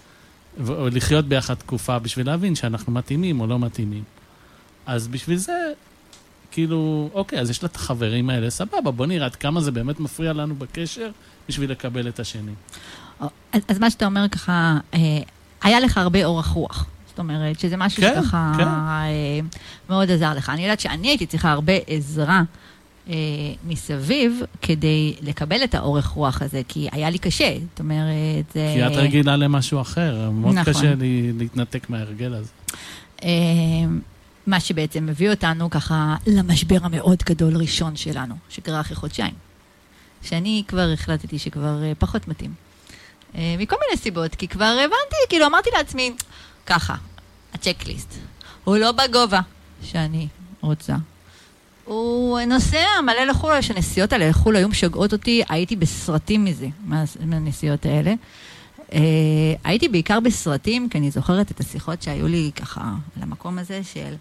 ו- 0.58 0.88
לחיות 0.92 1.24
ביחד 1.24 1.54
תקופה 1.54 1.98
בשביל 1.98 2.26
להבין 2.26 2.54
שאנחנו 2.54 2.92
מתאימים 2.92 3.40
או 3.40 3.46
לא 3.46 3.58
מתאימים. 3.58 4.04
אז 4.86 5.08
בשביל 5.08 5.36
זה, 5.36 5.72
כאילו, 6.50 7.10
אוקיי, 7.14 7.40
אז 7.40 7.50
יש 7.50 7.62
לה 7.62 7.68
את 7.68 7.76
החברים 7.76 8.30
האלה, 8.30 8.50
סבבה, 8.50 8.90
בוא 8.90 9.06
נראה 9.06 9.26
עד 9.26 9.36
כמה 9.36 9.60
זה 9.60 9.70
באמת 9.70 10.00
מפריע 10.00 10.32
לנו 10.32 10.54
בקשר 10.54 11.10
בשביל 11.48 11.70
לקבל 11.70 12.08
את 12.08 12.20
השני. 12.20 12.52
אז, 13.52 13.62
אז 13.68 13.78
מה 13.78 13.90
שאתה 13.90 14.06
אומר 14.06 14.28
ככה, 14.28 14.78
אה, 14.94 14.98
היה 15.62 15.80
לך 15.80 15.98
הרבה 15.98 16.24
אורך 16.24 16.46
רוח. 16.46 16.86
זאת 17.08 17.18
אומרת, 17.18 17.60
שזה 17.60 17.76
משהו 17.76 18.02
כן, 18.02 18.14
שככה 18.22 18.52
כן. 18.56 18.68
אה, 18.68 19.40
מאוד 19.88 20.10
עזר 20.10 20.34
לך. 20.34 20.48
אני 20.50 20.62
יודעת 20.62 20.80
שאני 20.80 21.08
הייתי 21.08 21.26
צריכה 21.26 21.50
הרבה 21.50 21.72
עזרה 21.86 22.42
אה, 23.08 23.14
מסביב 23.68 24.40
כדי 24.62 25.14
לקבל 25.22 25.64
את 25.64 25.74
האורך 25.74 26.06
רוח 26.06 26.42
הזה, 26.42 26.62
כי 26.68 26.88
היה 26.92 27.10
לי 27.10 27.18
קשה. 27.18 27.54
זאת 27.70 27.80
אומרת, 27.80 28.52
זה... 28.54 28.72
כי 28.74 28.86
את 28.86 28.92
רגילה 28.92 29.36
למשהו 29.36 29.80
אחר, 29.80 30.30
מאוד 30.30 30.54
נכון. 30.54 30.72
קשה 30.72 30.94
לי 30.94 31.32
להתנתק 31.38 31.90
מההרגל 31.90 32.34
הזה. 32.34 32.50
אה, 33.22 33.28
מה 34.46 34.60
שבעצם 34.60 35.06
מביא 35.06 35.30
אותנו 35.30 35.70
ככה 35.70 36.16
למשבר 36.26 36.78
המאוד 36.82 37.22
גדול 37.26 37.56
ראשון 37.56 37.96
שלנו, 37.96 38.34
שקרה 38.48 38.80
אחרי 38.80 38.96
חודשיים. 38.96 39.34
שאני 40.22 40.62
כבר 40.68 40.90
החלטתי 40.92 41.38
שכבר 41.38 41.82
פחות 41.98 42.28
מתאים. 42.28 42.69
אה, 43.34 43.54
מכל 43.58 43.76
מיני 43.86 44.00
סיבות, 44.02 44.34
כי 44.34 44.48
כבר 44.48 44.64
הבנתי, 44.84 45.16
כאילו 45.28 45.46
אמרתי 45.46 45.70
לעצמי, 45.76 46.12
ככה, 46.66 46.94
הצ'קליסט, 47.54 48.14
הוא 48.64 48.76
לא 48.76 48.92
בגובה 48.92 49.40
שאני 49.82 50.28
רוצה. 50.60 50.94
הוא 51.84 52.40
נוסע 52.40 52.86
מלא 53.02 53.24
לחו"ל, 53.24 53.60
שהנסיעות 53.60 54.12
האלה 54.12 54.28
לחו"ל 54.28 54.56
היו 54.56 54.68
משגעות 54.68 55.12
אותי, 55.12 55.42
הייתי 55.48 55.76
בסרטים 55.76 56.44
מזה, 56.44 56.66
מה- 56.84 57.04
מהנסיעות 57.20 57.86
האלה. 57.86 58.14
Uh, 58.90 58.92
הייתי 59.64 59.88
בעיקר 59.88 60.20
בסרטים, 60.20 60.88
כי 60.88 60.98
אני 60.98 61.10
זוכרת 61.10 61.50
את 61.50 61.60
השיחות 61.60 62.02
שהיו 62.02 62.28
לי 62.28 62.50
ככה 62.56 62.80
על 63.16 63.22
המקום 63.22 63.58
הזה 63.58 63.80
של 63.84 64.14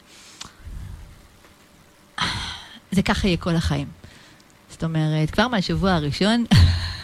זה 2.91 3.01
ככה 3.01 3.27
יהיה 3.27 3.37
כל 3.37 3.55
החיים. 3.55 3.87
זאת 4.71 4.83
אומרת, 4.83 5.31
כבר 5.31 5.47
מהשבוע 5.47 5.91
הראשון, 5.91 6.45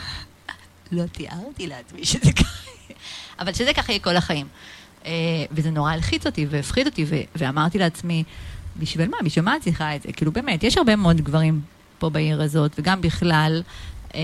לא 0.91 1.03
תיארתי 1.05 1.67
לעצמי 1.67 2.05
שזה 2.05 2.31
ככה 2.33 2.65
אבל 3.39 3.53
שזה 3.53 3.73
ככה 3.73 3.91
יהיה 3.91 3.99
כל 3.99 4.17
החיים. 4.17 4.47
אה, 5.05 5.11
וזה 5.51 5.69
נורא 5.71 5.91
הלחיץ 5.91 6.25
אותי 6.25 6.45
והפחיד 6.49 6.87
אותי, 6.87 7.05
ואמרתי 7.35 7.77
לעצמי, 7.77 8.23
בשביל 8.77 9.09
מה? 9.09 9.17
בשביל 9.23 9.45
מה 9.45 9.55
את 9.55 9.61
צריכה 9.61 9.95
את 9.95 10.01
זה? 10.01 10.11
כאילו, 10.11 10.31
באמת, 10.31 10.63
יש 10.63 10.77
הרבה 10.77 10.95
מאוד 10.95 11.21
גברים 11.21 11.61
פה 11.99 12.09
בעיר 12.09 12.41
הזאת, 12.41 12.71
וגם 12.79 13.01
בכלל. 13.01 13.63
אה, 14.15 14.21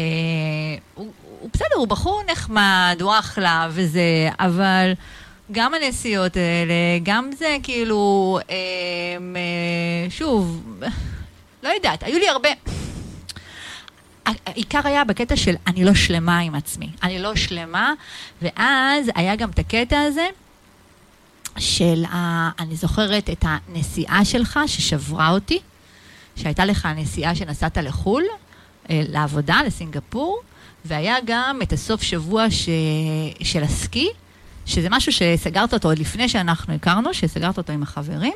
הוא, 0.95 1.11
הוא 1.39 1.49
בסדר, 1.53 1.75
הוא 1.77 1.87
בחור 1.87 2.21
נחמד, 2.31 2.97
הוא 3.01 3.13
אחלה 3.19 3.67
וזה, 3.71 4.29
אבל 4.39 4.93
גם 5.51 5.73
הנסיעות 5.73 6.37
האלה, 6.37 6.73
גם 7.03 7.29
זה 7.37 7.57
כאילו, 7.63 8.39
אה, 8.49 8.55
אה, 9.35 10.09
שוב, 10.09 10.63
לא 11.63 11.69
יודעת, 11.69 12.03
היו 12.03 12.19
לי 12.19 12.29
הרבה... 12.29 12.49
העיקר 14.25 14.79
היה 14.83 15.03
בקטע 15.03 15.35
של 15.35 15.55
אני 15.67 15.85
לא 15.85 15.93
שלמה 15.93 16.39
עם 16.39 16.55
עצמי, 16.55 16.89
אני 17.03 17.19
לא 17.19 17.35
שלמה, 17.35 17.93
ואז 18.41 19.11
היה 19.15 19.35
גם 19.35 19.49
את 19.49 19.59
הקטע 19.59 20.01
הזה 20.01 20.27
של, 21.57 22.05
ה, 22.05 22.49
אני 22.59 22.75
זוכרת 22.75 23.29
את 23.29 23.45
הנסיעה 23.47 24.25
שלך 24.25 24.59
ששברה 24.67 25.29
אותי, 25.29 25.59
שהייתה 26.35 26.65
לך 26.65 26.87
נסיעה 26.95 27.35
שנסעת 27.35 27.77
לחו"ל, 27.77 28.23
אה, 28.89 29.01
לעבודה, 29.09 29.59
לסינגפור, 29.65 30.41
והיה 30.85 31.15
גם 31.25 31.59
את 31.63 31.73
הסוף 31.73 32.01
שבוע 32.01 32.51
ש... 32.51 32.69
של 33.43 33.63
הסקי, 33.63 34.09
שזה 34.65 34.87
משהו 34.91 35.11
שסגרת 35.11 35.73
אותו 35.73 35.87
עוד 35.87 35.99
לפני 35.99 36.29
שאנחנו 36.29 36.73
הכרנו, 36.73 37.13
שסגרת 37.13 37.57
אותו 37.57 37.73
עם 37.73 37.83
החברים, 37.83 38.33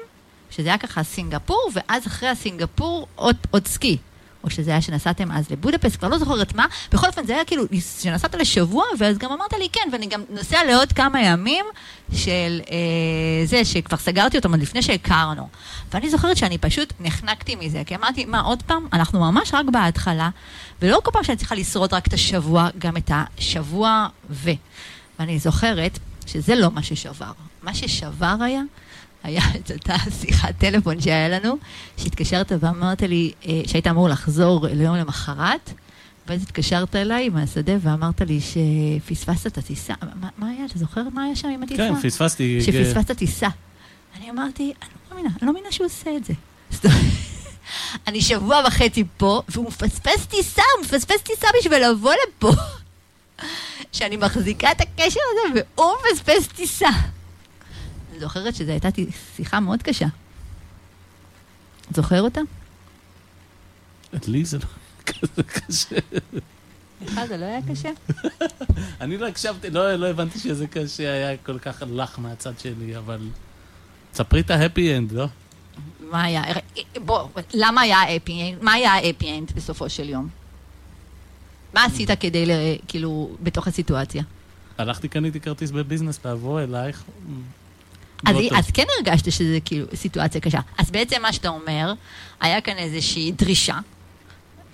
שזה 0.52 0.68
היה 0.68 0.78
ככה 0.78 1.04
סינגפור, 1.04 1.70
ואז 1.74 2.08
אחרי 2.08 2.30
הסינגפור 2.30 3.08
עוד, 3.16 3.36
עוד 3.52 3.68
סקי. 3.68 3.98
או 4.46 4.50
שזה 4.50 4.72
היה 4.72 4.82
שנסעתם 4.82 5.32
אז 5.32 5.52
לבודפסט, 5.52 6.00
כבר 6.00 6.08
לא 6.08 6.18
זוכרת 6.18 6.56
מה. 6.56 6.66
בכל 6.91 7.08
אופן, 7.08 7.26
זה 7.26 7.34
היה 7.34 7.46
כאילו, 7.46 7.64
שנסעת 8.02 8.36
לשבוע, 8.36 8.86
ואז 9.00 9.18
גם 9.18 9.32
אמרת 9.32 9.54
לי 9.54 9.70
כן, 9.74 9.89
ואני 9.91 10.08
גם 10.08 10.22
נוסע 10.30 10.64
לעוד 10.64 10.91
כמה 10.91 11.22
ימים 11.22 11.66
של 12.14 12.62
אה, 12.72 13.46
זה, 13.46 13.66
שכבר 13.66 13.98
סגרתי 13.98 14.38
אותם 14.38 14.52
עוד 14.52 14.62
לפני 14.62 14.82
שהכרנו. 14.82 15.48
ואני 15.93 16.10
זוכרת 16.10 16.38
שאני 16.38 16.58
פשוט 16.58 16.93
נחנקתי 17.00 17.56
מזה, 17.56 17.82
כי 17.86 17.96
אמרתי, 17.96 18.26
מה, 18.26 18.41
עוד 18.41 18.64
פעם? 18.64 18.88
אנחנו 18.93 19.20
ממש 19.20 19.54
רק 19.54 19.66
בהתחלה, 19.72 20.30
ולא 20.82 21.02
כל 21.04 21.12
פעם 21.12 21.24
שאני 21.24 21.38
צריכה 21.38 21.56
לשרוד 21.56 21.93
רק 21.93 22.08
את 22.08 22.14
השבוע, 22.14 22.70
גם 22.78 22.98
את 22.98 23.12
השבוע 23.38 24.08
ו... 24.30 24.52
ואני 25.20 25.39
זוכרת 25.39 26.00
שזה 26.26 26.56
לא 26.56 26.72
מה 26.72 26.84
ששבר. 26.84 27.32
מה 27.64 27.74
ששבר 27.74 28.36
היה, 28.41 28.62
היה 29.26 29.42
את 29.60 29.72
אותה 29.72 29.96
שיחת 30.22 30.58
טלפון 30.58 31.02
שהיה 31.02 31.30
לנו, 31.30 31.58
שהתקשרת 31.98 32.52
ואמרת 32.60 33.02
לי 33.02 33.32
אה, 33.48 33.62
שהיית 33.68 33.88
אמור 33.88 34.10
לחזור 34.10 34.68
ליום 34.68 34.96
למחרת, 34.96 35.72
ואז 36.28 36.44
התקשרת 36.44 36.96
אליי 36.96 37.30
מהשדה 37.30 37.74
ואמרת 37.82 38.22
לי 38.22 38.40
שפספסת 38.42 39.48
את 39.48 39.58
הטיסה. 39.58 39.94
מה, 40.22 40.30
מה 40.38 40.50
היה? 40.50 40.66
אתה 40.66 40.80
זוכר 40.80 41.02
מה 41.14 41.24
היה 41.24 41.36
שם 41.36 41.48
עם 41.48 41.64
הטיסה? 41.64 41.90
כן, 42.02 42.10
פספסתי. 42.10 42.62
שפספסת 42.62 43.12
טיסה. 43.12 43.48
אני 44.18 44.30
אמרתי, 44.30 44.64
אני 44.64 44.90
לא 45.10 45.16
מאמינה, 45.16 45.30
אני 45.30 45.48
לא 45.48 45.54
מאמינה 45.54 45.72
שהוא 45.72 45.86
עושה 45.86 46.12
את 46.18 46.26
זה. 46.26 46.34
אני 48.08 48.22
שבוע 48.22 48.62
וחצי 48.68 49.04
פה, 49.18 49.42
והוא 49.50 49.68
מפספס 49.68 50.26
טיסה, 50.26 50.62
הוא 50.78 50.86
מפספס 50.86 51.22
טיסה 51.22 51.48
בשביל 51.60 51.90
לבוא 51.90 52.14
לפה. 52.28 52.52
שאני 53.92 54.18
מחזיקה 54.18 54.72
את 54.72 54.82
הקשר 54.82 55.20
הזה, 55.32 55.62
והוא 55.76 55.94
מפספס 56.12 56.48
טיסה. 56.48 56.90
אני 58.16 58.22
זוכרת 58.22 58.55
שזו 58.55 58.72
הייתה 58.72 58.89
שיחה 59.36 59.59
מאוד 59.59 59.84
קשה. 59.84 60.05
זוכר 61.91 62.22
אותה? 62.22 62.41
לי 64.28 64.45
זה 64.45 64.57
לא 64.57 64.66
כזה 65.05 65.43
קשה. 65.43 65.95
לך 67.01 67.20
זה 67.28 67.38
לא 67.38 67.45
היה 67.45 67.59
קשה? 67.70 67.89
אני 69.01 69.18
לא 69.18 69.28
הקשבתי, 69.28 69.70
לא, 69.70 69.95
לא 69.95 70.07
הבנתי 70.07 70.39
שזה 70.39 70.68
קשה, 70.68 71.13
היה 71.13 71.38
כל 71.38 71.59
כך 71.59 71.84
לך 71.91 72.20
מהצד 72.20 72.59
שלי, 72.59 72.97
אבל... 72.97 73.30
ספרי 74.13 74.39
את 74.39 74.51
ה 74.52 74.59
happy 74.59 74.98
end, 74.98 75.12
לא? 75.11 75.26
מה 75.99 76.24
היה? 76.24 76.43
בוא, 77.05 77.28
למה 77.53 77.82
היה 77.82 77.97
happy 77.98 78.52
end? 78.52 78.64
מה 78.63 78.74
היה 78.74 78.93
happy 78.93 79.38
end 79.38 79.52
בסופו 79.55 79.89
של 79.89 80.09
יום? 80.09 80.30
מה 81.74 81.86
עשית 81.86 82.09
כדי, 82.20 82.45
כאילו, 82.88 83.36
בתוך 83.43 83.68
הסיטואציה? 83.68 84.24
הלכתי, 84.78 85.07
קניתי 85.07 85.39
כרטיס 85.39 85.72
ב 85.72 85.78
business 85.78 86.26
לבוא 86.26 86.61
אלייך. 86.61 87.03
אז, 88.26 88.36
אז 88.57 88.72
כן 88.72 88.84
הרגשת 88.97 89.32
שזה 89.32 89.57
כאילו 89.66 89.86
סיטואציה 89.95 90.41
קשה. 90.41 90.59
אז 90.78 90.91
בעצם 90.91 91.22
מה 91.22 91.34
שאתה 91.34 91.47
אומר, 91.49 91.93
היה 92.41 92.61
כאן 92.61 92.78
איזושהי 92.78 93.32
דרישה, 93.32 93.78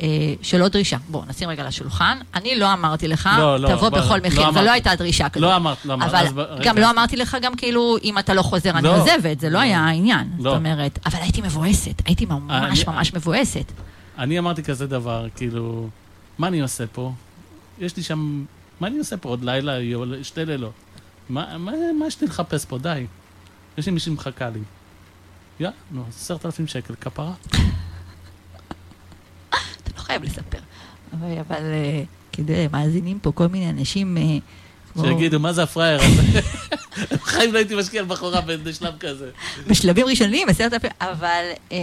אה, 0.01 0.07
שלא 0.41 0.67
דרישה. 0.67 0.97
בואו, 1.09 1.23
נשים 1.27 1.49
רגע 1.49 1.67
לשולחן. 1.67 2.17
אני 2.35 2.59
לא 2.59 2.73
אמרתי 2.73 3.07
לך, 3.07 3.29
לא, 3.37 3.59
לא, 3.59 3.67
תבוא 3.69 3.89
בכל 3.89 4.17
לא 4.17 4.23
מחיר, 4.27 4.41
זו 4.43 4.49
אמרת. 4.49 4.63
לא 4.65 4.71
הייתה 4.71 4.95
דרישה 4.95 5.29
כזאת. 5.29 5.41
לא 5.43 5.55
אמרת, 5.55 5.85
לא 5.85 5.93
אמרת. 5.93 6.09
אבל 6.09 6.17
אז 6.27 6.33
ב- 6.33 6.39
רגע. 6.39 6.63
גם 6.69 6.77
לא 6.77 6.89
אמרתי 6.89 7.15
לך 7.15 7.37
גם 7.41 7.55
כאילו, 7.55 7.97
אם 8.03 8.17
אתה 8.19 8.33
לא 8.33 8.41
חוזר 8.41 8.69
אני 8.69 8.83
לא. 8.83 9.01
עוזבת, 9.01 9.39
זה 9.39 9.47
לא 9.49 9.53
לא. 9.53 9.59
היה 9.59 9.79
העניין. 9.79 10.27
לא. 10.39 10.43
זאת 10.51 10.57
אומרת, 10.57 10.99
אבל 11.05 11.19
הייתי 11.21 11.41
מבואסת, 11.41 12.01
הייתי 12.05 12.25
ממש 12.25 12.83
אני- 12.87 12.95
ממש 12.95 13.13
מבואסת. 13.13 13.71
אני 14.17 14.39
אמרתי 14.39 14.63
כזה 14.63 14.87
דבר, 14.87 15.27
כאילו, 15.35 15.89
מה 16.37 16.47
אני 16.47 16.61
עושה 16.61 16.83
פה? 16.87 17.11
יש 17.79 17.97
לי 17.97 18.03
שם, 18.03 18.43
מה 18.79 18.87
אני 18.87 18.97
עושה 18.99 19.17
פה 19.17 19.29
עוד 19.29 19.43
לילה, 19.43 19.73
שתי 20.23 20.45
לילות? 20.45 20.71
מה, 21.29 21.57
מה, 21.57 21.71
מה 21.99 22.07
יש 22.07 22.21
לי 22.21 22.27
לחפש 22.27 22.65
פה? 22.65 22.77
די. 22.77 23.05
יש 23.77 23.85
לי 23.85 23.91
מישהי 23.91 24.11
מחכה 24.13 24.49
לי. 24.49 24.59
יאללה, 25.59 25.75
נו, 25.91 26.05
עשרת 26.09 26.45
אלפים 26.45 26.67
שקל, 26.67 26.93
כפרה. 27.01 27.33
אתה 29.49 29.57
לא 29.97 30.01
חייב 30.01 30.23
לספר. 30.23 30.59
אבל, 31.13 31.37
אבל 31.47 31.63
אה, 31.63 32.03
כדי, 32.31 32.67
מאזינים 32.71 33.19
פה 33.19 33.31
כל 33.31 33.47
מיני 33.47 33.69
אנשים... 33.69 34.17
אה, 34.17 34.23
שיגידו, 35.01 35.39
מה 35.39 35.53
זה 35.53 35.63
הפראייר 35.63 36.01
הזה? 36.01 36.39
בחיים 37.21 37.53
לא 37.53 37.57
הייתי 37.57 37.75
משקיע 37.75 38.01
על 38.01 38.07
בחורה 38.07 38.41
בשלב 38.41 38.97
כזה. 38.99 39.29
בשלבים 39.67 40.05
ראשונים, 40.07 40.49
עשרת 40.49 40.73
אלפים, 40.73 40.89
אבל 41.01 41.43
אה, 41.71 41.77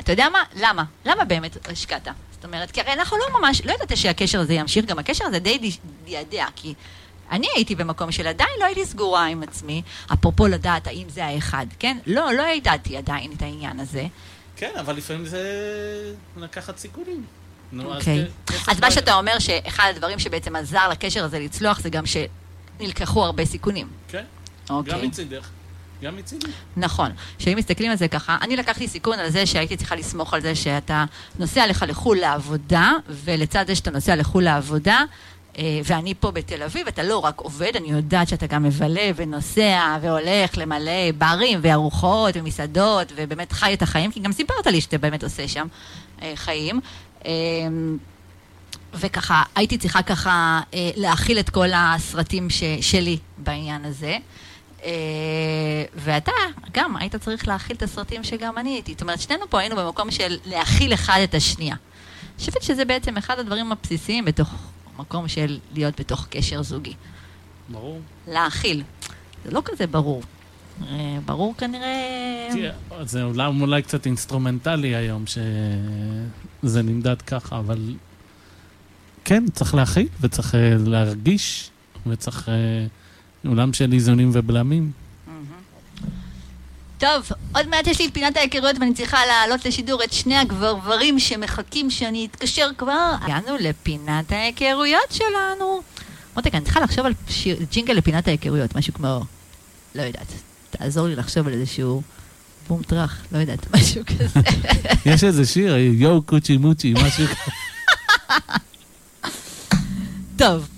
אתה 0.00 0.12
יודע 0.12 0.28
מה? 0.32 0.38
למה? 0.56 0.84
למה 1.06 1.24
באמת 1.24 1.68
השקעת? 1.70 2.08
זאת 2.32 2.44
אומרת, 2.44 2.70
כי 2.70 2.80
הרי 2.80 2.92
אנחנו 2.92 3.16
לא 3.16 3.40
ממש, 3.40 3.62
לא 3.64 3.72
ידעת 3.72 3.96
שהקשר 3.96 4.40
הזה 4.40 4.54
ימשיך, 4.54 4.84
גם 4.84 4.98
הקשר 4.98 5.24
הזה 5.24 5.38
די 5.38 5.58
די- 5.58 5.76
דיעדע, 6.04 6.46
כי 6.56 6.74
אני 7.30 7.46
הייתי 7.54 7.74
במקום 7.74 8.12
של 8.12 8.26
עדיין 8.26 8.50
לא 8.60 8.64
הייתי 8.64 8.86
סגורה 8.86 9.26
עם 9.26 9.42
עצמי, 9.42 9.82
אפרופו 10.12 10.46
לדעת 10.46 10.86
האם 10.86 11.08
זה 11.08 11.24
האחד, 11.26 11.66
כן? 11.78 11.98
לא, 12.06 12.32
לא 12.32 12.42
ידעתי 12.42 12.96
עדיין 12.96 13.32
את 13.36 13.42
העניין 13.42 13.80
הזה. 13.80 14.06
כן, 14.56 14.70
אבל 14.80 14.96
לפעמים 14.96 15.26
זה 15.26 15.42
לקחת 16.36 16.78
סיכונים. 16.78 17.24
אוקיי. 17.84 18.24
אז 18.68 18.80
מה 18.80 18.90
שאתה 18.90 19.14
אומר 19.14 19.38
שאחד 19.38 19.92
הדברים 19.96 20.18
שבעצם 20.18 20.56
עזר 20.56 20.88
לקשר 20.88 21.24
הזה 21.24 21.38
לצלוח 21.38 21.80
זה 21.80 21.90
גם 21.90 22.04
שנלקחו 22.06 23.24
הרבה 23.24 23.44
סיכונים. 23.44 23.88
כן, 24.08 24.24
אוקיי. 24.70 24.92
גם 24.92 25.02
מצידך, 25.02 25.48
גם 26.02 26.16
מצידי. 26.16 26.46
נכון. 26.76 27.12
שאם 27.38 27.56
מסתכלים 27.56 27.90
על 27.90 27.96
זה 27.96 28.08
ככה, 28.08 28.36
אני 28.42 28.56
לקחתי 28.56 28.88
סיכון 28.88 29.18
על 29.18 29.30
זה 29.30 29.46
שהייתי 29.46 29.76
צריכה 29.76 29.96
לסמוך 29.96 30.34
על 30.34 30.40
זה 30.40 30.54
שאתה 30.54 31.04
נוסע 31.38 31.66
לך 31.66 31.84
לחו"ל 31.88 32.18
לעבודה, 32.18 32.92
ולצד 33.08 33.64
זה 33.66 33.74
שאתה 33.74 33.90
נוסע 33.90 34.16
לחו"ל 34.16 34.44
לעבודה, 34.44 35.00
ואני 35.84 36.14
פה 36.20 36.30
בתל 36.30 36.62
אביב, 36.62 36.88
אתה 36.88 37.02
לא 37.02 37.18
רק 37.18 37.40
עובד, 37.40 37.76
אני 37.76 37.88
יודעת 37.88 38.28
שאתה 38.28 38.46
גם 38.46 38.62
מבלה 38.62 39.10
ונוסע 39.16 39.96
והולך 40.02 40.58
למלא 40.58 41.12
ברים 41.18 41.58
וארוחות 41.62 42.34
ומסעדות, 42.36 43.12
ובאמת 43.16 43.52
חי 43.52 43.74
את 43.74 43.82
החיים, 43.82 44.12
כי 44.12 44.20
גם 44.20 44.32
סיפרת 44.32 44.66
לי 44.66 44.80
שאתה 44.80 44.98
באמת 44.98 45.22
עושה 45.22 45.48
שם 45.48 45.66
אה, 46.22 46.32
חיים. 46.36 46.80
אה, 47.26 47.32
וככה, 48.94 49.42
הייתי 49.54 49.78
צריכה 49.78 50.02
ככה 50.02 50.60
אה, 50.74 50.90
להכיל 50.96 51.38
את 51.38 51.50
כל 51.50 51.68
הסרטים 51.74 52.50
ש, 52.50 52.62
שלי 52.80 53.18
בעניין 53.38 53.84
הזה. 53.84 54.16
אה, 54.84 54.90
ואתה 55.94 56.32
גם 56.72 56.96
היית 56.96 57.16
צריך 57.16 57.48
להכיל 57.48 57.76
את 57.76 57.82
הסרטים 57.82 58.24
שגם 58.24 58.58
אני 58.58 58.70
הייתי. 58.70 58.92
זאת 58.92 59.02
אומרת, 59.02 59.20
שנינו 59.20 59.50
פה 59.50 59.60
היינו 59.60 59.76
במקום 59.76 60.10
של 60.10 60.36
להכיל 60.44 60.94
אחד 60.94 61.20
את 61.24 61.34
השנייה. 61.34 61.74
אני 61.74 62.38
חושבת 62.38 62.62
שזה 62.62 62.84
בעצם 62.84 63.16
אחד 63.16 63.38
הדברים 63.38 63.72
הבסיסיים 63.72 64.24
בתוך 64.24 64.54
מקום 64.98 65.28
של 65.28 65.58
להיות 65.74 66.00
בתוך 66.00 66.26
קשר 66.30 66.62
זוגי. 66.62 66.94
ברור. 67.68 68.00
להכיל. 68.28 68.82
זה 69.44 69.50
לא 69.50 69.62
כזה 69.64 69.86
ברור. 69.86 70.22
אה, 70.82 71.18
ברור 71.24 71.54
כנראה... 71.58 72.48
תראה, 72.52 73.04
זה 73.04 73.22
אולי, 73.22 73.46
אולי 73.60 73.82
קצת 73.82 74.06
אינסטרומנטלי 74.06 74.94
היום 74.94 75.24
שזה 75.26 76.82
נמדד 76.82 77.22
ככה, 77.22 77.58
אבל 77.58 77.94
כן, 79.24 79.44
צריך 79.52 79.74
להכיל 79.74 80.08
וצריך 80.20 80.54
אה, 80.54 80.74
להרגיש 80.86 81.70
וצריך 82.06 82.48
אה, 82.48 82.86
עולם 83.48 83.72
של 83.72 83.92
איזונים 83.92 84.30
ובלמים. 84.32 84.92
טוב, 86.98 87.28
עוד 87.54 87.68
מעט 87.68 87.86
יש 87.86 87.98
לי 88.00 88.06
את 88.06 88.14
פינת 88.14 88.36
ההיכרויות 88.36 88.76
ואני 88.80 88.94
צריכה 88.94 89.26
להעלות 89.26 89.64
לשידור 89.64 90.04
את 90.04 90.12
שני 90.12 90.36
הגברברים 90.36 91.18
שמחכים 91.18 91.90
שאני 91.90 92.28
אתקשר 92.30 92.68
כבר. 92.78 93.14
הגענו 93.20 93.56
לפינת 93.60 94.32
ההיכרויות 94.32 95.10
שלנו. 95.10 95.80
מותק, 96.36 96.54
אני 96.54 96.64
צריכה 96.64 96.80
לחשוב 96.80 97.06
על 97.06 97.12
שיר, 97.28 97.56
ג'ינגל 97.70 97.94
לפינת 97.94 98.28
ההיכרויות, 98.28 98.76
משהו 98.76 98.94
כמו, 98.94 99.20
לא 99.94 100.02
יודעת, 100.02 100.32
תעזור 100.70 101.06
לי 101.06 101.16
לחשוב 101.16 101.46
על 101.46 101.52
איזשהו 101.52 102.02
בום 102.68 102.82
טראח, 102.82 103.20
לא 103.32 103.38
יודעת, 103.38 103.66
משהו 103.76 104.02
כזה. 104.06 104.40
יש 105.06 105.24
איזה 105.24 105.46
שיר, 105.46 105.76
יואו 105.76 106.22
קוצ'י 106.22 106.56
מוצ'י, 106.56 106.92
משהו 106.92 107.24
כזה. 107.26 107.52
טוב, 110.36 110.68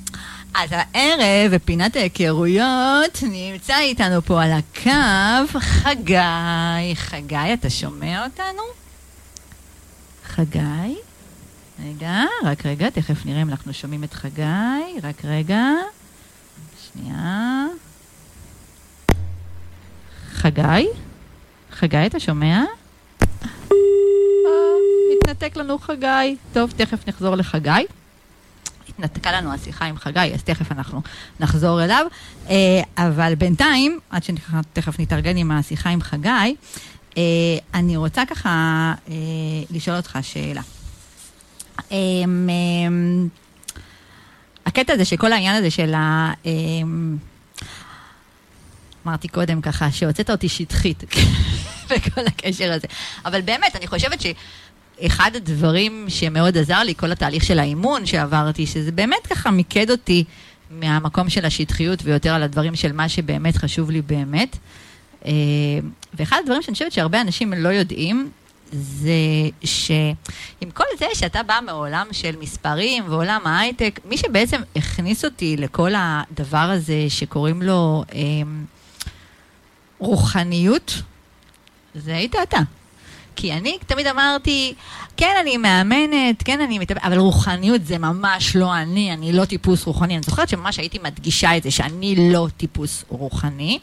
אז 0.55 0.71
הערב 0.73 1.55
בפינת 1.55 1.97
ההיכרויות 1.97 3.19
נמצא 3.23 3.79
איתנו 3.79 4.23
פה 4.23 4.43
על 4.43 4.53
הקו 4.53 5.59
חגי. 5.61 6.95
חגי, 6.95 7.53
אתה 7.55 7.71
שומע 7.71 8.25
אותנו? 8.25 8.63
חגי? 10.25 10.97
רגע, 11.85 12.23
רק 12.45 12.67
רגע, 12.67 12.91
תכף 12.91 13.27
נראה 13.27 13.43
אם 13.43 13.49
אנחנו 13.49 13.73
שומעים 13.73 14.05
את 14.05 14.13
חגי. 14.13 15.01
רק 15.03 15.25
רגע. 15.25 15.65
שנייה. 16.93 17.67
חגי? 20.33 20.87
חגי, 21.73 22.07
אתה 22.07 22.21
שומע? 22.21 22.65
אה, 23.73 23.77
התנתק 25.17 25.57
לנו 25.57 25.79
חגי. 25.79 26.37
טוב, 26.53 26.73
תכף 26.77 27.09
נחזור 27.09 27.35
לחגי. 27.35 27.87
התנתקה 29.05 29.33
לנו 29.33 29.53
השיחה 29.55 29.85
עם 29.85 29.97
חגי, 29.97 30.35
אז 30.35 30.43
תכף 30.43 30.73
אנחנו 30.73 31.03
נחזור 31.41 31.85
אליו. 31.85 32.07
אה, 32.51 32.55
אבל 32.99 33.35
בינתיים, 33.35 33.99
עד 34.11 34.23
שתכף 34.25 35.01
נתארגן 35.01 35.37
עם 35.37 35.51
השיחה 35.51 35.91
עם 35.91 36.03
חגי, 36.03 36.57
אה, 37.17 37.23
אני 37.75 37.97
רוצה 37.97 38.23
ככה 38.27 38.49
אה, 39.09 39.15
לשאול 39.71 39.97
אותך 39.97 40.19
שאלה. 40.23 40.63
הקטע 44.67 44.93
הזה 44.93 45.05
שכל 45.05 45.33
העניין 45.33 45.57
הזה 45.57 45.71
של 45.71 45.95
ה... 45.95 46.33
אמרתי 49.07 49.29
קודם 49.29 49.61
ככה, 49.61 49.93
שהוצאת 49.93 50.31
אותי 50.31 50.49
שטחית 50.49 51.05
בכל 51.91 52.21
הקשר 52.27 52.73
הזה. 52.73 52.87
אבל 53.25 53.41
באמת, 53.41 53.77
אני 53.77 53.87
חושבת 53.87 54.21
ש... 54.21 54.27
אחד 55.07 55.31
הדברים 55.35 56.07
שמאוד 56.09 56.59
עזר 56.59 56.83
לי, 56.83 56.95
כל 56.95 57.13
התהליך 57.13 57.45
של 57.45 57.59
האימון 57.59 58.07
שעברתי, 58.07 58.67
שזה 58.67 58.93
באמת 58.93 59.27
ככה 59.31 59.51
מיקד 59.51 59.91
אותי 59.91 60.25
מהמקום 60.71 61.31
של 61.31 61.45
השטחיות 61.45 61.99
ויותר 62.03 62.35
על 62.35 62.43
הדברים 62.43 62.77
של 62.77 62.93
מה 62.93 63.09
שבאמת 63.09 63.57
חשוב 63.57 63.91
לי 63.91 64.03
באמת. 64.03 64.57
אה, 65.27 65.33
ואחד 66.15 66.37
הדברים 66.43 66.63
שאני 66.63 66.73
חושבת 66.75 66.93
שהרבה 66.93 67.21
אנשים 67.21 67.53
לא 67.53 67.69
יודעים, 67.69 68.31
זה 68.73 69.13
שעם 69.65 70.71
כל 70.75 70.85
זה 70.99 71.07
שאתה 71.15 71.43
בא 71.43 71.61
מעולם 71.67 72.07
של 72.13 72.37
מספרים 72.41 73.05
ועולם 73.09 73.41
ההייטק, 73.45 74.01
מי 74.05 74.17
שבעצם 74.17 74.61
הכניס 74.77 75.25
אותי 75.25 75.57
לכל 75.57 75.93
הדבר 75.97 76.59
הזה 76.59 77.05
שקוראים 77.09 77.63
לו 77.63 78.05
אה, 78.15 78.21
רוחניות, 79.99 81.03
זה 81.95 82.17
היית 82.17 82.35
אתה. 82.43 82.61
כי 83.37 83.53
אני 83.53 83.79
תמיד 83.87 84.07
אמרתי, 84.07 84.75
כן, 85.17 85.35
אני 85.41 85.57
מאמנת, 85.57 86.43
כן, 86.45 86.61
אני 86.61 86.79
מתאבדת, 86.79 87.05
אבל 87.05 87.19
רוחניות 87.19 87.87
זה 87.87 87.99
ממש 87.99 88.57
לא 88.57 88.77
אני, 88.77 89.13
אני 89.13 89.33
לא 89.33 89.45
טיפוס 89.45 89.85
רוחני. 89.85 90.15
אני 90.15 90.23
זוכרת 90.23 90.49
שממש 90.49 90.79
הייתי 90.79 90.99
מדגישה 90.99 91.57
את 91.57 91.63
זה, 91.63 91.71
שאני 91.71 92.33
לא 92.33 92.49
טיפוס 92.57 93.05
רוחני. 93.09 93.79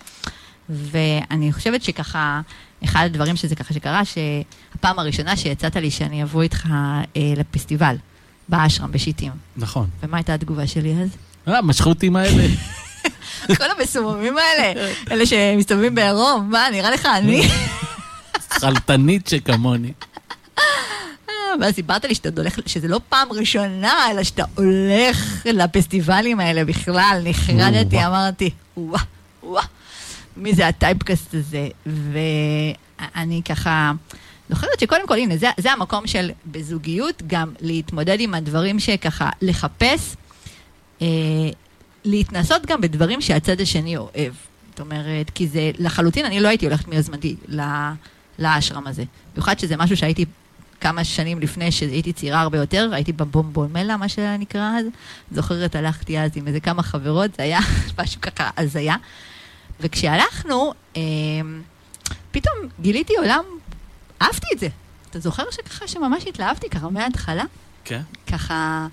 ואני 0.69 1.53
חושבת 1.53 1.83
שככה, 1.83 2.41
אחד 2.83 3.05
הדברים 3.05 3.35
שזה 3.35 3.55
ככה 3.55 3.73
שקרה, 3.73 4.01
שהפעם 4.05 4.99
הראשונה 4.99 5.37
שיצאת 5.37 5.75
לי 5.75 5.91
שאני 5.91 6.23
אבוא 6.23 6.41
איתך 6.41 6.65
אה, 7.15 7.33
לפסטיבל, 7.37 7.95
באשרם, 8.49 8.91
בשיטים. 8.91 9.31
נכון. 9.57 9.87
ומה 10.03 10.17
הייתה 10.17 10.33
התגובה 10.33 10.67
שלי 10.67 10.95
אז? 11.03 11.09
אה, 11.47 11.61
משכו 11.61 11.89
אותי 11.89 12.09
האלה. 12.15 12.43
כל 13.57 13.71
המסוממים 13.79 14.35
האלה, 14.37 14.91
אלה 15.11 15.25
שמסתובבים 15.25 15.95
בעירום, 15.95 16.49
מה, 16.51 16.67
נראה 16.71 16.91
לך 16.91 17.05
אני? 17.05 17.41
חלטנית 18.59 19.27
שכמוני. 19.27 19.91
ואז 21.61 21.73
סיפרת 21.73 22.05
לי 22.05 22.15
שאתה 22.15 22.29
הולך, 22.41 22.59
שזה 22.65 22.87
לא 22.87 22.99
פעם 23.09 23.31
ראשונה, 23.31 24.11
אלא 24.11 24.23
שאתה 24.23 24.43
הולך 24.55 25.45
לפסטיבלים 25.45 26.39
האלה 26.39 26.65
בכלל. 26.65 27.21
נחרדתי, 27.23 28.05
אמרתי, 28.05 28.49
וואה, 28.77 29.01
וואה, 29.43 29.63
מי 30.37 30.53
זה 30.53 30.67
הטייפקאסט 30.67 31.33
הזה? 31.33 31.67
ואני 31.85 33.41
ככה... 33.45 33.91
זוכרת 34.49 34.79
שקודם 34.79 35.07
כל, 35.07 35.17
הנה, 35.17 35.37
זה, 35.37 35.47
זה 35.57 35.71
המקום 35.71 36.07
של 36.07 36.31
בזוגיות, 36.45 37.23
גם 37.27 37.53
להתמודד 37.61 38.17
עם 38.19 38.33
הדברים 38.33 38.79
שככה, 38.79 39.29
לחפש, 39.41 40.15
אה, 41.01 41.07
להתנסות 42.05 42.65
גם 42.65 42.81
בדברים 42.81 43.21
שהצד 43.21 43.61
השני 43.61 43.97
אוהב. 43.97 44.33
זאת 44.69 44.79
אומרת, 44.79 45.29
כי 45.29 45.47
זה 45.47 45.71
לחלוטין, 45.79 46.25
אני 46.25 46.39
לא 46.39 46.47
הייתי 46.47 46.65
הולכת 46.65 46.87
מיוזמתי 46.87 47.35
לאשרם 48.39 48.87
הזה. 48.87 49.03
במיוחד 49.33 49.59
שזה 49.59 49.77
משהו 49.77 49.97
שהייתי 49.97 50.25
כמה 50.81 51.03
שנים 51.03 51.39
לפני 51.39 51.71
שהייתי 51.71 52.13
צעירה 52.13 52.41
הרבה 52.41 52.57
יותר, 52.57 52.89
הייתי 52.93 53.11
בבומבומלה, 53.11 53.97
מה 53.97 54.09
שנקרא 54.09 54.79
אז. 54.79 54.85
זוכרת, 55.31 55.75
הלכתי 55.75 56.19
אז 56.19 56.31
עם 56.35 56.47
איזה 56.47 56.59
כמה 56.59 56.83
חברות, 56.83 57.35
זה 57.37 57.43
היה 57.43 57.59
משהו 57.99 58.21
ככה 58.21 58.49
הזיה. 58.57 58.95
וכשהלכנו, 59.79 60.73
אה, 60.97 61.01
פתאום 62.31 62.55
גיליתי 62.81 63.13
עולם, 63.17 63.43
אהבתי 64.21 64.47
את 64.53 64.59
זה. 64.59 64.67
אתה 65.09 65.19
זוכר 65.19 65.43
שככה 65.51 65.87
שממש 65.87 66.27
התלהבתי 66.27 66.69
ככה 66.69 66.89
מההתחלה? 66.89 67.43
כן. 67.83 68.01
ככה 68.27 68.87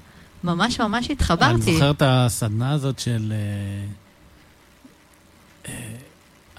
ממש 0.44 0.80
ממש 0.80 1.10
התחברתי. 1.10 1.52
אני 1.52 1.74
זוכר 1.74 1.90
את 1.90 2.02
הסדנה 2.06 2.72
הזאת 2.72 2.98
של... 2.98 3.32
אה, 3.32 3.84
אה, 5.72 5.96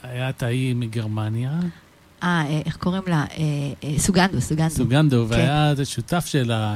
היה 0.03 0.29
את 0.29 0.43
ההיא 0.43 0.75
מגרמניה. 0.75 1.51
אה, 2.25 2.45
אה, 2.49 2.61
איך 2.65 2.77
קוראים 2.77 3.03
לה? 3.07 3.25
אה, 3.37 3.43
אה, 3.83 3.99
סוגנדו, 3.99 4.41
סוגנדו. 4.41 4.75
סוגנדו, 4.75 5.25
כן. 5.29 5.33
והיה 5.33 5.69
איזה 5.69 5.85
שותף 5.85 6.25
שלה, 6.25 6.75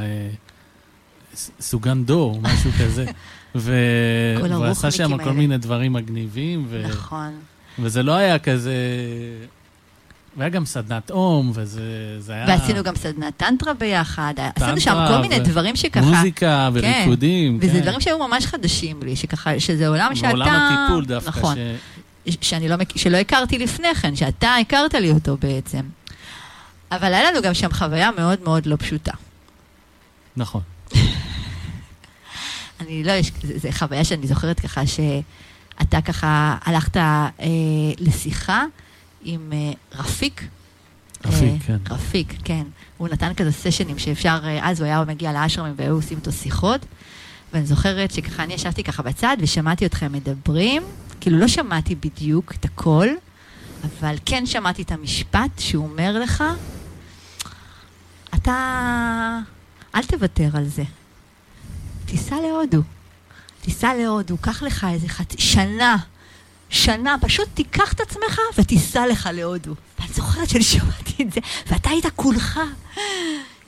סוגנדו, 1.59 2.39
משהו 2.41 2.71
כזה. 2.81 3.05
והוא 3.55 4.65
עשה 4.65 4.91
שם 4.91 5.23
כל 5.23 5.31
מיני 5.31 5.57
דברים 5.57 5.93
מגניבים. 5.93 6.65
ו... 6.69 6.83
נכון. 6.89 7.31
וזה 7.79 8.03
לא 8.03 8.11
היה 8.11 8.39
כזה... 8.39 8.73
והיה 10.37 10.49
גם 10.49 10.65
סדנת 10.65 11.11
אום, 11.11 11.51
וזה 11.53 12.33
היה... 12.33 12.45
ועשינו 12.47 12.83
גם 12.83 12.95
סדנת 12.95 13.37
טנטרה 13.37 13.73
ביחד. 13.73 14.33
טנטרה, 14.35 14.65
עשינו 14.67 14.81
שם 14.81 15.05
כל 15.09 15.21
מיני 15.21 15.39
ו... 15.39 15.43
דברים 15.43 15.75
שככה... 15.75 16.05
מוזיקה 16.05 16.69
וריקודים. 16.73 17.59
כן. 17.59 17.67
וזה 17.67 17.77
כן. 17.77 17.83
דברים 17.83 18.01
שהיו 18.01 18.27
ממש 18.27 18.45
חדשים 18.45 18.99
לי, 19.03 19.15
שככה, 19.15 19.59
שזה 19.59 19.87
עולם 19.87 20.15
שאתה... 20.15 20.27
מעולם 20.27 20.49
הטיפול 20.49 21.05
דווקא. 21.05 21.29
נכון. 21.29 21.55
ש... 21.55 21.59
שאני 22.41 22.69
לא, 22.69 22.75
שלא 22.95 23.17
הכרתי 23.17 23.57
לפני 23.57 23.95
כן, 23.95 24.15
שאתה 24.15 24.55
הכרת 24.55 24.93
לי 24.93 25.11
אותו 25.11 25.37
בעצם. 25.37 25.81
אבל 26.91 27.13
היה 27.13 27.31
לנו 27.31 27.41
גם 27.41 27.53
שם 27.53 27.71
חוויה 27.71 28.11
מאוד 28.11 28.41
מאוד 28.43 28.65
לא 28.65 28.75
פשוטה. 28.75 29.11
נכון. 30.37 30.61
אני 32.79 33.03
לא, 33.03 33.13
זו 33.55 33.69
חוויה 33.71 34.03
שאני 34.03 34.27
זוכרת 34.27 34.59
ככה, 34.59 34.81
שאתה 34.87 36.01
ככה 36.01 36.57
הלכת 36.65 36.97
אה, 36.97 37.13
לשיחה 37.99 38.63
עם 39.23 39.53
אה, 39.53 39.71
רפיק. 39.99 40.47
רפיק, 41.25 41.43
אה, 41.43 41.57
כן. 41.67 41.77
רפיק, 41.93 42.33
כן. 42.43 42.63
הוא 42.97 43.07
נתן 43.07 43.33
כזה 43.33 43.51
סשנים 43.51 43.99
שאפשר, 43.99 44.39
אה, 44.43 44.69
אז 44.69 44.79
הוא 44.79 44.85
היה 44.85 45.03
מגיע 45.07 45.33
לאשרמים 45.33 45.73
והיו 45.77 45.95
עושים 45.95 46.17
איתו 46.17 46.31
שיחות. 46.31 46.85
ואני 47.53 47.65
זוכרת 47.65 48.11
שככה 48.11 48.43
אני 48.43 48.53
ישבתי 48.53 48.83
ככה 48.83 49.03
בצד 49.03 49.37
ושמעתי 49.39 49.85
אתכם 49.85 50.11
מדברים, 50.11 50.83
כאילו 51.21 51.39
לא 51.39 51.47
שמעתי 51.47 51.95
בדיוק 51.95 52.53
את 52.59 52.65
הכל, 52.65 53.07
אבל 53.83 54.15
כן 54.25 54.45
שמעתי 54.45 54.81
את 54.81 54.91
המשפט 54.91 55.59
שהוא 55.59 55.87
אומר 55.89 56.19
לך, 56.19 56.43
אתה... 58.35 59.39
אל 59.95 60.03
תוותר 60.03 60.49
על 60.53 60.67
זה. 60.67 60.83
תיסע 62.05 62.35
להודו. 62.35 62.81
תיסע 63.61 63.93
להודו, 63.93 64.37
קח 64.37 64.63
לך 64.63 64.87
איזה 64.93 65.07
חצי... 65.09 65.37
שנה. 65.41 65.97
שנה, 66.69 67.15
פשוט 67.21 67.49
תיקח 67.53 67.93
את 67.93 67.99
עצמך 67.99 68.39
ותיסע 68.57 69.07
לך 69.07 69.29
להודו. 69.33 69.75
ואני 69.99 70.13
זוכרת 70.13 70.49
שאני 70.49 70.63
שמעתי 70.63 71.23
את 71.23 71.33
זה, 71.33 71.39
ואתה 71.67 71.89
היית 71.89 72.05
כולך. 72.15 72.59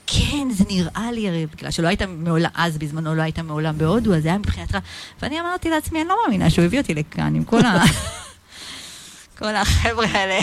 כן, 0.06 0.50
זה 0.50 0.64
נראה 0.70 1.12
לי, 1.12 1.28
הרי 1.28 1.46
בגלל 1.46 1.70
שלא 1.70 1.88
היית 1.88 2.02
מעולם, 2.02 2.50
אז 2.54 2.78
בזמנו 2.78 3.14
לא 3.14 3.22
היית 3.22 3.38
מעולם 3.38 3.78
בהודו, 3.78 4.14
אז 4.14 4.22
זה 4.22 4.28
היה 4.28 4.38
מבחינתך. 4.38 4.78
ואני 5.22 5.40
אמרתי 5.40 5.70
לעצמי, 5.70 6.00
אני 6.00 6.08
לא 6.08 6.16
מאמינה 6.24 6.50
שהוא 6.50 6.64
הביא 6.64 6.80
אותי 6.80 6.94
לכאן 6.94 7.34
עם 7.34 7.44
כל 7.44 7.60
ה... 7.64 7.84
כל 9.38 9.54
החבר'ה 9.54 10.06
האלה, 10.06 10.38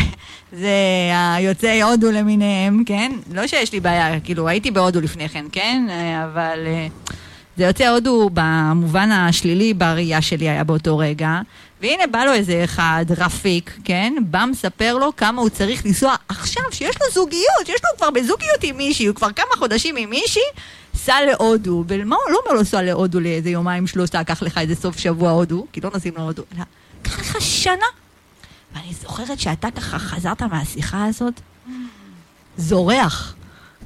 זה 0.52 0.72
היוצאי 1.36 1.82
הודו 1.82 2.12
למיניהם, 2.12 2.84
כן? 2.86 3.12
לא 3.32 3.48
שיש 3.48 3.74
לי 3.74 3.80
בעיה, 3.80 4.20
כאילו, 4.20 4.48
הייתי 4.48 4.72
בהודו 4.72 5.02
לפני 5.02 5.30
כן, 5.30 5.46
כן? 5.52 5.88
אבל 6.24 6.60
אה, 6.66 6.88
זה 7.58 7.64
יוצא 7.64 7.88
הודו 7.88 8.30
במובן 8.34 9.12
השלילי 9.12 9.74
בראייה 9.74 10.22
שלי 10.22 10.50
היה 10.50 10.64
באותו 10.64 10.98
רגע. 10.98 11.42
והנה 11.82 12.08
בא 12.08 12.26
לו 12.26 12.34
איזה 12.34 12.64
אחד, 12.64 13.06
רפיק, 13.18 13.78
כן? 13.84 14.14
בא 14.26 14.46
מספר 14.46 14.98
לו 14.98 15.16
כמה 15.16 15.42
הוא 15.42 15.50
צריך 15.50 15.86
לנסוע 15.86 16.16
עכשיו, 16.30 16.64
שיש 16.72 16.96
לו 17.02 17.12
זוגיות, 17.14 17.64
יש 17.64 17.82
לו 17.84 17.98
כבר 17.98 18.10
בזוגיות 18.10 18.64
עם 18.64 18.78
מישהי, 18.78 19.06
הוא 19.06 19.16
כבר 19.16 19.32
כמה 19.32 19.56
חודשים 19.58 19.96
עם 19.96 20.10
מישהי, 20.10 20.42
סע 20.96 21.16
להודו. 21.26 21.84
ומה 21.88 22.16
הוא 22.16 22.32
לא 22.32 22.40
אומר 22.46 22.60
לו 22.60 22.66
סע 22.66 22.82
להודו 22.82 23.20
לאיזה 23.20 23.50
יומיים 23.50 23.88
שלושה, 23.88 24.24
קח 24.24 24.44
לך 24.44 24.58
איזה 24.58 24.76
סוף 24.76 24.98
שבוע 24.98 25.32
הודו, 25.32 25.66
כי 25.72 25.82
לא 25.82 25.92
נסעים 25.96 26.14
להודו, 26.18 26.44
אלא 26.56 26.64
קח 27.02 27.20
לך 27.20 27.42
שנה. 27.42 27.86
ואני 28.76 28.94
זוכרת 28.94 29.40
שאתה 29.40 29.72
ככה 29.72 30.00
חזרת 30.00 30.42
מהשיחה 30.42 31.06
הזאת, 31.06 31.42
זורח, 32.58 33.36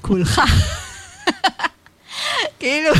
כולך. 0.01 0.41
כאילו, 2.59 2.93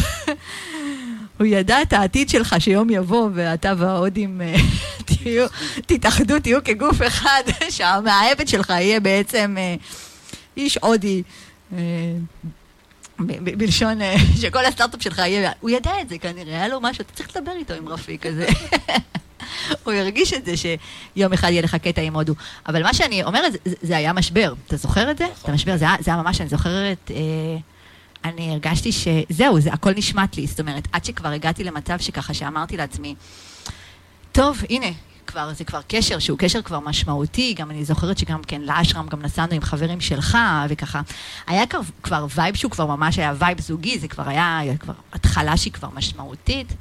הוא 1.40 1.48
ידע 1.48 1.82
את 1.82 1.94
העתיד 1.94 2.30
שלך, 2.30 2.56
שיום 2.60 2.90
יבוא 2.90 3.30
ואתה 3.34 3.74
וההודים 3.78 4.42
אה, 4.42 4.56
תהיו, 5.06 5.48
תתאחדו, 5.86 6.40
תהיו 6.40 6.64
כגוף 6.64 7.02
אחד, 7.08 7.44
שהמאהבת 7.70 8.48
שלך 8.48 8.70
יהיה 8.70 9.00
בעצם 9.00 9.56
אה, 9.58 9.76
איש 10.58 10.78
הודי. 10.82 11.24
אה, 11.74 11.78
בלשון 13.20 14.00
שכל 14.42 14.66
הסטארט-אפ 14.66 15.04
שלך 15.04 15.20
יהיה, 15.20 15.52
הוא 15.60 15.70
ידע 15.70 15.92
את 16.02 16.10
זה 16.10 16.18
כנראה, 16.18 16.56
היה 16.56 16.68
לו 16.68 16.82
משהו, 16.82 17.02
אתה 17.02 17.14
צריך 17.14 17.38
לדבר 17.38 17.52
איתו 17.52 17.74
עם 17.74 17.90
רפיק 17.90 18.28
כזה. 18.28 18.48
הוא 19.84 19.94
הרגיש 19.94 20.34
את 20.34 20.46
זה 20.46 20.54
שיום 20.58 21.34
אחד 21.34 21.50
יהיה 21.50 21.62
לך 21.62 21.76
קטע 21.76 22.02
עם 22.02 22.16
הודו. 22.16 22.34
אבל 22.68 22.84
מה 22.84 22.94
שאני 22.94 23.24
אומרת, 23.24 23.54
זה, 23.54 23.58
זה 23.82 23.98
היה 23.98 24.14
משבר. 24.14 24.54
אתה 24.68 24.78
זוכר 24.78 25.12
את 25.12 25.18
זה? 25.18 25.26
את 25.44 25.50
המשבר, 25.50 25.78
זה 25.78 25.86
היה, 25.86 26.18
ממש, 26.18 26.42
אני 26.42 26.50
זוכרת, 26.50 27.12
אני 28.26 28.52
הרגשתי 28.52 28.92
שזהו, 28.92 29.60
זה 29.60 29.74
הכל 29.74 29.92
נשמט 29.96 30.38
לי. 30.38 30.48
זאת 30.48 30.60
אומרת, 30.60 30.88
עד 30.92 31.06
שכבר 31.06 31.30
הגעתי 31.30 31.64
למצב 31.64 32.00
שככה 32.00 32.34
שאמרתי 32.34 32.78
לעצמי, 32.78 33.16
טוב, 34.32 34.62
הנה, 34.70 34.88
כבר, 35.28 35.54
זה 35.54 35.64
כבר 35.64 35.82
קשר 35.88 36.20
שהוא 36.20 36.38
קשר 36.38 36.62
כבר 36.62 36.80
משמעותי, 36.80 37.54
גם 37.54 37.72
אני 37.72 37.86
זוכרת 37.86 38.18
שגם 38.18 38.44
כן 38.44 38.62
לאשרם 38.62 39.08
גם 39.08 39.22
נסענו 39.22 39.54
עם 39.54 39.62
חברים 39.62 40.02
שלך, 40.02 40.38
וככה. 40.70 41.02
היה 41.48 41.68
כבר, 41.68 41.80
כבר 42.04 42.26
vibe 42.36 42.56
שהוא 42.56 42.72
כבר 42.72 42.86
ממש 42.86 43.20
היה 43.20 43.34
vibe 43.38 43.62
זוגי, 43.62 44.00
זה 44.00 44.08
כבר 44.08 44.30
היה, 44.30 44.58
היה 44.58 44.78
כבר 44.78 44.94
התחלה 45.14 45.58
שהיא 45.58 45.74
כבר 45.74 45.90
משמעותית, 45.94 46.74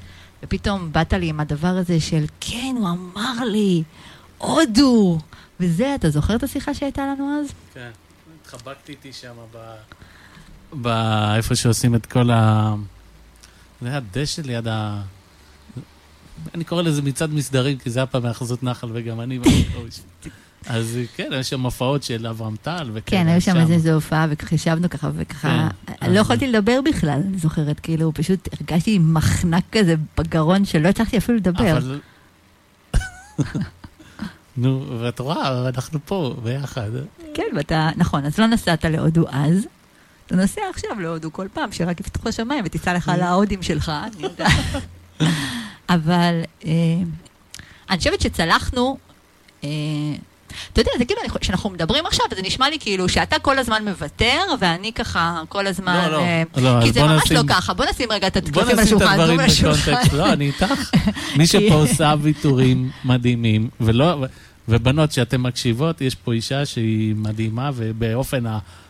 ופתאום 0.42 0.92
באת 0.92 1.12
לי 1.12 1.28
עם 1.28 1.40
הדבר 1.40 1.68
הזה 1.68 2.00
של, 2.00 2.24
כן, 2.40 2.74
הוא 2.78 2.88
אמר 2.88 3.44
לי, 3.44 3.82
הודו, 4.38 5.18
וזה, 5.60 5.94
אתה 5.94 6.10
זוכר 6.10 6.36
את 6.36 6.42
השיחה 6.42 6.74
שהייתה 6.74 7.02
לנו 7.02 7.40
אז? 7.40 7.46
כן, 7.74 7.90
התחבקתי 8.42 8.92
איתי 8.92 9.12
שם 9.12 9.34
ב... 9.52 9.58
ב... 10.80 10.88
איפה 11.36 11.54
שעושים 11.54 11.94
את 11.94 12.06
כל 12.06 12.30
ה... 12.30 12.74
זה 13.80 13.88
היה 13.88 14.00
דשא 14.12 14.40
ליד 14.40 14.68
ה... 14.68 15.02
אני 16.54 16.64
קורא 16.64 16.82
לזה 16.82 17.02
מצעד 17.02 17.30
מסדרים, 17.30 17.78
כי 17.78 17.90
זה 17.90 17.98
היה 17.98 18.06
פעם 18.06 18.22
מאחזות 18.22 18.62
נחל 18.62 18.88
וגם 18.92 19.20
אני 19.20 19.38
שלי. 19.90 20.32
אז 20.66 20.98
כן, 21.16 21.28
היו 21.32 21.44
שם 21.44 21.60
הופעות 21.60 22.02
של 22.02 22.26
אברהם 22.26 22.56
טל 22.56 22.90
וכאלה. 22.92 23.22
כן, 23.22 23.28
היו 23.28 23.40
שם 23.40 23.56
איזו 23.56 23.90
הופעה, 23.90 24.26
וככה 24.30 24.54
ישבנו 24.54 24.90
ככה, 24.90 25.10
וככה, 25.14 25.68
כן, 25.86 26.12
לא 26.12 26.20
יכולתי 26.20 26.46
לדבר 26.46 26.80
בכלל, 26.84 27.20
אני 27.28 27.38
זוכרת, 27.38 27.80
כאילו, 27.80 28.12
פשוט 28.14 28.48
הרגשתי 28.52 28.98
מחנק 28.98 29.64
כזה 29.72 29.94
בגרון 30.18 30.64
שלא 30.64 30.88
הצלחתי 30.88 31.18
אפילו 31.18 31.38
לדבר. 31.38 31.78
נו, 34.56 34.98
ואת 35.00 35.18
רואה, 35.18 35.68
אנחנו 35.68 35.98
פה 36.04 36.36
ביחד. 36.42 36.90
כן, 37.34 37.42
ואתה, 37.56 37.90
נכון, 37.96 38.24
אז 38.24 38.38
לא 38.38 38.46
נסעת 38.46 38.84
להודו 38.84 39.24
אז. 39.28 39.66
אתה 40.26 40.36
נוסע 40.36 40.60
עכשיו 40.70 41.00
להודו 41.00 41.32
כל 41.32 41.46
פעם, 41.52 41.72
שרק 41.72 42.00
יפתחו 42.00 42.28
השמיים 42.28 42.64
ותיסע 42.66 42.94
לך 42.94 43.12
להודים 43.18 43.62
שלך, 43.62 43.92
אני 44.04 44.22
יודעת. 44.22 44.82
אבל 45.88 46.40
אה, 46.64 46.70
אני 47.90 47.98
חושבת 47.98 48.20
שצלחנו, 48.20 48.96
אה, 49.64 49.68
אתה 50.72 50.80
יודע, 50.80 50.90
זה 50.98 51.04
כאילו, 51.04 51.20
כשאנחנו 51.40 51.70
מדברים 51.70 52.06
עכשיו, 52.06 52.26
זה 52.36 52.42
נשמע 52.42 52.70
לי 52.70 52.76
כאילו 52.80 53.08
שאתה 53.08 53.38
כל 53.38 53.58
הזמן 53.58 53.84
מוותר, 53.88 54.40
ואני 54.60 54.92
ככה 54.92 55.42
כל 55.48 55.66
הזמן... 55.66 56.04
לא, 56.04 56.12
לא, 56.12 56.18
אה, 56.20 56.42
לא, 56.56 56.68
אז 56.78 56.84
כי 56.84 56.92
זה 56.92 57.00
בוא 57.00 57.08
ממש 57.08 57.22
נשים- 57.24 57.36
לא 57.36 57.42
ככה, 57.48 57.74
בוא 57.74 57.84
נשים 57.90 58.12
רגע 58.12 58.26
את 58.26 58.50
בוא 58.50 58.62
הקלפים 58.62 58.78
על 58.78 58.84
נשים 58.84 58.96
את 58.96 59.02
השולחן, 59.02 59.20
הדברים 59.20 59.24
דברים 59.24 59.40
על 59.40 59.46
השולחן. 59.46 59.92
בקונטקסט. 59.92 60.12
לא, 60.12 60.32
אני 60.32 60.46
איתך. 60.46 60.64
מי 61.36 61.46
שפה 61.46 61.74
עושה 61.74 62.14
ויתורים 62.22 62.90
מדהימים, 63.04 63.68
ולא... 63.80 64.24
ובנות 64.68 65.12
שאתן 65.12 65.40
מקשיבות, 65.40 66.00
יש 66.00 66.14
פה 66.14 66.32
אישה 66.32 66.66
שהיא 66.66 67.14
מדהימה, 67.16 67.70
ובאופן 67.74 68.44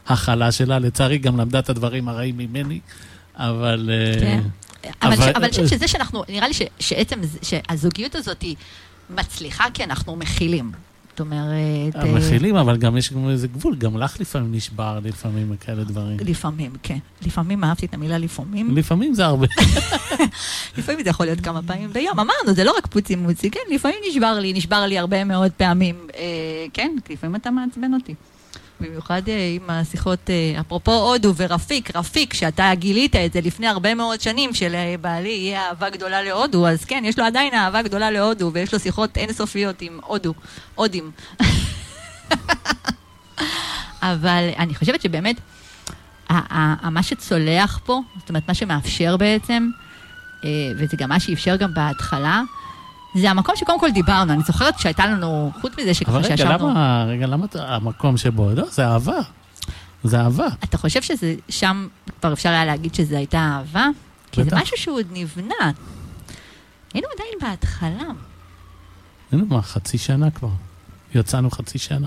ההכלה 0.07 0.53
שלה, 0.53 0.79
לצערי 0.79 1.19
גם 1.19 1.37
למדה 1.37 1.59
את 1.59 1.71
הדברים 1.71 2.09
הרעים 2.09 2.37
ממני, 2.37 2.81
אבל... 3.37 3.91
אה, 3.93 4.21
כן. 4.21 4.41
אבל 5.03 5.13
אני 5.37 5.49
חושבת 5.51 5.69
שזה 5.69 5.89
שאנחנו, 5.89 6.25
נראה 6.29 6.49
לי 6.49 6.55
ש- 6.55 6.63
שעצם, 6.81 7.21
שהזוגיות 7.43 8.15
הזאת 8.15 8.43
היא 8.43 8.57
מצליחה 9.11 9.65
כי 9.75 9.85
אנחנו 9.85 10.17
מכילים. 10.17 10.73
זאת 11.13 11.21
אומרת... 11.21 11.97
אה, 11.97 12.13
מכילים, 12.13 12.57
אבל 12.57 12.77
גם 12.77 12.97
יש 12.97 13.13
גם 13.13 13.29
איזה 13.29 13.49
גבול, 13.49 13.77
גם 13.77 13.97
לך 13.97 14.21
לפעמים 14.21 14.55
נשבר, 14.55 14.99
לפעמים 15.05 15.57
כאלה 15.61 15.85
דברים. 15.85 16.17
לפעמים, 16.21 16.73
כן. 16.83 16.99
לפעמים 17.27 17.65
אהבתי 17.65 17.87
את 17.87 17.95
המילה 17.95 18.19
לפעמים. 18.19 18.77
לפעמים 18.77 19.15
זה 19.15 19.25
הרבה. 19.25 19.47
לפעמים 20.79 21.05
זה 21.05 21.11
יכול 21.11 21.27
להיות 21.27 21.41
כמה 21.41 21.61
פעמים 21.63 21.93
ביום. 21.93 22.21
אמרנו, 22.21 22.55
זה 22.55 22.65
לא 22.65 22.75
רק 22.79 22.87
פוצי 22.87 23.17
מוצי, 23.17 23.51
כן, 23.51 23.61
לפעמים 23.75 23.99
נשבר 24.09 24.39
לי, 24.39 24.53
נשבר 24.53 24.87
לי 24.87 24.99
הרבה 24.99 25.25
מאוד 25.25 25.53
פעמים. 25.57 25.97
אה, 26.17 26.67
כן, 26.73 26.97
לפעמים 27.11 27.37
אתה 27.37 27.51
מעצבן 27.51 27.95
אותי. 27.95 28.15
במיוחד 28.81 29.23
אה, 29.29 29.53
עם 29.57 29.71
השיחות, 29.71 30.31
אה, 30.31 30.61
אפרופו 30.61 30.93
הודו 30.93 31.35
ורפיק, 31.37 31.97
רפיק, 31.97 32.35
שאתה 32.35 32.71
גילית 32.75 33.17
את 33.17 33.33
זה 33.33 33.41
לפני 33.41 33.67
הרבה 33.67 33.95
מאוד 33.95 34.21
שנים, 34.21 34.55
שלבעלי 34.55 35.29
יהיה 35.29 35.69
אהבה 35.69 35.91
גדולה 35.91 36.23
להודו, 36.23 36.69
אז 36.69 36.85
כן, 36.85 37.03
יש 37.07 37.19
לו 37.19 37.25
עדיין 37.25 37.55
אהבה 37.55 37.83
גדולה 37.83 38.11
להודו, 38.11 38.51
ויש 38.53 38.73
לו 38.73 38.81
שיחות 38.81 39.17
אינסופיות 39.17 39.83
עם 39.83 39.99
הודו, 40.07 40.35
הודים. 40.75 41.11
אבל 44.03 44.51
אני 44.59 44.75
חושבת 44.75 45.03
שבאמת, 45.03 45.37
מה 46.91 47.03
שצולח 47.03 47.81
פה, 47.85 48.01
זאת 48.19 48.29
אומרת, 48.29 48.49
מה 48.49 48.55
שמאפשר 48.55 49.17
בעצם, 49.17 49.69
אה, 50.45 50.49
וזה 50.79 50.97
גם 50.97 51.09
מה 51.09 51.21
שאפשר 51.21 51.57
גם 51.57 51.75
בהתחלה, 51.75 52.43
זה 53.15 53.31
המקום 53.31 53.57
שקודם 53.57 53.81
כל 53.81 53.91
דיברנו. 53.91 54.33
אני 54.33 54.43
זוכרת 54.43 54.79
שהייתה 54.79 55.07
לנו, 55.07 55.53
חוץ 55.61 55.73
מזה 55.73 55.83
אבל 55.85 55.93
שככה 55.93 56.17
רגע, 56.17 56.29
שישבנו... 56.37 56.69
למה, 56.71 57.05
רגע, 57.09 57.27
למה 57.27 57.45
אתה- 57.45 57.75
המקום 57.75 58.17
שבו? 58.17 58.51
לא, 58.51 58.65
זה 58.71 58.87
אהבה. 58.87 59.19
זה 60.05 60.21
אהבה. 60.21 60.47
אתה 60.65 60.79
חושב 60.79 61.03
שזה, 61.03 61.35
שם 61.49 61.89
כבר 62.21 62.33
אפשר 62.33 62.49
היה 62.49 62.65
להגיד 62.65 62.95
שזה 62.95 63.17
הייתה 63.19 63.39
אהבה? 63.39 63.87
כי 64.33 64.45
זה. 64.45 64.51
משהו 64.57 64.77
שהוא 64.77 64.97
עוד 64.99 65.07
נבנה. 65.13 65.55
היינו 66.95 67.09
עדיין 67.15 67.35
בהתחלה. 67.51 68.09
הנה 69.33 69.43
מה, 69.49 69.63
חצי 69.63 69.99
שנה 69.99 70.31
כבר. 70.31 70.49
יצאנו 71.15 71.51
חצי 71.51 71.79
שנה. 71.79 72.07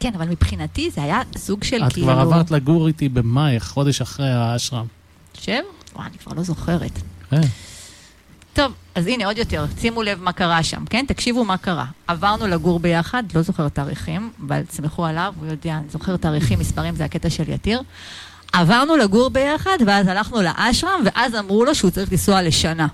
כן, 0.00 0.12
אבל 0.14 0.28
מבחינתי 0.28 0.90
זה 0.90 1.02
היה 1.02 1.20
סוג 1.36 1.64
של 1.64 1.84
את 1.86 1.92
כאילו... 1.92 2.06
כבר 2.06 2.18
עברת 2.20 2.50
לגור 2.50 2.86
איתי 2.88 3.08
במאי, 3.08 3.60
חודש 3.60 4.00
אחרי 4.00 4.30
האשרם. 4.32 4.86
שב? 5.34 5.52
וואי, 5.94 6.06
אני 6.06 6.18
כבר 6.18 6.32
לא 6.36 6.42
זוכרת. 6.42 6.98
כן. 7.30 7.40
טוב, 8.52 8.72
אז 8.94 9.06
הנה 9.06 9.26
עוד 9.26 9.38
יותר, 9.38 9.64
שימו 9.80 10.02
לב 10.02 10.22
מה 10.22 10.32
קרה 10.32 10.62
שם, 10.62 10.84
כן? 10.90 11.04
תקשיבו 11.08 11.44
מה 11.44 11.56
קרה. 11.56 11.86
עברנו 12.06 12.46
לגור 12.46 12.80
ביחד, 12.80 13.22
לא 13.34 13.42
זוכר 13.42 13.68
תאריכים, 13.68 14.30
אבל 14.46 14.62
תסמכו 14.62 15.06
עליו, 15.06 15.34
הוא 15.40 15.46
יודע, 15.46 15.76
אני 15.76 15.88
זוכר 15.88 16.16
תאריכים, 16.16 16.58
מספרים, 16.58 16.96
זה 16.96 17.04
הקטע 17.04 17.30
של 17.30 17.48
יתיר. 17.48 17.82
עברנו 18.52 18.96
לגור 18.96 19.30
ביחד, 19.30 19.78
ואז 19.86 20.06
הלכנו 20.06 20.42
לאשרם, 20.42 21.02
ואז 21.04 21.34
אמרו 21.34 21.64
לו 21.64 21.74
שהוא 21.74 21.90
צריך 21.90 22.12
לנסוע 22.12 22.42
לשנה. 22.42 22.86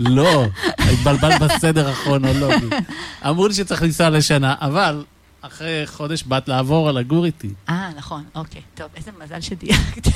לא, 0.00 0.44
התבלבלת 0.78 1.40
בסדר 1.40 1.88
הכרונולוגי. 1.88 2.66
אמרו 3.28 3.48
לי 3.48 3.54
שצריך 3.54 3.82
לנסוע 3.82 4.10
לשנה, 4.10 4.54
אבל 4.60 5.04
אחרי 5.40 5.82
חודש 5.86 6.22
באת 6.22 6.48
לעבור 6.48 6.90
לגור 6.90 7.24
איתי. 7.24 7.50
אה, 7.68 7.90
נכון, 7.96 8.24
אוקיי. 8.34 8.60
טוב, 8.74 8.86
איזה 8.96 9.10
מזל 9.24 9.40
שדייקת. 9.40 10.08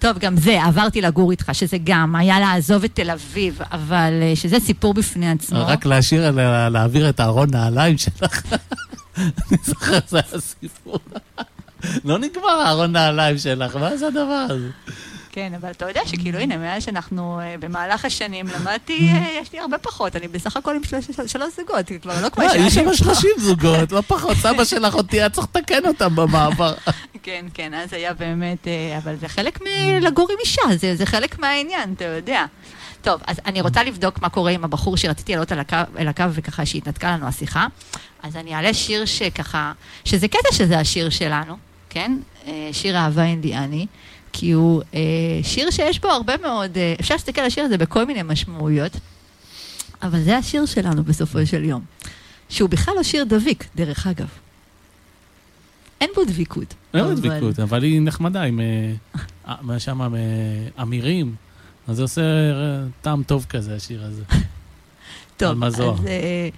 טוב, 0.00 0.18
גם 0.18 0.36
זה, 0.36 0.64
עברתי 0.64 1.00
לגור 1.00 1.30
איתך, 1.30 1.50
שזה 1.52 1.76
גם 1.84 2.16
היה 2.16 2.40
לעזוב 2.40 2.84
את 2.84 2.90
תל 2.94 3.10
אביב, 3.10 3.58
אבל 3.72 4.12
אה, 4.22 4.32
שזה 4.36 4.60
סיפור 4.60 4.94
בפני 4.94 5.30
עצמו. 5.30 5.58
רק 5.66 5.86
להשאיר, 5.86 6.30
לה- 6.30 6.68
להעביר 6.68 7.08
את 7.08 7.20
הארון 7.20 7.50
נעליים 7.50 7.98
שלך. 7.98 8.42
אני 9.18 9.28
זוכר, 9.64 9.98
זה 10.08 10.20
היה 10.32 10.40
סיפור. 10.40 10.98
לא 12.04 12.18
נגמר 12.18 12.48
הארון 12.66 12.92
נעליים 12.92 13.38
שלך, 13.38 13.76
מה 13.76 13.96
זה 13.96 14.06
הדבר 14.06 14.46
הזה? 14.50 14.68
כן, 15.32 15.52
אבל 15.60 15.70
אתה 15.70 15.88
יודע 15.88 16.00
שכאילו, 16.06 16.38
הנה, 16.38 16.56
מאז 16.56 16.84
שאנחנו 16.84 17.40
אה, 17.40 17.54
במהלך 17.60 18.04
השנים 18.04 18.46
למדתי, 18.46 19.08
אה, 19.12 19.38
יש 19.42 19.52
לי 19.52 19.58
הרבה 19.58 19.78
פחות, 19.78 20.16
אני 20.16 20.28
בסך 20.28 20.56
הכל 20.56 20.74
עם 20.76 20.84
שלוש- 20.84 21.56
זוגות, 21.56 21.86
כבר 22.02 22.22
לא 22.22 22.28
כמו 22.28 22.44
לא, 22.44 22.48
שהיה 22.50 22.66
יש 22.66 22.74
שם 22.74 22.80
לי 22.80 22.86
פה. 22.86 22.94
30 22.96 23.30
זוגות, 23.38 23.92
לא 23.92 24.00
פחות. 24.00 24.36
סבא 24.36 24.64
שלך 24.64 24.94
אותי 24.94 25.16
היה 25.16 25.30
צריך 25.30 25.46
לתקן 25.54 25.86
אותם 25.86 26.16
במעבר. 26.16 26.74
כן, 27.22 27.46
כן, 27.54 27.74
אז 27.74 27.92
היה 27.92 28.14
באמת, 28.14 28.68
אה, 28.68 28.98
אבל 28.98 29.16
זה 29.16 29.28
חלק 29.28 29.58
מלגור 29.60 30.28
עם 30.32 30.36
אישה, 30.40 30.62
זה, 30.94 31.06
חלק 31.06 31.38
מהעניין, 31.38 31.92
אתה 31.96 32.04
יודע. 32.04 32.44
טוב, 33.02 33.20
אז 33.26 33.40
אני 33.46 33.60
רוצה 33.60 33.82
לבדוק 33.84 34.22
מה 34.22 34.28
קורה 34.28 34.50
עם 34.50 34.64
הבחור 34.64 34.96
שרציתי 34.96 35.32
לעלות 35.32 35.52
על 35.52 35.58
הקו, 35.58 35.76
אל 35.98 36.08
הקו 36.08 36.24
וככה 36.32 36.66
שהתנתקה 36.66 37.10
לנו 37.10 37.26
השיחה. 37.26 37.66
אז 38.22 38.36
אני 38.36 38.54
אעלה 38.54 38.74
שיר 38.74 39.04
שככה, 39.04 39.72
שזה 40.04 40.28
קטע 40.28 40.52
שזה 40.52 40.78
השיר 40.78 41.10
שלנו, 41.10 41.56
כן? 41.90 42.16
שיר 42.72 42.96
אהבה 42.96 43.24
אינדיאני, 43.24 43.86
כי 44.32 44.50
הוא 44.52 44.82
אה, 44.94 45.00
שיר 45.42 45.70
שיש 45.70 46.00
בו 46.00 46.08
הרבה 46.08 46.36
מאוד, 46.42 46.78
אה, 46.78 46.94
אפשר 47.00 47.14
להסתכל 47.14 47.40
על 47.40 47.46
השיר 47.46 47.64
הזה 47.64 47.78
בכל 47.78 48.04
מיני 48.04 48.22
משמעויות, 48.22 48.92
אבל 50.02 50.22
זה 50.22 50.36
השיר 50.36 50.66
שלנו 50.66 51.04
בסופו 51.04 51.46
של 51.46 51.64
יום. 51.64 51.84
שהוא 52.48 52.68
בכלל 52.70 52.94
לא 52.96 53.02
שיר 53.02 53.24
דביק, 53.24 53.64
דרך 53.76 54.06
אגב. 54.06 54.28
אין 56.00 56.10
בו 56.14 56.24
דביקות. 56.24 56.74
לא 56.94 57.00
אבל- 57.00 57.14
דביקות, 57.14 57.60
אבל 57.60 57.82
היא 57.82 58.00
נחמדה 58.02 58.42
עם... 58.42 58.60
אה, 58.60 58.92
מה 59.60 59.78
שם, 59.78 60.00
אה, 60.02 60.08
אמירים. 60.82 61.34
אז 61.88 61.96
זה 61.96 62.02
עושה 62.02 62.20
אה, 62.22 62.56
טעם 63.02 63.22
טוב 63.22 63.46
כזה, 63.48 63.76
השיר 63.76 64.04
הזה. 64.04 64.22
טוב. 65.36 65.64
אז 65.64 65.80
אה, 65.80 66.48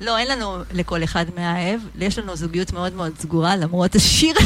לא, 0.00 0.18
אין 0.18 0.28
לנו 0.28 0.56
לכל 0.72 1.04
אחד 1.04 1.24
מאהב, 1.36 1.80
יש 1.98 2.18
לנו 2.18 2.36
זוגיות 2.36 2.72
מאוד 2.72 2.92
מאוד 2.94 3.12
סגורה, 3.18 3.56
למרות 3.56 3.94
השיר. 3.94 4.34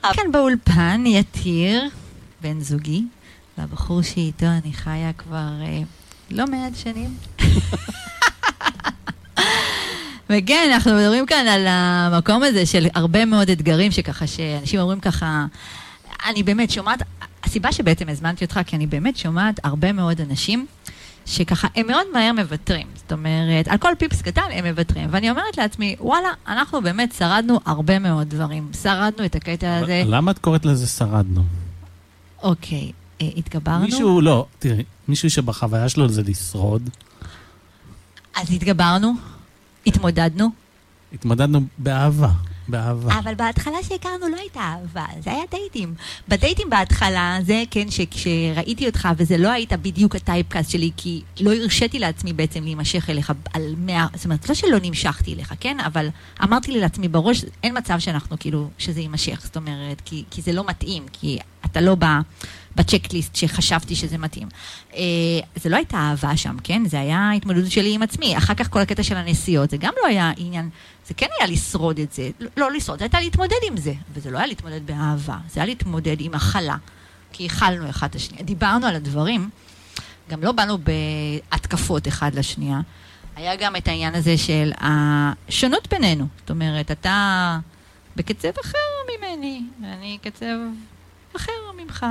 כאן 0.00 0.32
באולפן 0.32 1.04
יתיר, 1.06 1.88
בן 2.40 2.60
זוגי, 2.60 3.04
והבחור 3.58 4.02
שאיתו 4.02 4.46
אני 4.46 4.72
חיה 4.72 5.12
כבר 5.12 5.50
אה, 5.62 5.80
לא 6.30 6.44
מעט 6.46 6.72
שנים. 6.76 7.16
וכן, 10.30 10.70
אנחנו 10.72 10.94
מדברים 10.94 11.26
כאן 11.26 11.46
על 11.48 11.66
המקום 11.68 12.42
הזה 12.42 12.66
של 12.66 12.86
הרבה 12.94 13.24
מאוד 13.24 13.50
אתגרים, 13.50 13.92
שככה, 13.92 14.26
שאנשים 14.26 14.80
אומרים 14.80 15.00
ככה, 15.00 15.46
אני 16.26 16.42
באמת 16.42 16.70
שומעת, 16.70 17.02
הסיבה 17.44 17.72
שבעצם 17.72 18.08
הזמנתי 18.08 18.44
אותך, 18.44 18.60
כי 18.66 18.76
אני 18.76 18.86
באמת 18.86 19.16
שומעת 19.16 19.60
הרבה 19.64 19.92
מאוד 19.92 20.20
אנשים 20.20 20.66
שככה, 21.26 21.68
הם 21.74 21.86
מאוד 21.86 22.06
מהר 22.12 22.32
מוותרים. 22.32 22.86
זאת 22.94 23.12
אומרת, 23.12 23.68
על 23.68 23.78
כל 23.78 23.92
פיפס 23.98 24.22
קטן 24.22 24.42
הם 24.50 24.66
מוותרים. 24.66 25.08
ואני 25.10 25.30
אומרת 25.30 25.56
לעצמי, 25.58 25.96
וואלה, 26.00 26.28
אנחנו 26.48 26.82
באמת 26.82 27.12
שרדנו 27.12 27.60
הרבה 27.64 27.98
מאוד 27.98 28.28
דברים. 28.28 28.70
שרדנו 28.82 29.24
את 29.24 29.34
הקטע 29.34 29.76
הזה. 29.76 30.02
למה 30.06 30.30
את 30.30 30.38
קוראת 30.38 30.64
לזה 30.64 30.86
שרדנו? 30.86 31.42
אוקיי, 32.42 32.92
אה, 33.20 33.28
התגברנו. 33.36 33.84
מישהו, 33.84 34.20
לא, 34.20 34.46
תראי, 34.58 34.84
מישהו 35.08 35.30
שבחוויה 35.30 35.88
שלו 35.88 36.08
זה 36.08 36.22
לשרוד. 36.22 36.90
אז 38.36 38.50
התגברנו, 38.50 39.14
התמודדנו. 39.86 40.50
התמודדנו 41.12 41.60
באהבה. 41.78 42.30
באהבה. 42.68 43.18
אבל 43.18 43.34
בהתחלה 43.34 43.76
שהכרנו 43.82 44.28
לא 44.28 44.36
הייתה 44.36 44.60
אהבה, 44.60 45.04
זה 45.20 45.30
היה 45.30 45.42
דייטים. 45.50 45.94
בדייטים 46.28 46.70
בהתחלה, 46.70 47.38
זה 47.42 47.62
כן, 47.70 47.90
שכשראיתי 47.90 48.86
אותך, 48.86 49.08
וזה 49.16 49.36
לא 49.38 49.48
היית 49.48 49.72
בדיוק 49.72 50.16
הטייפקאסט 50.16 50.70
שלי, 50.70 50.90
כי 50.96 51.22
לא 51.40 51.54
הרשיתי 51.54 51.98
לעצמי 51.98 52.32
בעצם 52.32 52.64
להימשך 52.64 53.10
אליך 53.10 53.32
על 53.52 53.74
מאה, 53.78 54.06
זאת 54.14 54.24
אומרת, 54.24 54.48
לא 54.48 54.54
שלא 54.54 54.78
נמשכתי 54.82 55.34
אליך, 55.34 55.54
כן? 55.60 55.80
אבל 55.80 56.08
אמרתי 56.42 56.72
לי 56.72 56.80
לעצמי 56.80 57.08
בראש, 57.08 57.44
אין 57.62 57.78
מצב 57.78 57.98
שאנחנו 57.98 58.38
כאילו, 58.38 58.68
שזה 58.78 59.00
יימשך, 59.00 59.40
זאת 59.44 59.56
אומרת, 59.56 60.02
כי, 60.04 60.24
כי 60.30 60.42
זה 60.42 60.52
לא 60.52 60.64
מתאים, 60.64 61.06
כי 61.12 61.38
אתה 61.72 61.80
לא 61.80 61.94
בא... 61.94 62.20
בצ'קליסט 62.76 63.36
שחשבתי 63.36 63.94
שזה 63.94 64.18
מתאים. 64.18 64.48
אה, 64.94 65.00
זה 65.56 65.68
לא 65.68 65.76
הייתה 65.76 65.96
אהבה 65.96 66.36
שם, 66.36 66.56
כן? 66.64 66.82
זה 66.86 67.00
היה 67.00 67.30
התמודדות 67.32 67.70
שלי 67.70 67.94
עם 67.94 68.02
עצמי. 68.02 68.36
אחר 68.38 68.54
כך 68.54 68.70
כל 68.70 68.80
הקטע 68.80 69.02
של 69.02 69.16
הנסיעות, 69.16 69.70
זה 69.70 69.76
גם 69.76 69.92
לא 70.02 70.08
היה 70.08 70.32
עניין, 70.36 70.68
זה 71.06 71.14
כן 71.14 71.26
היה 71.38 71.48
לשרוד 71.48 71.98
את 71.98 72.12
זה. 72.12 72.30
לא 72.56 72.72
לשרוד, 72.72 72.98
זה 72.98 73.04
הייתה 73.04 73.20
להתמודד 73.20 73.56
עם 73.68 73.76
זה. 73.76 73.92
וזה 74.14 74.30
לא 74.30 74.38
היה 74.38 74.46
להתמודד 74.46 74.86
באהבה, 74.86 75.36
זה 75.50 75.60
היה 75.60 75.66
להתמודד 75.66 76.16
עם 76.20 76.34
הכלה. 76.34 76.76
כי 77.32 77.46
הכלנו 77.46 77.90
אחד 77.90 78.06
את 78.08 78.14
השנייה. 78.14 78.44
דיברנו 78.44 78.86
על 78.86 78.96
הדברים, 78.96 79.50
גם 80.30 80.42
לא 80.42 80.52
באנו 80.52 80.78
בהתקפות 80.78 82.08
אחד 82.08 82.34
לשנייה. 82.34 82.80
היה 83.36 83.56
גם 83.56 83.76
את 83.76 83.88
העניין 83.88 84.14
הזה 84.14 84.38
של 84.38 84.72
השונות 84.78 85.88
בינינו. 85.88 86.26
זאת 86.40 86.50
אומרת, 86.50 86.90
אתה 86.90 87.58
בקצב 88.16 88.48
אחר 88.64 88.78
ממני, 89.18 89.62
ואני 89.82 90.18
קצב 90.22 90.56
אחר 91.36 91.52
ממך. 91.84 92.06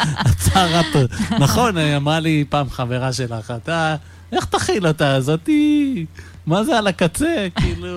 הצהרת, 0.00 1.10
נכון, 1.40 1.78
אמרה 1.78 2.20
לי 2.20 2.44
פעם 2.48 2.70
חברה 2.70 3.12
שלך, 3.12 3.50
אתה, 3.50 3.96
איך 4.32 4.44
תכיל 4.44 4.86
אותה? 4.86 5.20
זאתי, 5.20 6.06
מה 6.46 6.64
זה 6.64 6.78
על 6.78 6.86
הקצה? 6.86 7.46
כאילו... 7.56 7.88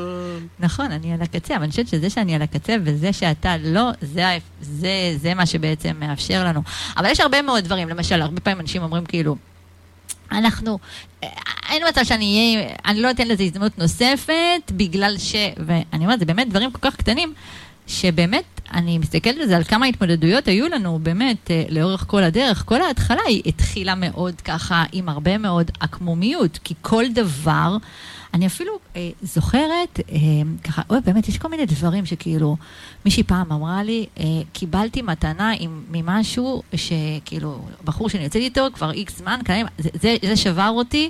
נכון, 0.59 0.91
אני 0.91 1.13
על 1.13 1.21
הקצה, 1.21 1.55
אבל 1.55 1.63
אני 1.63 1.71
חושבת 1.71 1.87
שזה 1.87 2.09
שאני 2.09 2.35
על 2.35 2.41
הקצה 2.41 2.75
וזה 2.83 3.13
שאתה 3.13 3.57
לא, 3.57 3.91
זה, 4.01 4.37
זה, 4.61 5.15
זה 5.21 5.33
מה 5.33 5.45
שבעצם 5.45 5.95
מאפשר 5.99 6.45
לנו. 6.45 6.61
אבל 6.97 7.05
יש 7.05 7.19
הרבה 7.19 7.41
מאוד 7.41 7.63
דברים, 7.63 7.89
למשל, 7.89 8.21
הרבה 8.21 8.41
פעמים 8.41 8.59
אנשים 8.59 8.83
אומרים 8.83 9.05
כאילו, 9.05 9.35
אנחנו, 10.31 10.79
אין 11.69 11.83
מצב 11.89 12.03
שאני 12.03 12.55
אהיה, 12.55 12.69
אני 12.85 13.01
לא 13.01 13.11
אתן 13.11 13.27
לזה 13.27 13.43
הזדמנות 13.43 13.77
נוספת, 13.77 14.71
בגלל 14.71 15.17
ש... 15.17 15.35
ואני 15.65 16.05
אומרת, 16.05 16.19
זה 16.19 16.25
באמת 16.25 16.49
דברים 16.49 16.71
כל 16.71 16.79
כך 16.81 16.95
קטנים. 16.95 17.33
שבאמת, 17.87 18.43
אני 18.73 18.97
מסתכלת 18.97 19.37
על 19.41 19.47
זה, 19.47 19.57
על 19.57 19.63
כמה 19.63 19.85
התמודדויות 19.85 20.47
היו 20.47 20.67
לנו 20.67 20.99
באמת 21.03 21.51
אה, 21.51 21.63
לאורך 21.69 22.05
כל 22.07 22.23
הדרך. 22.23 22.63
כל 22.65 22.81
ההתחלה 22.81 23.21
היא 23.27 23.41
התחילה 23.45 23.95
מאוד 23.95 24.41
ככה, 24.41 24.83
עם 24.91 25.09
הרבה 25.09 25.37
מאוד 25.37 25.71
עקמומיות, 25.79 26.59
כי 26.63 26.73
כל 26.81 27.03
דבר, 27.13 27.77
אני 28.33 28.47
אפילו 28.47 28.79
אה, 28.95 29.09
זוכרת, 29.21 29.99
אה, 30.11 30.17
ככה, 30.63 30.81
אוי, 30.89 30.99
באמת, 31.05 31.29
יש 31.29 31.37
כל 31.37 31.47
מיני 31.47 31.65
דברים 31.65 32.05
שכאילו, 32.05 32.57
מישהי 33.05 33.23
פעם 33.23 33.51
אמרה 33.51 33.83
לי, 33.83 34.05
אה, 34.19 34.25
קיבלתי 34.53 35.01
מתנה 35.01 35.51
עם, 35.59 35.83
ממשהו 35.91 36.63
שכאילו, 36.75 37.65
בחור 37.83 38.09
שאני 38.09 38.23
יוצאת 38.23 38.41
איתו 38.41 38.67
כבר 38.73 38.91
איקס 38.91 39.17
זמן, 39.17 39.39
כאלה, 39.45 39.67
זה, 39.77 39.89
זה, 40.01 40.15
זה 40.21 40.35
שבר 40.35 40.69
אותי. 40.69 41.09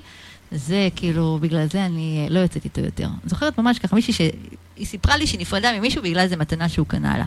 זה 0.51 0.87
כאילו, 0.95 1.37
בגלל 1.41 1.65
זה 1.71 1.85
אני 1.85 2.23
אה, 2.23 2.33
לא 2.33 2.39
יוצאת 2.39 2.65
איתו 2.65 2.81
יותר. 2.81 3.07
זוכרת 3.25 3.59
ממש 3.59 3.79
ככה 3.79 3.95
מישהי 3.95 4.29
שהיא 4.77 4.87
סיפרה 4.87 5.17
לי 5.17 5.27
שהיא 5.27 5.41
נפרדה 5.41 5.77
ממישהו 5.77 6.03
בגלל 6.03 6.19
איזה 6.19 6.37
מתנה 6.37 6.69
שהוא 6.69 6.87
קנה 6.87 7.17
לה. 7.17 7.25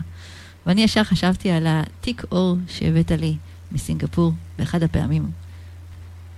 ואני 0.65 0.83
ישר 0.83 1.03
חשבתי 1.03 1.51
על 1.51 1.67
התיק 1.69 2.23
אור 2.31 2.57
שהבאת 2.67 3.11
לי 3.11 3.35
מסינגפור 3.71 4.33
באחד 4.57 4.83
הפעמים. 4.83 5.31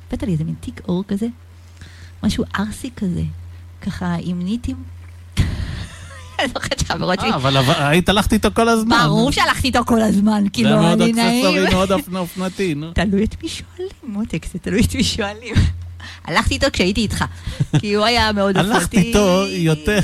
הבאת 0.08 0.24
לי 0.24 0.32
איזה 0.32 0.44
מין 0.44 0.56
תיק 0.60 0.82
אור 0.88 1.04
כזה, 1.08 1.28
משהו 2.24 2.44
ארסי 2.60 2.90
כזה, 2.96 3.22
ככה 3.82 4.16
עם 4.20 4.42
ניטים. 4.42 4.76
אני 6.40 6.48
זוכרת 6.48 6.80
שחברות 6.80 7.20
שלי... 7.20 7.30
אה, 7.30 7.36
אבל 7.36 7.58
היית 7.78 8.10
הלכת 8.10 8.34
איתו 8.34 8.50
כל 8.54 8.70
הזמן. 8.70 8.98
ברור 9.06 9.32
שהלכתי 9.32 9.68
איתו 9.68 9.86
כל 9.86 10.02
הזמן, 10.02 10.44
כאילו, 10.54 10.94
אני 10.94 11.14
נעים. 11.14 11.44
זה 11.44 11.72
מאוד 11.72 11.92
אקססורי, 11.92 12.14
מאוד 12.14 12.22
אופנתי, 12.22 12.76
נו. 12.76 12.92
תלוי 13.02 13.24
את 13.24 13.44
מי 13.44 13.50
שואלים, 13.50 13.92
מותק, 14.04 14.46
זה 14.54 14.60
תלוי 14.60 14.82
את 14.82 14.96
מי 14.96 15.04
שואלים. 15.04 15.56
הלכתי 16.26 16.54
איתו 16.54 16.68
כשהייתי 16.74 17.02
איתך, 17.02 17.26
כי 17.80 17.94
הוא 17.94 18.06
היה 18.06 18.32
מאוד 18.32 18.58
אופנתי. 18.58 18.76
הלכתי 18.76 18.98
איתו 18.98 19.46
יותר, 19.50 20.00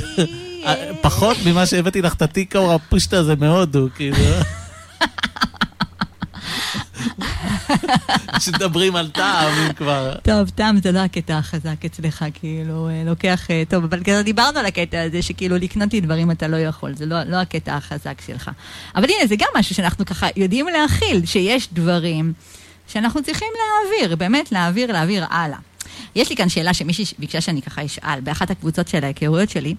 פחות 1.00 1.36
ממה 1.46 1.66
שהבאתי 1.66 2.02
לך 2.02 2.14
את 2.14 2.22
התיק 2.22 2.56
האור 2.56 2.72
הפושטה 2.72 3.18
הזה 3.18 3.36
מהודו, 3.36 3.88
כאילו. 3.96 4.16
כשמדברים 8.38 8.96
על 8.96 9.10
טעם, 9.10 9.52
אם 9.52 9.72
כבר... 9.72 10.14
טוב, 10.22 10.48
טעם 10.48 10.80
זה 10.82 10.92
לא 10.92 10.98
הקטע 10.98 11.38
החזק 11.38 11.84
אצלך, 11.84 12.24
כאילו, 12.34 12.88
אה, 12.88 13.02
לוקח... 13.06 13.50
אה, 13.50 13.62
טוב, 13.68 13.84
אבל 13.84 14.04
כבר 14.04 14.22
דיברנו 14.22 14.58
על 14.58 14.66
הקטע 14.66 15.02
הזה, 15.02 15.22
שכאילו 15.22 15.56
לקנות 15.56 15.92
לי 15.92 16.00
דברים 16.00 16.30
אתה 16.30 16.48
לא 16.48 16.56
יכול, 16.56 16.94
זה 16.94 17.06
לא, 17.06 17.22
לא 17.22 17.36
הקטע 17.36 17.76
החזק 17.76 18.20
שלך. 18.26 18.50
אבל 18.96 19.04
הנה, 19.04 19.26
זה 19.26 19.36
גם 19.36 19.48
משהו 19.56 19.74
שאנחנו 19.74 20.06
ככה 20.06 20.26
יודעים 20.36 20.66
להכיל, 20.68 21.26
שיש 21.26 21.68
דברים 21.72 22.32
שאנחנו 22.86 23.22
צריכים 23.22 23.48
להעביר, 23.56 24.16
באמת 24.16 24.52
להעביר, 24.52 24.92
להעביר 24.92 25.24
הלאה. 25.30 25.58
יש 26.14 26.30
לי 26.30 26.36
כאן 26.36 26.48
שאלה 26.48 26.74
שמישהי 26.74 27.04
ביקשה 27.18 27.40
שאני 27.40 27.62
ככה 27.62 27.84
אשאל, 27.84 28.20
באחת 28.20 28.50
הקבוצות 28.50 28.88
של 28.88 29.04
ההיכרויות 29.04 29.50
שלי, 29.50 29.74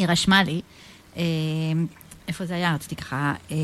היא 0.00 0.08
רשמה 0.08 0.42
לי, 0.42 0.60
אה, 1.16 1.22
איפה 2.28 2.46
זה 2.46 2.54
היה? 2.54 2.74
רציתי 2.74 2.96
ככה, 2.96 3.34
אה, 3.50 3.56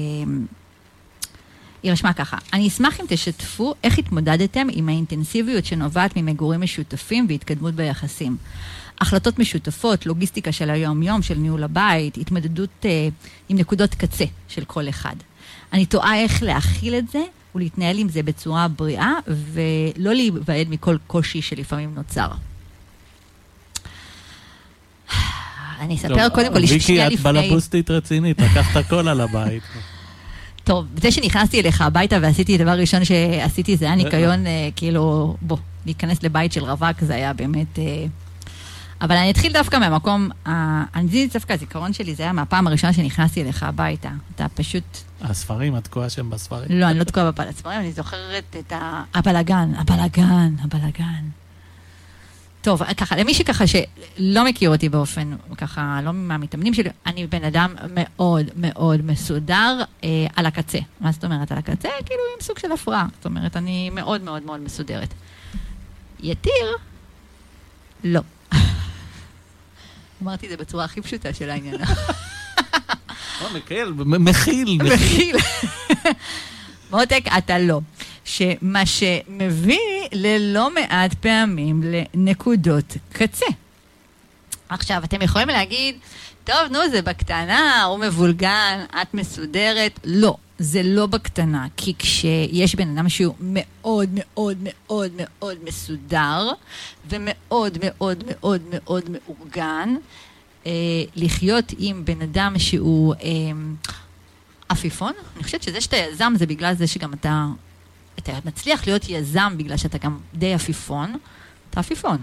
היא 1.83 1.93
רשמה 1.93 2.13
ככה, 2.13 2.37
אני 2.53 2.69
אשמח 2.69 3.01
אם 3.01 3.05
תשתפו 3.09 3.75
איך 3.85 3.99
התמודדתם 3.99 4.67
עם 4.73 4.89
האינטנסיביות 4.89 5.65
שנובעת 5.65 6.17
ממגורים 6.17 6.61
משותפים 6.61 7.27
והתקדמות 7.29 7.75
ביחסים. 7.75 8.37
החלטות 9.01 9.39
משותפות, 9.39 10.07
לוגיסטיקה 10.07 10.53
של 10.53 10.71
היום-יום, 10.71 11.23
של 11.23 11.35
ניהול 11.35 11.65
הבית, 11.65 12.19
התמודדות 12.19 12.71
אה, 12.85 13.09
עם 13.49 13.59
נקודות 13.59 13.95
קצה 13.95 14.25
של 14.49 14.65
כל 14.65 14.89
אחד. 14.89 15.17
אני 15.73 15.87
תוהה 15.87 16.23
איך 16.23 16.43
להכיל 16.43 16.95
את 16.95 17.09
זה 17.09 17.23
ולהתנהל 17.55 17.99
עם 17.99 18.09
זה 18.09 18.23
בצורה 18.23 18.69
בריאה, 18.69 19.13
ולא 19.27 20.13
להיוועד 20.15 20.67
מכל 20.71 20.97
קושי 21.07 21.43
שלפעמים 21.43 21.95
נוצר. 21.95 22.29
אני 25.81 25.97
אספר 25.97 26.29
קודם 26.29 26.53
כל, 26.53 26.67
שנייה 26.67 27.09
לפני... 27.09 27.09
ויקי, 27.09 27.17
את 27.17 27.21
בלבוסטית 27.21 27.91
רצינית, 27.91 28.41
לקחת 28.41 28.77
הכל 28.77 29.09
על 29.09 29.21
הבית. 29.21 29.63
טוב, 30.65 30.87
זה 31.03 31.11
שנכנסתי 31.11 31.61
אליך 31.61 31.81
הביתה 31.81 32.19
ועשיתי, 32.23 32.59
דבר 32.59 32.71
ראשון 32.79 33.05
שעשיתי 33.05 33.77
זה 33.77 33.85
היה 33.85 33.95
ניקיון, 33.95 34.47
אה, 34.47 34.69
כאילו, 34.77 35.37
בוא, 35.43 35.57
להיכנס 35.87 36.23
לבית 36.23 36.53
של 36.53 36.65
רווק, 36.65 37.01
זה 37.01 37.15
היה 37.15 37.33
באמת... 37.33 37.79
אה, 37.79 38.07
אבל 39.01 39.17
אני 39.17 39.31
אתחיל 39.31 39.53
דווקא 39.53 39.77
מהמקום, 39.77 40.29
אני 40.95 41.29
דווקא 41.33 41.53
הזיכרון 41.53 41.93
שלי, 41.93 42.15
זה 42.15 42.23
היה 42.23 42.33
מהפעם 42.33 42.67
הראשונה 42.67 42.93
שנכנסתי 42.93 43.43
אליך 43.43 43.63
הביתה. 43.63 44.11
אתה 44.35 44.47
פשוט... 44.55 44.85
הספרים, 45.21 45.77
את 45.77 45.85
תקועה 45.85 46.11
שם 46.11 46.31
בספרים? 46.31 46.67
לא, 46.71 46.87
אני 46.87 46.99
לא 46.99 47.05
תקועה 47.05 47.31
בספרים, 47.31 47.81
אני 47.81 47.93
זוכרת 47.93 48.57
את. 48.59 48.73
הבלגן, 49.15 49.73
הבלגן, 49.77 50.55
הבלגן. 50.63 51.46
טוב, 52.67 52.83
ככה, 52.95 53.17
למי 53.17 53.35
שככה 53.35 53.65
שלא 53.67 54.45
מכיר 54.45 54.71
אותי 54.71 54.89
באופן, 54.89 55.37
ככה, 55.57 56.01
לא 56.05 56.13
מהמתאמנים 56.13 56.75
שלי, 56.75 56.91
אני 57.07 57.27
בן 57.27 57.45
אדם 57.45 57.75
מאוד 57.95 58.51
מאוד 58.57 59.05
מסודר 59.05 59.83
אה, 60.05 60.09
על 60.37 60.47
הקצה. 60.47 60.79
מה 61.01 61.13
זאת 61.13 61.25
אומרת 61.25 61.53
על 61.53 61.59
הקצה? 61.59 61.89
כאילו 62.07 62.21
עם 62.37 62.43
סוג 62.43 62.59
של 62.59 62.73
הפרעה. 62.73 63.07
זאת 63.17 63.25
אומרת, 63.25 63.57
אני 63.57 63.91
מאוד 63.91 64.23
מאוד 64.23 64.43
מאוד 64.43 64.61
מסודרת. 64.61 65.15
יתיר, 66.21 66.77
לא. 68.05 68.21
אמרתי 70.23 70.47
את 70.47 70.51
זה 70.51 70.57
בצורה 70.57 70.85
הכי 70.85 71.01
פשוטה 71.01 71.33
של 71.33 71.51
העניין. 71.51 71.75
לא, 73.43 73.55
מקל, 73.55 73.93
מכיל. 73.97 74.79
מכיל. 74.83 75.37
מותק, 76.91 77.25
אתה 77.39 77.59
לא. 77.59 77.81
שמה 78.25 78.87
שמביא 78.87 79.96
ללא 80.17 80.75
מעט 80.75 81.15
פעמים 81.15 81.83
לנקודות 81.85 82.97
קצה. 83.13 83.47
עכשיו, 84.69 85.05
אתם 85.05 85.23
יכולים 85.23 85.49
להגיד, 85.49 85.97
טוב, 86.45 86.57
נו, 86.71 86.79
זה 86.91 87.03
בקטנה, 87.03 87.85
הוא 87.85 87.99
מבולגן, 87.99 88.85
את 89.03 89.15
מסודרת. 89.15 90.01
לא, 90.05 90.37
זה 90.59 90.83
לא 90.83 91.07
בקטנה, 91.07 91.67
כי 91.77 91.95
כשיש 91.99 92.75
בן 92.75 92.99
אדם 92.99 93.09
שהוא 93.09 93.35
מאוד 93.41 94.09
מאוד 94.13 94.57
מאוד 94.61 95.13
מאוד 95.17 95.57
מסודר, 95.65 96.51
ומאוד 97.09 97.79
מאוד 97.83 98.25
מאוד 98.27 98.63
מאוד 98.71 99.05
מאורגן, 99.11 99.95
אה, 100.67 100.73
לחיות 101.17 101.73
עם 101.79 102.05
בן 102.05 102.23
אדם 102.23 102.59
שהוא 102.59 103.15
אה, 103.15 103.29
עפיפון, 104.69 105.13
אני 105.37 105.45
חושבת 105.45 105.63
שזה 105.63 105.81
שאתה 105.81 105.97
יזם 105.97 106.33
זה 106.37 106.47
בגלל 106.47 106.75
זה 106.75 106.87
שגם 106.87 107.13
אתה, 107.13 107.47
אתה 108.19 108.33
מצליח 108.45 108.87
להיות 108.87 109.09
יזם 109.09 109.55
בגלל 109.57 109.77
שאתה 109.77 109.99
גם 109.99 110.19
די 110.35 110.55
עפיפון, 110.55 111.17
אתה 111.71 111.81
עפיפון. 111.81 112.17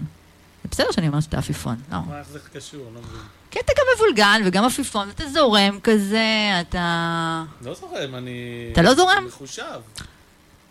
זה 0.62 0.68
בסדר 0.70 0.92
שאני 0.92 1.08
אומרת 1.08 1.22
שאתה 1.22 1.38
עפיפון, 1.38 1.76
לא. 1.92 1.98
מה, 2.08 2.18
איך 2.18 2.28
זה 2.28 2.38
קשור? 2.52 2.84
לא 2.94 3.00
מבין. 3.00 3.20
כי 3.50 3.60
אתה 3.60 3.72
גם 3.78 3.84
מבולגן 3.96 4.42
וגם 4.44 4.64
עפיפון, 4.64 5.08
ואתה 5.08 5.28
זורם 5.28 5.78
כזה, 5.82 6.26
אתה... 6.60 7.44
לא 7.62 7.74
זורם, 7.74 8.14
אני... 8.14 8.68
אתה 8.72 8.82
לא 8.82 8.94
זורם? 8.94 9.24
מחושב. 9.26 9.80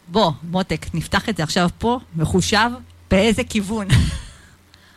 בוא, 0.08 0.32
מותק, 0.44 0.86
נפתח 0.94 1.30
את 1.30 1.38
זה 1.38 1.44
עכשיו 1.44 1.70
פה, 1.78 2.00
מחושב, 2.16 2.70
באיזה 3.12 3.44
כיוון. 3.44 3.88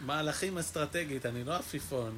מהלכים 0.07 0.59
אסטרטגית, 0.59 1.27
אני 1.27 1.45
לא 1.45 1.57
עפיפון. 1.57 2.11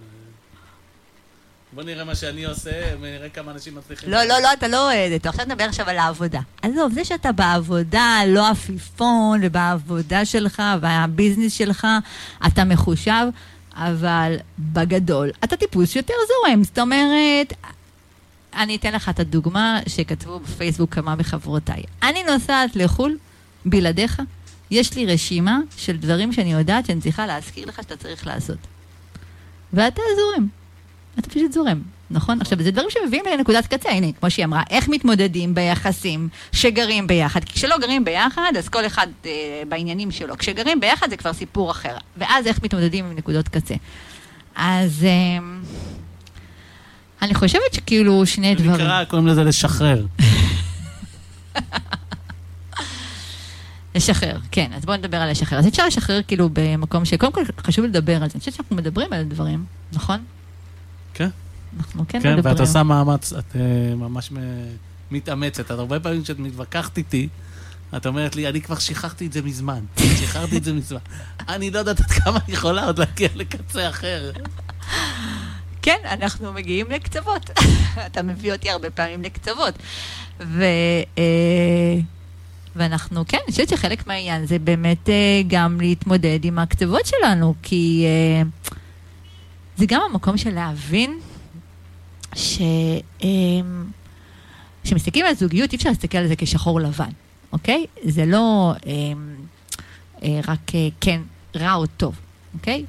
בוא 1.73 1.83
נראה 1.83 2.05
מה 2.05 2.14
שאני 2.14 2.45
עושה, 2.45 2.71
ונראה 3.01 3.29
כמה 3.29 3.53
אנשים 3.53 3.75
מצליחים. 3.75 4.11
לא, 4.11 4.25
לא, 4.25 4.41
לא, 4.43 4.53
אתה 4.53 4.69
לא 4.69 4.93
אוהד 4.93 5.12
אותו. 5.12 5.29
עכשיו 5.29 5.45
נדבר 5.47 5.64
עכשיו 5.64 5.89
על 5.89 5.99
העבודה. 5.99 6.41
עזוב, 6.62 6.93
זה 6.93 7.05
שאתה 7.05 7.33
בעבודה, 7.33 8.21
לא 8.27 8.49
עפיפון, 8.49 9.41
ובעבודה 9.43 10.25
שלך, 10.25 10.62
והביזנס 10.81 11.53
שלך, 11.53 11.87
אתה 12.47 12.64
מחושב, 12.64 13.27
אבל 13.75 14.37
בגדול, 14.59 15.31
אתה 15.45 15.57
טיפוס 15.57 15.97
יותר 15.97 16.14
זורם. 16.29 16.64
זאת 16.64 16.79
אומרת, 16.79 17.53
אני 18.55 18.77
אתן 18.77 18.93
לך 18.93 19.09
את 19.09 19.21
הדוגמה 19.21 19.81
שכתבו 19.87 20.41
בפייסבוק 20.41 20.95
כמה 20.95 21.14
מחברותיי. 21.14 21.83
אני 22.03 22.23
נוסעת 22.23 22.77
לחו"ל 22.77 23.19
בלעדיך, 23.64 24.23
יש 24.71 24.95
לי 24.95 25.07
רשימה 25.07 25.59
של 25.77 25.97
דברים 25.97 26.33
שאני 26.33 26.53
יודעת 26.53 26.87
שאני 26.87 27.01
צריכה 27.01 27.27
להזכיר 27.27 27.66
לך 27.66 27.77
שאתה 27.83 27.97
צריך 27.97 28.27
לעשות. 28.27 28.59
ואתה 29.73 30.03
זורם. 30.16 30.58
אתה 31.19 31.31
פשוט 31.31 31.53
זורם, 31.53 31.83
נכון? 32.11 32.41
עכשיו, 32.41 32.63
זה 32.63 32.71
דברים 32.71 32.89
שמביאים 32.91 33.25
לנקודת 33.39 33.67
קצה, 33.67 33.91
הנה, 33.91 34.13
כמו 34.21 34.31
שהיא 34.31 34.45
אמרה, 34.45 34.63
איך 34.71 34.89
מתמודדים 34.89 35.55
ביחסים 35.55 36.29
שגרים 36.53 37.07
ביחד? 37.07 37.45
כי 37.45 37.53
כשלא 37.53 37.79
גרים 37.79 38.05
ביחד, 38.05 38.53
אז 38.59 38.69
כל 38.69 38.87
אחד 38.87 39.07
אה, 39.27 39.63
בעניינים 39.69 40.11
שלו. 40.11 40.39
כשגרים 40.39 40.81
ביחד 40.81 41.11
זה 41.11 41.17
כבר 41.17 41.33
סיפור 41.33 41.71
אחר. 41.71 41.97
ואז 42.17 42.47
איך 42.47 42.63
מתמודדים 42.63 43.05
עם 43.05 43.17
נקודות 43.17 43.49
קצה. 43.49 43.75
אז 44.57 45.05
אה, 45.05 45.39
אני 47.23 47.35
חושבת 47.35 47.75
שכאילו 47.75 48.27
שני 48.27 48.55
דברים. 48.55 48.73
נקרא, 48.73 49.05
קוראים 49.05 49.27
לזה 49.27 49.45
לשחרר. 49.45 50.07
לשחרר, 53.95 54.39
כן, 54.51 54.71
אז 54.75 54.85
בואו 54.85 54.97
נדבר 54.97 55.17
על 55.17 55.31
לשחרר. 55.31 55.59
אז 55.59 55.69
אפשר 55.69 55.87
לשחרר 55.87 56.21
כאילו 56.23 56.49
במקום 56.53 57.05
שקודם 57.05 57.33
כל 57.33 57.43
חשוב 57.61 57.85
לדבר 57.85 58.13
על 58.23 58.29
זה. 58.29 58.35
אני 58.35 58.41
חושבת 58.41 58.55
שאנחנו 58.55 58.77
מדברים 58.77 59.13
על 59.13 59.25
דברים, 59.25 59.65
נכון? 59.93 60.19
כן. 61.71 61.77
אנחנו 61.79 62.05
כן, 62.09 62.21
כן, 62.23 62.33
מדברים. 62.37 62.55
ואת 62.55 62.61
עושה 62.61 62.83
מאמץ, 62.83 63.33
את 63.33 63.57
אה, 63.57 63.95
ממש 63.95 64.31
מתאמצת. 65.11 65.61
את 65.61 65.71
הרבה 65.71 66.01
פעמים 66.01 66.23
כשאת 66.23 66.39
מתווכחת 66.39 66.99
איתי, 66.99 67.29
את 67.97 68.07
אומרת 68.07 68.37
לי, 68.37 68.49
אני 68.49 68.61
כבר 68.61 68.79
שחררתי 68.79 69.27
את 69.27 69.33
זה 69.33 69.43
מזמן. 69.43 69.81
שחררתי 69.97 70.57
את 70.57 70.64
זה 70.64 70.73
מזמן. 70.73 70.99
אני 71.49 71.71
לא 71.71 71.79
יודעת 71.79 72.01
עד 72.01 72.11
כמה 72.11 72.39
אני 72.47 72.55
יכולה 72.55 72.85
עוד 72.85 72.99
להגיע 72.99 73.29
לקצה 73.35 73.89
אחר. 73.89 74.31
כן, 75.83 75.99
אנחנו 76.05 76.53
מגיעים 76.53 76.91
לקצוות. 76.91 77.51
אתה 78.07 78.23
מביא 78.23 78.53
אותי 78.53 78.71
הרבה 78.71 78.91
פעמים 78.91 79.23
לקצוות. 79.23 79.75
ו, 80.41 80.64
אה, 81.19 81.99
ואנחנו, 82.77 83.25
כן, 83.29 83.39
אני 83.45 83.53
חושבת 83.53 83.69
שחלק 83.69 84.07
מהעניין 84.07 84.47
זה 84.47 84.59
באמת 84.59 85.09
אה, 85.09 85.43
גם 85.47 85.81
להתמודד 85.81 86.39
עם 86.43 86.59
הקצוות 86.59 87.07
שלנו, 87.07 87.55
כי 87.62 88.07
זה 89.77 89.87
גם 89.89 90.01
המקום 90.11 90.37
של 90.37 90.55
להבין 90.55 91.19
ש... 92.35 92.61
אה, 93.24 93.29
כשמסתכלים 94.89 95.26
על 95.26 95.35
זוגיות, 95.35 95.72
אי 95.72 95.76
אפשר 95.76 95.89
להסתכל 95.89 96.18
על 96.18 96.29
זה 96.29 96.37
כשחור 96.37 96.81
לבן, 96.81 97.11
אוקיי? 97.53 97.87
זה 98.05 98.26
לא 98.26 98.72
אה, 98.87 98.93
אה, 100.22 100.41
רק 100.49 100.74
אה, 100.74 100.89
כן, 101.01 101.20
רע 101.57 101.74
או 101.74 101.87
טוב, 101.87 102.14
אוקיי? 102.55 102.85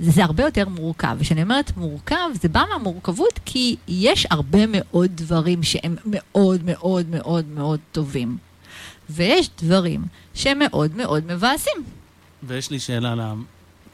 זה, 0.00 0.10
זה 0.10 0.24
הרבה 0.24 0.44
יותר 0.44 0.68
מורכב. 0.68 1.16
וכשאני 1.18 1.42
אומרת 1.42 1.76
מורכב, 1.76 2.30
זה 2.42 2.48
בא 2.48 2.64
מהמורכבות 2.72 3.40
כי 3.44 3.76
יש 3.88 4.26
הרבה 4.30 4.58
מאוד 4.68 5.10
דברים 5.14 5.62
שהם 5.62 5.96
מאוד 6.04 6.64
מאוד 6.64 7.06
מאוד 7.08 7.46
מאוד 7.46 7.80
טובים. 7.92 8.38
ויש 9.10 9.50
דברים 9.62 10.04
שהם 10.34 10.58
מאוד 10.58 10.96
מאוד 10.96 11.32
מבאסים. 11.32 11.84
ויש 12.42 12.70
לי 12.70 12.80
שאלה 12.80 13.14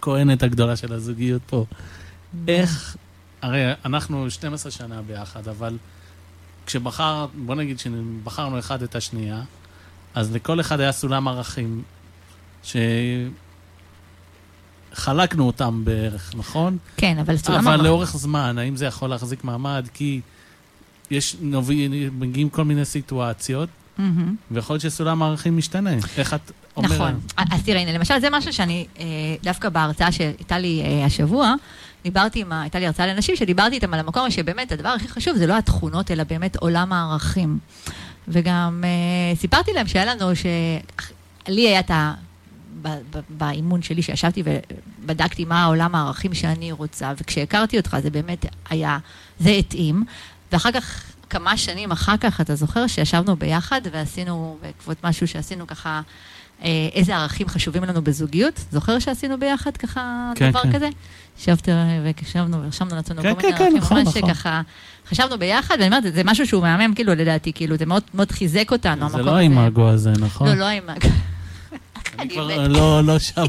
לכהנת 0.01 0.42
הגדולה 0.42 0.76
של 0.76 0.92
הזוגיות 0.92 1.42
פה. 1.46 1.64
איך, 2.49 2.96
הרי 3.43 3.61
אנחנו 3.84 4.30
12 4.30 4.72
שנה 4.72 5.03
ביחד, 5.03 5.49
אבל 5.49 5.76
כשבחר, 6.66 7.26
בוא 7.47 7.55
נגיד 7.55 7.78
שבחרנו 7.78 8.59
אחד 8.59 8.82
את 8.82 8.95
השנייה, 8.97 9.43
אז 10.14 10.34
לכל 10.34 10.61
אחד 10.61 10.80
היה 10.80 10.93
סולם 10.93 11.28
ערכים 11.28 11.82
שחלקנו 14.93 15.47
אותם 15.47 15.84
בערך, 15.84 16.32
נכון? 16.36 16.78
כן, 16.97 17.18
אבל 17.18 17.36
סולם 17.36 17.59
אבל 17.68 17.74
המ- 17.78 17.84
לאורך 17.84 18.16
זמן, 18.16 18.59
האם 18.59 18.76
זה 18.76 18.86
יכול 18.86 19.11
להחזיק 19.11 19.45
מעמד? 19.45 19.86
כי 19.95 20.20
יש, 21.11 21.36
מגיעים 22.12 22.49
כל 22.49 22.64
מיני 22.64 22.84
סיטואציות, 22.84 23.68
מהמם. 23.99 24.36
ויכול 24.51 24.74
להיות 24.74 24.82
שסולם 24.82 25.22
הערכים 25.22 25.57
משתנה. 25.57 25.91
איך 26.18 26.34
את 26.34 26.41
אומרת? 26.76 26.93
נכון. 26.93 27.20
אז 27.36 27.62
תראה, 27.64 27.80
הנה, 27.80 27.93
למשל, 27.93 28.20
זה 28.20 28.28
משהו 28.32 28.53
שאני, 28.53 28.86
אה, 28.99 29.05
דווקא 29.43 29.68
בהרצאה 29.68 30.12
שהייתה 30.12 30.59
לי 30.59 30.82
אה, 30.84 31.05
השבוע, 31.05 31.55
דיברתי 32.09 32.40
עם, 32.40 32.52
הייתה 32.52 32.78
לי 32.78 32.86
הרצאה 32.86 33.06
לנשים, 33.06 33.36
שדיברתי 33.36 33.74
איתם 33.74 33.94
על 33.94 34.00
המקום 34.00 34.30
שבאמת 34.30 34.72
הדבר 34.72 34.88
הכי 34.88 35.09
חשוב 35.09 35.36
זה 35.36 35.46
לא 35.46 35.59
התכונות, 35.59 36.11
אלא 36.11 36.24
באמת 36.24 36.56
עולם 36.56 36.92
הערכים. 36.92 37.59
וגם 38.28 38.84
אה, 38.84 39.36
סיפרתי 39.36 39.72
להם 39.72 39.86
שהיה 39.86 40.04
לנו, 40.04 40.30
שלי 40.36 41.68
היה 41.68 41.80
את 41.80 41.90
ה... 41.90 42.14
באימון 43.28 43.82
שלי, 43.82 44.02
שישבתי 44.02 44.42
ובדקתי 44.46 45.44
מה 45.44 45.62
העולם 45.62 45.94
הערכים 45.94 46.34
שאני 46.34 46.72
רוצה, 46.72 47.12
וכשהכרתי 47.16 47.76
אותך 47.76 47.96
זה 48.02 48.11
באמת 48.11 48.46
היה, 48.70 48.98
זה 49.40 49.50
התאים, 49.50 50.04
ואחר 50.52 50.72
כך, 50.72 51.02
כמה 51.30 51.56
שנים 51.56 51.92
אחר 51.92 52.16
כך, 52.16 52.40
אתה 52.40 52.54
זוכר 52.54 52.86
שישבנו 52.86 53.36
ביחד 53.36 53.80
ועשינו, 53.92 54.59
בעקבות 54.62 55.04
משהו 55.04 55.28
שעשינו 55.28 55.66
ככה, 55.66 56.00
איזה 56.94 57.16
ערכים 57.16 57.48
חשובים 57.48 57.84
לנו 57.84 58.02
בזוגיות? 58.02 58.61
זוכר 58.72 58.98
שעשינו 58.98 59.38
ביחד 59.38 59.76
ככה 59.76 60.32
כן, 60.34 60.50
דבר 60.50 60.62
כן. 60.62 60.72
כזה? 60.72 60.88
ישבתי 61.40 61.70
וקשבנו 62.04 62.64
ורשמנו 62.64 62.96
לעצמנו 62.96 63.22
כן, 63.22 63.34
כל 63.34 63.40
כן, 63.40 63.46
מיני 63.46 63.59
כן, 63.59 63.64
ערכים, 63.64 63.78
נכון, 63.78 63.98
ממש 63.98 64.16
נכון. 64.16 64.30
ככה, 64.30 64.62
חשבנו 65.09 65.38
ביחד, 65.38 65.74
ואני 65.80 65.86
אומרת, 65.86 66.14
זה 66.14 66.22
משהו 66.24 66.46
שהוא 66.46 66.62
מהמם, 66.62 66.94
כאילו, 66.94 67.14
לדעתי, 67.14 67.52
כאילו, 67.52 67.76
זה 67.76 67.86
מאוד 67.86 68.02
מאוד 68.14 68.30
חיזק 68.30 68.72
אותנו, 68.72 69.09
זה 69.09 69.22
לא. 69.22 69.30
האימאגו 69.30 69.88
הזה, 69.88 70.11
נכון? 70.11 70.48
לא, 70.48 70.54
לא 70.54 70.64
האימאגו. 70.64 71.09
אני 72.18 72.30
כבר. 72.30 72.68
לא, 72.68 73.04
לא 73.04 73.18
שם. 73.18 73.44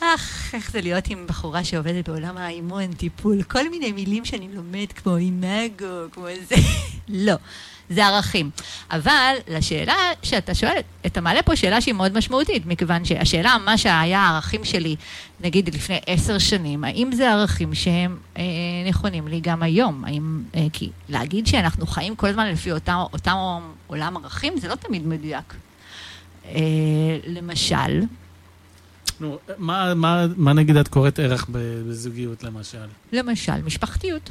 אך, 0.00 0.54
איך 0.54 0.70
זה 0.70 0.80
להיות 0.80 1.04
עם 1.08 1.26
בחורה 1.26 1.64
שעובדת 1.64 2.08
בעולם 2.08 2.36
האימון, 2.36 2.92
טיפול, 2.92 3.42
כל 3.42 3.70
מיני 3.70 3.92
מילים 3.92 4.24
שאני 4.24 4.48
לומד, 4.54 4.92
כמו 4.94 5.16
אימאגו, 5.16 5.86
כמו 6.12 6.26
זה. 6.48 6.54
לא, 7.26 7.34
זה 7.90 8.06
ערכים. 8.06 8.50
אבל 8.90 9.34
לשאלה 9.48 9.94
שאתה 10.22 10.54
שואל, 10.54 10.76
אתה 11.06 11.20
מעלה 11.20 11.42
פה 11.42 11.56
שאלה 11.56 11.80
שהיא 11.80 11.94
מאוד 11.94 12.18
משמעותית, 12.18 12.66
מכיוון 12.66 13.04
שהשאלה, 13.04 13.56
מה 13.64 13.78
שהיה 13.78 14.20
הערכים 14.20 14.64
שלי, 14.64 14.96
נגיד 15.40 15.74
לפני 15.74 15.98
עשר 16.06 16.38
שנים, 16.38 16.84
האם 16.84 17.10
זה 17.12 17.30
ערכים 17.32 17.74
שהם 17.74 18.16
אה, 18.38 18.42
נכונים 18.88 19.28
לי 19.28 19.40
גם 19.40 19.62
היום? 19.62 20.04
האם, 20.04 20.42
אה, 20.54 20.66
כי 20.72 20.90
להגיד 21.08 21.46
שאנחנו 21.46 21.86
חיים 21.86 22.16
כל 22.16 22.26
הזמן 22.26 22.46
לפי 22.50 22.72
אותם, 22.72 22.96
אותם 23.12 23.36
עולם 23.86 24.16
ערכים, 24.16 24.58
זה 24.60 24.68
לא 24.68 24.74
תמיד 24.74 25.06
מדויק. 25.06 25.54
אה, 26.46 26.60
למשל, 27.26 28.00
נו, 29.20 29.38
מה- 29.58 29.94
מה- 29.94 30.26
מה 30.36 30.52
נגיד 30.52 30.76
את 30.76 30.88
קוראת 30.88 31.18
ערך 31.18 31.46
בזוגיות, 31.50 32.42
למשל? 32.44 32.86
למשל, 33.12 33.62
משפחתיות. 33.64 34.30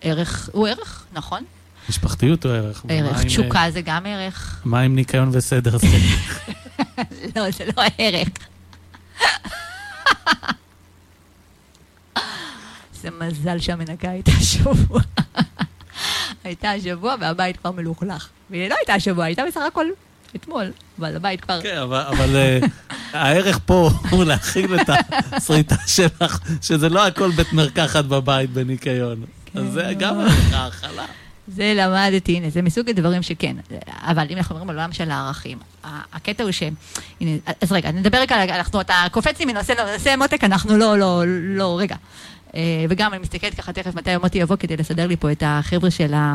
ערך 0.00 0.50
הוא 0.52 0.68
ערך, 0.68 1.04
נכון? 1.12 1.44
משפחתיות 1.88 2.46
או 2.46 2.50
ערך? 2.50 2.84
ערך. 2.88 3.24
תשוקה 3.24 3.64
זה 3.70 3.80
גם 3.80 4.06
ערך. 4.06 4.56
אה, 4.64 4.68
מה 4.70 4.80
עם 4.80 4.94
ניקיון 4.94 5.28
וסדר? 5.32 5.78
זה- 5.78 5.86
לא, 7.36 7.50
זה 7.50 7.64
לא 7.76 7.82
ערך. 7.98 8.28
זה 13.02 13.08
מזל 13.20 13.58
שהמנקה 13.58 14.10
הייתה 14.10 14.30
השבוע. 14.40 15.00
הייתה 16.44 16.70
השבוע 16.70 17.14
והבית 17.20 17.56
כבר 17.56 17.70
מלוכלך. 17.72 18.28
והיא 18.50 18.68
לא 18.70 18.74
הייתה 18.80 18.94
השבוע, 18.94 19.24
הייתה 19.24 19.42
בסך 19.48 19.60
הכל 19.68 19.86
אתמול, 20.36 20.64
בעל 20.98 21.16
הבית 21.16 21.40
כבר... 21.40 21.62
כן, 21.62 21.76
אבל, 21.76 22.00
אבל 22.00 22.36
אה, 22.36 22.58
הערך 23.12 23.58
פה 23.66 23.90
הוא 24.10 24.24
להכין 24.24 24.80
את 24.80 24.90
הסריטה 25.32 25.76
שלך, 25.86 26.38
שזה 26.62 26.88
לא 26.88 27.06
הכל 27.06 27.30
בית 27.30 27.52
מרקחת 27.52 28.04
בבית 28.04 28.50
בניקיון. 28.50 29.24
כן, 29.46 29.58
אז 29.58 29.72
זה 29.72 29.82
לא. 29.82 29.92
גם 29.92 30.20
ערך 30.20 30.52
ההאכלה. 30.52 31.04
זה 31.48 31.72
למדתי, 31.76 32.36
הנה, 32.36 32.50
זה 32.50 32.62
מסוג 32.62 32.88
הדברים 32.88 33.22
שכן. 33.22 33.56
אבל 33.88 34.26
אם 34.30 34.36
אנחנו 34.36 34.54
מדברים 34.54 34.70
על 34.70 34.76
עולם 34.76 34.92
של 34.92 35.10
הערכים, 35.10 35.58
הקטע 35.84 36.42
הוא 36.42 36.52
ש... 36.52 36.62
הנה, 37.20 37.30
אז 37.60 37.72
רגע, 37.72 37.90
נדבר 37.90 38.18
רגע, 38.18 38.56
אנחנו, 38.56 38.80
אתה 38.80 38.94
קופץ 39.10 39.38
לי 39.38 39.44
מנושא 39.44 39.72
לנושא, 39.72 40.14
מותק, 40.18 40.44
אנחנו 40.44 40.76
לא, 40.76 40.98
לא, 40.98 41.22
לא, 41.26 41.78
רגע. 41.80 41.96
אה, 42.54 42.84
וגם 42.88 43.12
אני 43.12 43.22
מסתכלת 43.22 43.54
ככה 43.54 43.72
תכף 43.72 43.94
מתי 43.94 44.16
מוטי 44.16 44.38
יבוא 44.38 44.56
כדי 44.56 44.76
לסדר 44.76 45.06
לי 45.06 45.16
פה 45.16 45.32
את 45.32 45.42
החבר'ה 45.46 45.90
של 45.90 46.14
ה... 46.14 46.34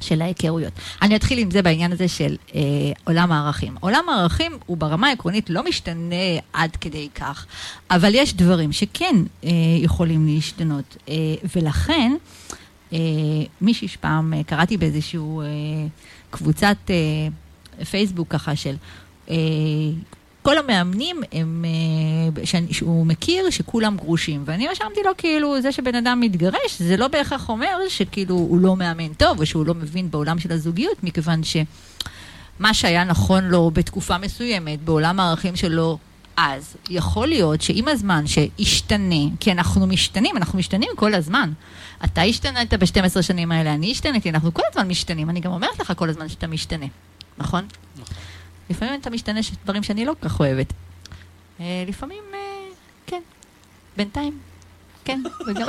של 0.00 0.22
ההיכרויות. 0.22 0.72
אני 1.02 1.16
אתחיל 1.16 1.38
עם 1.38 1.50
זה 1.50 1.62
בעניין 1.62 1.92
הזה 1.92 2.08
של 2.08 2.36
אה, 2.54 2.60
עולם 3.04 3.32
הערכים. 3.32 3.74
עולם 3.80 4.08
הערכים 4.08 4.52
הוא 4.66 4.76
ברמה 4.76 5.08
העקרונית 5.08 5.50
לא 5.50 5.64
משתנה 5.64 6.14
עד 6.52 6.76
כדי 6.76 7.08
כך, 7.14 7.46
אבל 7.90 8.14
יש 8.14 8.34
דברים 8.34 8.72
שכן 8.72 9.16
אה, 9.44 9.50
יכולים 9.78 10.26
להשתנות, 10.26 10.96
אה, 11.08 11.14
ולכן 11.54 12.12
אה, 12.12 12.56
מישהי 13.60 13.88
שפעם 13.88 14.34
אה, 14.34 14.42
קראתי 14.44 14.76
באיזשהו 14.76 15.40
אה, 15.40 15.46
קבוצת 16.30 16.76
אה, 16.90 17.84
פייסבוק 17.84 18.28
ככה 18.28 18.56
של 18.56 18.74
אה, 19.30 19.36
כל 20.42 20.58
המאמנים 20.58 21.20
הם, 21.32 21.64
אה, 22.38 22.44
שהוא 22.70 23.06
מכיר 23.06 23.50
שכולם 23.50 23.96
גרושים, 23.96 24.42
ואני 24.44 24.68
רשמתי 24.68 25.00
לו 25.04 25.10
כאילו 25.18 25.60
זה 25.60 25.72
שבן 25.72 25.94
אדם 25.94 26.20
מתגרש 26.20 26.78
זה 26.78 26.96
לא 26.96 27.08
בהכרח 27.08 27.48
אומר 27.48 27.78
שכאילו 27.88 28.34
הוא 28.34 28.60
לא 28.60 28.76
מאמן 28.76 29.12
טוב 29.12 29.40
או 29.40 29.46
שהוא 29.46 29.66
לא 29.66 29.74
מבין 29.74 30.10
בעולם 30.10 30.38
של 30.38 30.52
הזוגיות 30.52 31.04
מכיוון 31.04 31.40
שמה 31.44 32.74
שהיה 32.74 33.04
נכון 33.04 33.44
לו 33.44 33.70
בתקופה 33.70 34.18
מסוימת 34.18 34.82
בעולם 34.82 35.20
הערכים 35.20 35.56
שלו 35.56 35.98
אז 36.36 36.76
יכול 36.90 37.28
להיות 37.28 37.62
שעם 37.62 37.88
הזמן 37.88 38.24
שישתנה, 38.26 39.24
כי 39.40 39.52
אנחנו 39.52 39.86
משתנים, 39.86 40.36
אנחנו 40.36 40.58
משתנים 40.58 40.90
כל 40.96 41.14
הזמן. 41.14 41.52
אתה 42.04 42.22
השתנית 42.22 42.74
ב-12 42.74 43.22
שנים 43.22 43.52
האלה, 43.52 43.74
אני 43.74 43.90
השתניתי, 43.90 44.30
אנחנו 44.30 44.54
כל 44.54 44.62
הזמן 44.70 44.88
משתנים, 44.88 45.30
אני 45.30 45.40
גם 45.40 45.52
אומרת 45.52 45.78
לך 45.78 45.92
כל 45.96 46.08
הזמן 46.08 46.28
שאתה 46.28 46.46
משתנה, 46.46 46.86
נכון? 47.38 47.66
לפעמים 48.70 49.00
אתה 49.00 49.10
משתנה 49.10 49.42
של 49.42 49.54
דברים 49.64 49.82
שאני 49.82 50.04
לא 50.04 50.12
כל 50.20 50.28
כך 50.28 50.40
אוהבת. 50.40 50.72
אה, 51.60 51.84
לפעמים, 51.86 52.22
אה, 52.34 52.38
כן, 53.06 53.22
בינתיים, 53.96 54.38
כן, 55.04 55.22
וגם... 55.46 55.68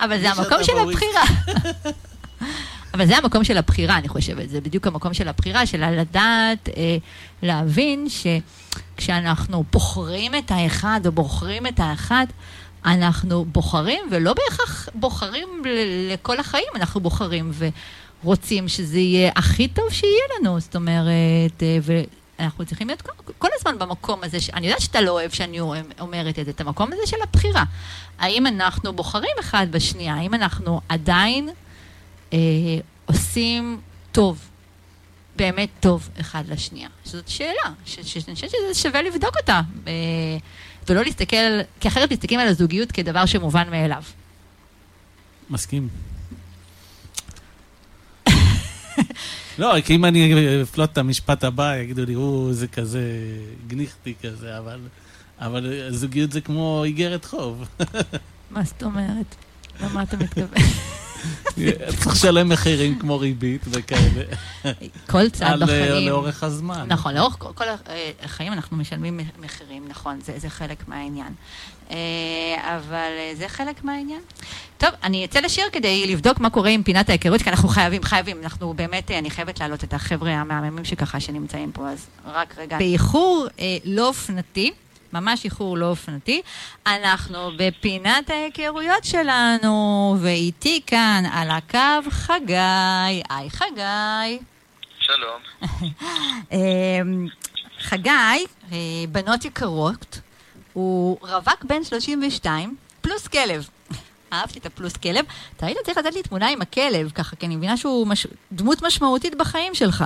אבל 0.00 0.20
זה 0.20 0.30
המקום 0.30 0.64
של. 0.64 0.78
הבחירה. 0.78 1.22
אבל 2.94 3.06
זה 3.06 3.16
המקום 3.16 3.44
של 3.44 3.56
הבחירה, 3.56 3.98
אני 3.98 4.08
חושבת. 4.08 4.50
זה 4.50 4.60
בדיוק 4.60 4.86
המקום 4.86 5.14
של 5.14 5.28
הבחירה, 5.28 5.66
של 5.66 5.90
לדעת, 5.90 6.68
אה, 6.76 6.96
להבין 7.42 8.06
שכשאנחנו 8.08 9.64
בוחרים 9.72 10.34
את 10.34 10.50
האחד 10.50 11.00
או 11.06 11.12
בוחרים 11.12 11.66
את 11.66 11.80
האחת, 11.80 12.28
אנחנו 12.84 13.44
בוחרים 13.44 14.00
ולא 14.10 14.34
בהכרח 14.34 14.88
בוחרים 14.94 15.48
לכל 16.12 16.40
החיים, 16.40 16.68
אנחנו 16.74 17.00
בוחרים 17.00 17.52
ורוצים 18.22 18.68
שזה 18.68 18.98
יהיה 18.98 19.32
הכי 19.36 19.68
טוב 19.68 19.84
שיהיה 19.90 20.22
לנו. 20.40 20.60
זאת 20.60 20.76
אומרת, 20.76 21.62
אה, 21.62 21.78
ואנחנו 22.38 22.66
צריכים 22.66 22.86
להיות 22.86 23.02
כל, 23.02 23.32
כל 23.38 23.48
הזמן 23.58 23.78
במקום 23.78 24.24
הזה, 24.24 24.40
ש... 24.40 24.50
אני 24.50 24.66
יודעת 24.66 24.80
שאתה 24.80 25.00
לא 25.00 25.10
אוהב 25.10 25.30
שאני 25.30 25.60
אומרת 26.00 26.38
את 26.38 26.44
זה, 26.44 26.50
את 26.50 26.60
המקום 26.60 26.92
הזה 26.92 27.06
של 27.06 27.16
הבחירה. 27.22 27.64
האם 28.18 28.46
אנחנו 28.46 28.92
בוחרים 28.92 29.36
אחד 29.40 29.66
בשנייה? 29.70 30.14
האם 30.14 30.34
אנחנו 30.34 30.80
עדיין... 30.88 31.48
אה, 32.32 32.38
עושים 33.06 33.80
טוב, 34.12 34.38
באמת 35.36 35.68
טוב 35.80 36.08
אחד 36.20 36.44
לשנייה? 36.48 36.88
זאת 37.04 37.28
שאלה, 37.28 37.72
שאני 37.84 38.34
חושבת 38.34 38.50
שזה 38.50 38.74
שווה 38.74 39.02
לבדוק 39.02 39.36
אותה, 39.36 39.60
אה, 39.86 39.92
ולא 40.90 41.04
להסתכל, 41.04 41.60
כי 41.80 41.88
אחרת 41.88 42.12
מסתכלים 42.12 42.40
על 42.40 42.48
הזוגיות 42.48 42.92
כדבר 42.92 43.26
שמובן 43.26 43.70
מאליו. 43.70 44.02
מסכים. 45.50 45.88
לא, 49.58 49.74
כי 49.84 49.94
אם 49.94 50.04
אני 50.04 50.34
אפלוט 50.62 50.92
את 50.92 50.98
המשפט 50.98 51.44
הבא, 51.44 51.76
יגידו 51.76 52.04
לי, 52.04 52.12
הוא, 52.12 52.52
זה 52.52 52.68
כזה 52.68 53.02
גניחתי 53.66 54.14
כזה, 54.22 54.58
אבל, 54.58 54.80
אבל 55.38 55.86
זוגיות 55.90 56.32
זה 56.32 56.40
כמו 56.40 56.84
איגרת 56.84 57.24
חוב. 57.24 57.64
מה 58.50 58.64
זאת 58.64 58.82
אומרת? 58.82 59.34
למה 59.80 60.02
אתה 60.02 60.16
מתכוון? 60.16 60.48
צריך 61.88 62.06
לשלם 62.06 62.48
מחירים 62.48 62.98
כמו 62.98 63.18
ריבית 63.18 63.62
וכאלה, 63.70 64.22
כל 65.10 65.30
צד 65.30 65.44
על, 65.44 65.62
אה, 65.62 65.66
בחיים. 65.66 66.08
לאורך 66.08 66.42
הזמן. 66.42 66.86
נכון, 66.88 67.14
לאורך 67.14 67.36
כל, 67.38 67.64
אה, 67.64 68.10
החיים 68.22 68.52
אנחנו 68.52 68.76
משלמים 68.76 69.20
מחירים, 69.38 69.88
נכון, 69.88 70.20
זה, 70.24 70.32
זה 70.36 70.50
חלק 70.50 70.88
מהעניין. 70.88 71.32
אה, 71.90 71.96
אבל 72.76 73.10
זה 73.34 73.48
חלק 73.48 73.84
מהעניין. 73.84 74.20
טוב, 74.78 74.90
אני 75.02 75.24
אצא 75.24 75.40
לשיר 75.40 75.64
כדי 75.72 76.06
לבדוק 76.06 76.40
מה 76.40 76.50
קורה 76.50 76.70
עם 76.70 76.82
פינת 76.82 77.08
ההיכרות, 77.08 77.42
כי 77.42 77.50
אנחנו 77.50 77.68
חייבים, 77.68 78.02
חייבים, 78.02 78.36
אנחנו 78.42 78.74
באמת, 78.74 79.10
אני 79.10 79.30
חייבת 79.30 79.60
להעלות 79.60 79.84
את 79.84 79.94
החבר'ה 79.94 80.30
המהממים 80.30 80.84
שככה 80.84 81.20
שנמצאים 81.20 81.72
פה, 81.72 81.88
אז 81.88 82.06
רק 82.26 82.54
רגע. 82.58 82.78
באיחור 82.78 83.46
אה, 83.60 83.76
לא 83.84 84.08
אופנתי. 84.08 84.72
ממש 85.12 85.44
איחור 85.44 85.78
לא 85.78 85.86
אופנתי. 85.86 86.42
אנחנו 86.86 87.50
בפינת 87.56 88.30
ההיכרויות 88.30 89.04
שלנו, 89.04 90.16
ואיתי 90.20 90.80
כאן 90.86 91.22
על 91.32 91.50
הקו 91.50 92.10
חגי. 92.10 93.22
היי 93.30 93.50
חגי. 93.50 94.38
שלום. 95.00 95.40
אמ, 96.52 97.26
חגי, 97.80 98.10
אה, 98.72 98.76
בנות 99.08 99.44
יקרות, 99.44 100.20
הוא 100.72 101.18
רווק 101.20 101.64
בן 101.64 101.84
32, 101.84 102.76
פלוס 103.00 103.26
כלב. 103.26 103.68
אהבתי 104.32 104.58
את 104.58 104.66
הפלוס 104.66 104.96
כלב. 104.96 105.24
אתה 105.56 105.66
היית 105.66 105.78
צריך 105.84 105.98
לתת 105.98 106.14
לי 106.14 106.22
תמונה 106.22 106.48
עם 106.48 106.62
הכלב, 106.62 107.10
ככה, 107.14 107.36
כי 107.36 107.46
אני 107.46 107.56
מבינה 107.56 107.76
שהוא 107.76 108.06
מש... 108.06 108.26
דמות 108.52 108.82
משמעותית 108.82 109.34
בחיים 109.34 109.74
שלך. 109.74 110.04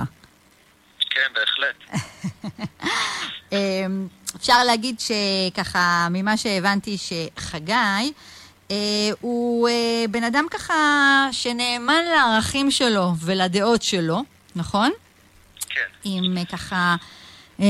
כן, 1.09 1.33
בהחלט. 1.33 1.75
אפשר 4.35 4.63
להגיד 4.63 4.99
שככה, 4.99 6.07
ממה 6.11 6.37
שהבנתי 6.37 6.97
שחגי, 6.97 8.11
אה, 8.71 8.75
הוא 9.21 9.69
אה, 9.69 10.05
בן 10.11 10.23
אדם 10.23 10.45
ככה 10.51 10.73
שנאמן 11.31 12.03
לערכים 12.15 12.71
שלו 12.71 13.11
ולדעות 13.19 13.83
שלו, 13.83 14.23
נכון? 14.55 14.91
כן. 15.69 15.81
עם 16.03 16.37
אה, 16.37 16.45
ככה, 16.45 16.95
אה, 17.59 17.65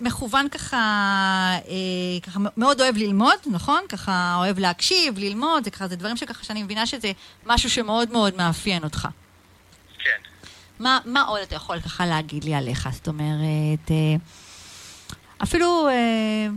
מכוון 0.00 0.48
ככה, 0.48 0.76
אה, 1.68 2.20
ככה 2.22 2.40
מאוד 2.56 2.80
אוהב 2.80 2.96
ללמוד, 2.96 3.38
נכון? 3.46 3.80
ככה 3.88 4.34
אוהב 4.38 4.58
להקשיב, 4.58 5.18
ללמוד, 5.18 5.64
זה 5.64 5.70
ככה, 5.70 5.88
זה 5.88 5.96
דברים 5.96 6.16
שככה 6.16 6.44
שאני 6.44 6.62
מבינה 6.62 6.86
שזה 6.86 7.12
משהו 7.46 7.70
שמאוד 7.70 8.12
מאוד 8.12 8.36
מאפיין 8.36 8.84
אותך. 8.84 9.08
כן. 9.98 10.10
מה, 10.78 10.98
מה 11.04 11.22
עוד 11.22 11.40
אתה 11.40 11.54
יכול 11.54 11.80
ככה 11.80 12.06
להגיד 12.06 12.44
לי 12.44 12.54
עליך? 12.54 12.88
זאת 12.92 13.08
אומרת, 13.08 13.90
אה, 13.90 14.16
אפילו, 15.42 15.88
אה, 15.88 16.48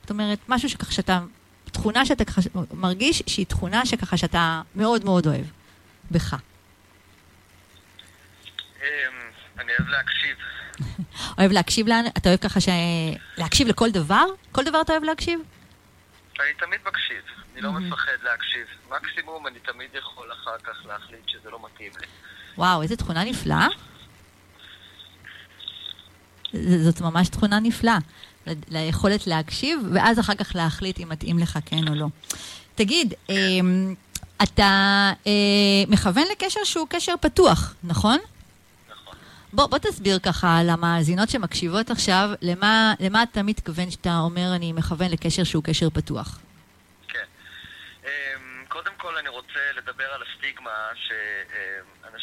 זאת 0.00 0.10
אומרת, 0.10 0.38
משהו 0.48 0.68
שככה 0.68 0.92
שאתה, 0.92 1.20
תכונה 1.64 2.06
שאתה 2.06 2.24
ככה 2.24 2.40
מרגיש 2.72 3.22
שהיא 3.26 3.46
תכונה 3.46 3.86
שככה 3.86 4.16
שאתה 4.16 4.62
מאוד 4.74 5.04
מאוד 5.04 5.26
אוהב 5.26 5.44
בך. 6.10 6.34
אמ, 8.80 8.86
אני 9.58 9.72
אוהב 9.78 9.88
להקשיב. 9.88 10.36
אוהב 11.38 11.52
להקשיב 11.52 11.88
לאן, 11.88 12.04
אתה 12.18 12.28
אוהב 12.28 12.40
ככה 12.40 12.60
ש... 12.60 12.68
להקשיב 13.38 13.68
לכל 13.68 13.90
דבר? 13.90 14.24
כל 14.52 14.64
דבר 14.64 14.80
אתה 14.80 14.92
אוהב 14.92 15.04
להקשיב? 15.04 15.40
אני 16.40 16.54
תמיד 16.58 16.80
מקשיב. 16.86 17.22
אני 17.52 17.60
לא 17.60 17.72
מפחד 17.72 18.12
להקשיב. 18.22 18.66
מקסימום 18.90 19.46
אני 19.46 19.58
תמיד 19.58 19.90
יכול 19.94 20.32
אחר 20.32 20.58
כך 20.58 20.86
להחליט 20.86 21.28
שזה 21.28 21.50
לא 21.50 21.58
מתאים 21.64 21.92
לי. 22.00 22.06
וואו, 22.58 22.82
איזה 22.82 22.96
תכונה 22.96 23.24
נפלאה. 23.24 23.68
זאת 26.52 27.00
ממש 27.00 27.28
תכונה 27.28 27.60
נפלאה. 27.60 27.98
ליכולת 28.68 29.26
להקשיב, 29.26 29.80
ואז 29.92 30.20
אחר 30.20 30.34
כך 30.34 30.54
להחליט 30.54 31.00
אם 31.00 31.08
מתאים 31.08 31.38
לך 31.38 31.58
כן 31.66 31.88
או 31.88 31.94
לא. 31.94 32.06
תגיד, 32.74 33.14
אמ, 33.28 33.94
אתה 34.42 35.12
אה, 35.26 35.32
מכוון 35.88 36.24
לקשר 36.32 36.64
שהוא 36.64 36.86
קשר 36.90 37.14
פתוח, 37.20 37.74
נכון? 37.84 38.18
נכון. 38.90 39.14
בוא, 39.52 39.66
בוא 39.66 39.78
תסביר 39.78 40.18
ככה 40.18 40.62
למאזינות 40.64 41.30
שמקשיבות 41.30 41.90
עכשיו, 41.90 42.30
למה, 42.42 42.94
למה 43.00 43.22
אתה 43.22 43.42
מתכוון 43.42 43.90
שאתה 43.90 44.18
אומר 44.18 44.54
אני 44.54 44.72
מכוון 44.72 45.10
לקשר 45.10 45.44
שהוא 45.44 45.64
קשר 45.64 45.90
פתוח. 45.90 46.38
כן. 47.08 47.24
אמ, 48.04 48.10
קודם 48.68 48.92
כל 48.96 49.16
אני 49.16 49.28
רוצה 49.28 49.60
לדבר 49.76 50.04
על 50.14 50.22
הסטיגמה 50.22 50.70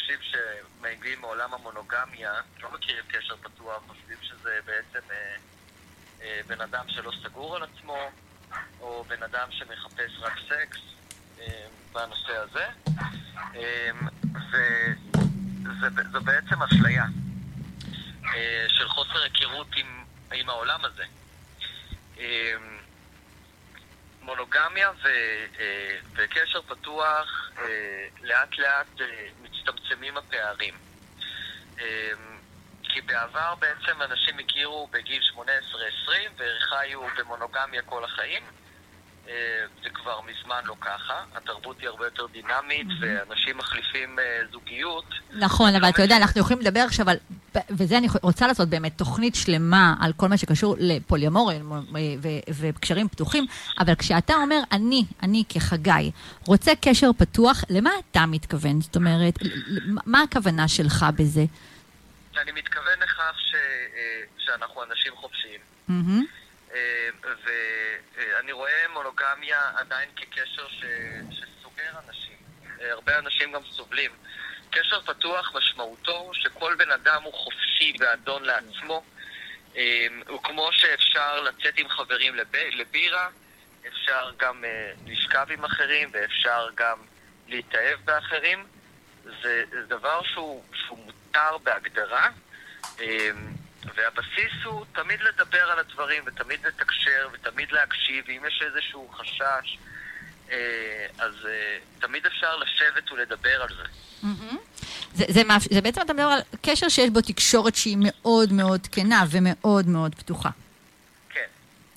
שאנשים 0.06 0.40
שמגיעים 0.80 1.20
מעולם 1.20 1.54
המונוגמיה 1.54 2.32
לא 2.62 2.70
מכירים 2.72 3.04
קשר 3.08 3.36
פתוח, 3.36 3.82
חושבים 3.88 4.16
שזה 4.22 4.58
בעצם 4.64 5.10
אה, 5.10 5.36
אה, 6.22 6.40
בן 6.46 6.60
אדם 6.60 6.84
שלא 6.88 7.12
סגור 7.22 7.56
על 7.56 7.62
עצמו, 7.62 8.10
או 8.80 9.04
בן 9.04 9.22
אדם 9.22 9.48
שמחפש 9.50 10.12
רק 10.20 10.38
סקס 10.48 10.80
אה, 11.40 11.66
בנושא 11.92 12.36
הזה. 12.36 12.66
אמ, 13.54 14.08
זה, 14.52 15.88
זו 16.12 16.20
בעצם 16.20 16.62
אשליה 16.62 17.04
אה, 18.34 18.66
של 18.68 18.88
חוסר 18.88 19.22
היכרות 19.22 19.68
עם, 19.76 20.04
עם 20.32 20.48
העולם 20.48 20.84
הזה. 20.84 21.04
אה, 22.18 22.54
מונוגמיה 24.24 24.90
אה, 25.06 25.96
וקשר 26.14 26.62
פתוח, 26.62 27.50
אה, 27.58 28.06
לאט 28.22 28.58
לאט 28.58 29.00
אה, 29.00 29.28
מצטמצמים 29.68 30.16
הפערים. 30.16 30.74
אה, 31.80 32.10
כי 32.82 33.00
בעבר 33.00 33.54
בעצם 33.58 34.02
אנשים 34.02 34.38
הכירו 34.38 34.88
בגיל 34.92 35.22
18-20 35.34 35.40
וחיו 36.36 37.00
במונוגמיה 37.18 37.82
כל 37.82 38.04
החיים. 38.04 38.42
אה, 39.28 39.64
זה 39.82 39.90
כבר 39.90 40.20
מזמן 40.20 40.60
לא 40.64 40.74
ככה, 40.80 41.24
התרבות 41.34 41.80
היא 41.80 41.88
הרבה 41.88 42.04
יותר 42.04 42.26
דינמית 42.26 42.86
ואנשים 43.00 43.58
מחליפים 43.58 44.18
אה, 44.18 44.40
זוגיות. 44.52 45.04
נכון, 45.32 45.74
אבל 45.74 45.88
אתה 45.88 46.02
יודע, 46.02 46.16
אנחנו 46.16 46.40
יכולים 46.40 46.60
לדבר 46.60 46.80
עכשיו 46.80 47.10
על, 47.10 47.16
וזה 47.70 47.98
אני 47.98 48.06
רוצה 48.22 48.46
לעשות 48.46 48.68
באמת 48.68 48.98
תוכנית 48.98 49.34
שלמה 49.34 49.94
על 50.00 50.12
כל 50.16 50.28
מה 50.28 50.36
שקשור 50.36 50.76
לפוליומוריה 50.78 51.60
וקשרים 52.60 53.08
פתוחים, 53.08 53.46
אבל 53.78 53.94
כשאתה 53.94 54.34
אומר, 54.34 54.60
אני, 54.72 55.04
אני 55.22 55.44
כחגי, 55.48 56.10
רוצה 56.46 56.72
קשר 56.80 57.10
פתוח, 57.18 57.64
למה 57.70 57.90
אתה 58.10 58.26
מתכוון? 58.26 58.80
זאת 58.80 58.96
אומרת, 58.96 59.34
מה 60.06 60.22
הכוונה 60.22 60.68
שלך 60.68 61.06
בזה? 61.18 61.44
אני 62.36 62.52
מתכוון 62.52 62.98
לכך 63.00 63.36
ש, 63.38 63.54
אה, 63.54 64.22
שאנחנו 64.38 64.82
אנשים 64.82 65.12
חופשיים. 65.16 65.60
אה, 66.74 67.08
ואני 67.44 68.52
רואה 68.52 68.84
מונוגמיה 68.92 69.60
עדיין 69.76 70.08
כקשר 70.16 70.68
ש, 70.68 70.84
שסוגר 71.30 71.98
אנשים. 72.08 72.36
אה, 72.80 72.92
הרבה 72.92 73.18
אנשים 73.18 73.52
גם 73.52 73.60
סובלים. 73.70 74.10
קשר 74.74 75.00
פתוח 75.00 75.52
משמעותו 75.54 76.30
שכל 76.34 76.74
בן 76.74 76.90
אדם 76.90 77.22
הוא 77.22 77.32
חופשי 77.32 77.96
ואדון 78.00 78.44
לעצמו. 78.44 79.04
הוא 80.28 80.42
כמו 80.42 80.68
שאפשר 80.72 81.40
לצאת 81.40 81.78
עם 81.78 81.88
חברים 81.88 82.34
לב, 82.34 82.56
לבירה, 82.72 83.28
אפשר 83.88 84.30
גם 84.36 84.64
לשכב 85.06 85.46
עם 85.50 85.64
אחרים 85.64 86.10
ואפשר 86.12 86.68
גם 86.74 86.98
להתאהב 87.48 87.98
באחרים. 88.04 88.66
זה, 89.24 89.64
זה 89.70 89.82
דבר 89.86 90.22
שהוא, 90.22 90.64
שהוא 90.74 90.98
מותר 90.98 91.58
בהגדרה, 91.62 92.28
אמ, 93.00 93.06
והבסיס 93.94 94.64
הוא 94.64 94.84
תמיד 94.92 95.20
לדבר 95.20 95.70
על 95.70 95.78
הדברים, 95.78 96.22
ותמיד 96.26 96.66
לתקשר, 96.66 97.28
ותמיד 97.32 97.72
להקשיב, 97.72 98.24
ואם 98.28 98.42
יש 98.46 98.62
איזשהו 98.66 99.08
חשש, 99.08 99.78
אז 101.18 101.32
אה, 101.46 101.78
תמיד 102.00 102.26
אפשר 102.26 102.56
לשבת 102.56 103.12
ולדבר 103.12 103.62
על 103.62 103.68
זה. 103.68 103.82
זה, 105.14 105.24
זה, 105.28 105.42
זה 105.70 105.80
בעצם 105.80 106.00
אתה 106.00 106.12
מדבר 106.12 106.22
על 106.22 106.40
קשר 106.62 106.88
שיש 106.88 107.10
בו 107.10 107.20
תקשורת 107.20 107.74
שהיא 107.74 107.96
מאוד 108.00 108.52
מאוד 108.52 108.86
כנה 108.92 109.24
ומאוד 109.30 109.88
מאוד 109.88 110.14
פתוחה. 110.14 110.50
כן. 111.30 111.40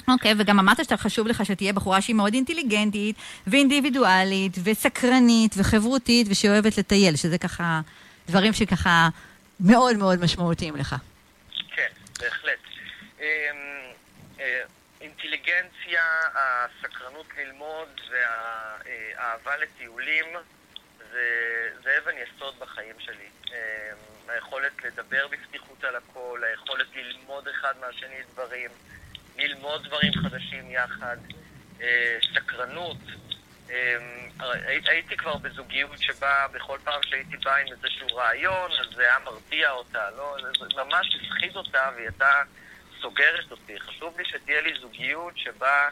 אוקיי, 0.07 0.31
okay, 0.31 0.35
וגם 0.37 0.59
אמרת 0.59 0.77
שאתה 0.77 0.97
חשוב 0.97 1.27
לך 1.27 1.45
שתהיה 1.45 1.73
בחורה 1.73 2.01
שהיא 2.01 2.15
מאוד 2.15 2.33
אינטליגנטית 2.33 3.15
ואינדיבידואלית 3.47 4.57
וסקרנית 4.63 5.55
וחברותית 5.57 6.27
ושאוהבת 6.29 6.77
לטייל, 6.77 7.15
שזה 7.15 7.37
ככה 7.37 7.81
דברים 8.27 8.53
שככה 8.53 9.09
מאוד 9.59 9.97
מאוד 9.97 10.23
משמעותיים 10.23 10.75
לך. 10.75 10.95
כן, 11.75 11.87
בהחלט. 12.19 12.59
אמ, 15.17 15.29
אה, 15.29 15.33
אינטליגנציה, 15.33 16.03
הסקרנות 16.35 17.25
ללמוד 17.37 18.01
והאהבה 18.09 19.57
לטיולים 19.57 20.25
זה, 21.11 21.69
זה 21.83 21.97
אבן 21.97 22.15
יסוד 22.17 22.59
בחיים 22.59 22.95
שלי. 22.99 23.29
אמ, 23.47 23.53
היכולת 24.29 24.83
לדבר 24.83 25.27
בפתיחות 25.27 25.83
על 25.83 25.95
הכל, 25.95 26.41
היכולת 26.49 26.87
ללמוד 26.95 27.47
אחד 27.47 27.73
מהשני 27.81 28.23
דברים, 28.33 28.69
ללמוד 29.37 29.87
דברים 29.87 30.11
חדשים 30.13 30.71
יחד, 30.71 31.17
אה, 31.81 32.17
סקרנות, 32.33 32.97
אמ, 33.69 34.29
הייתי 34.85 35.17
כבר 35.17 35.37
בזוגיות 35.37 35.99
שבה 35.99 36.47
בכל 36.51 36.77
פעם 36.83 37.03
שהייתי 37.03 37.37
באה 37.37 37.57
עם 37.57 37.67
איזשהו 37.67 38.07
רעיון, 38.15 38.71
אז 38.71 38.95
זה 38.95 39.01
היה 39.01 39.19
מרתיע 39.25 39.71
אותה, 39.71 40.09
לא? 40.17 40.37
זה 40.59 40.83
ממש 40.83 41.15
הפחיד 41.15 41.55
אותה 41.55 41.89
והיא 41.95 42.07
הייתה 42.07 42.43
סוגרת 43.01 43.51
אותי. 43.51 43.79
חשוב 43.79 44.17
לי 44.17 44.25
שתהיה 44.25 44.61
לי 44.61 44.73
זוגיות 44.81 45.33
שבה 45.35 45.89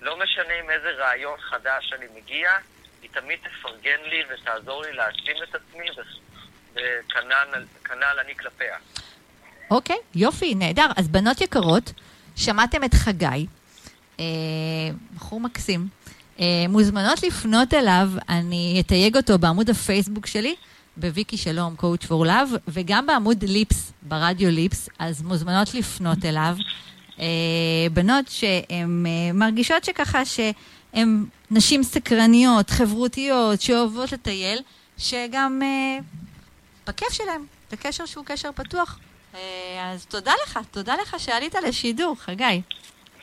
לא 0.00 0.18
משנה 0.18 0.54
עם 0.64 0.70
איזה 0.70 0.90
רעיון 0.90 1.40
חדש 1.40 1.92
אני 1.92 2.06
מגיע, 2.16 2.50
היא 3.02 3.10
תמיד 3.12 3.38
תפרגן 3.38 4.00
לי 4.06 4.22
ותעזור 4.30 4.82
לי 4.82 4.92
להעצים 4.92 5.36
את 5.48 5.54
עצמי, 5.54 5.86
וכנ"ל 6.74 8.18
אני 8.24 8.34
כלפיה. 8.34 8.76
אוקיי, 9.70 9.96
יופי, 10.14 10.54
נהדר. 10.54 10.86
אז 10.96 11.08
בנות 11.08 11.40
יקרות, 11.40 11.92
שמעתם 12.36 12.84
את 12.84 12.94
חגי, 12.94 13.46
אה, 14.20 14.24
בחור 15.16 15.40
מקסים. 15.40 15.88
אה, 16.40 16.44
מוזמנות 16.68 17.22
לפנות 17.22 17.74
אליו, 17.74 18.08
אני 18.28 18.82
אתייג 18.86 19.16
אותו 19.16 19.38
בעמוד 19.38 19.70
הפייסבוק 19.70 20.26
שלי, 20.26 20.54
בוויקי 20.96 21.36
שלום, 21.36 21.74
coach 21.78 22.06
for 22.06 22.26
love, 22.26 22.58
וגם 22.68 23.06
בעמוד 23.06 23.44
ליפס, 23.44 23.92
ברדיו 24.02 24.50
ליפס, 24.50 24.88
אז 24.98 25.22
מוזמנות 25.22 25.74
לפנות 25.74 26.24
אליו. 26.24 26.56
אה, 27.20 27.26
בנות 27.92 28.28
שהן 28.28 29.06
אה, 29.06 29.32
מרגישות 29.34 29.84
שככה 29.84 30.24
שהן 30.24 31.24
נשים 31.50 31.82
סקרניות, 31.82 32.70
חברותיות, 32.70 33.60
שאוהבות 33.60 34.12
לטייל, 34.12 34.62
שגם 34.98 35.62
בכיף 36.86 37.12
שלהן, 37.12 37.42
בקשר 37.72 38.06
שהוא 38.06 38.24
קשר 38.24 38.50
פתוח. 38.54 38.98
אז 39.80 40.06
תודה 40.08 40.32
לך, 40.46 40.58
תודה 40.70 40.94
לך 41.02 41.20
שעלית 41.20 41.54
לשידור, 41.54 42.16
חגי. 42.20 42.62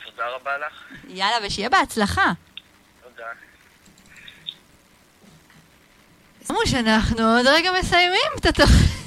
תודה 0.04 0.24
רבה 0.36 0.50
לך. 0.58 0.72
יאללה, 1.08 1.46
ושיהיה 1.46 1.68
בהצלחה. 1.68 2.32
אמרו 6.50 6.66
שאנחנו 6.66 7.36
עוד 7.36 7.46
רגע 7.46 7.70
מסיימים 7.80 8.30
את 8.38 8.46
התוכנית. 8.46 9.02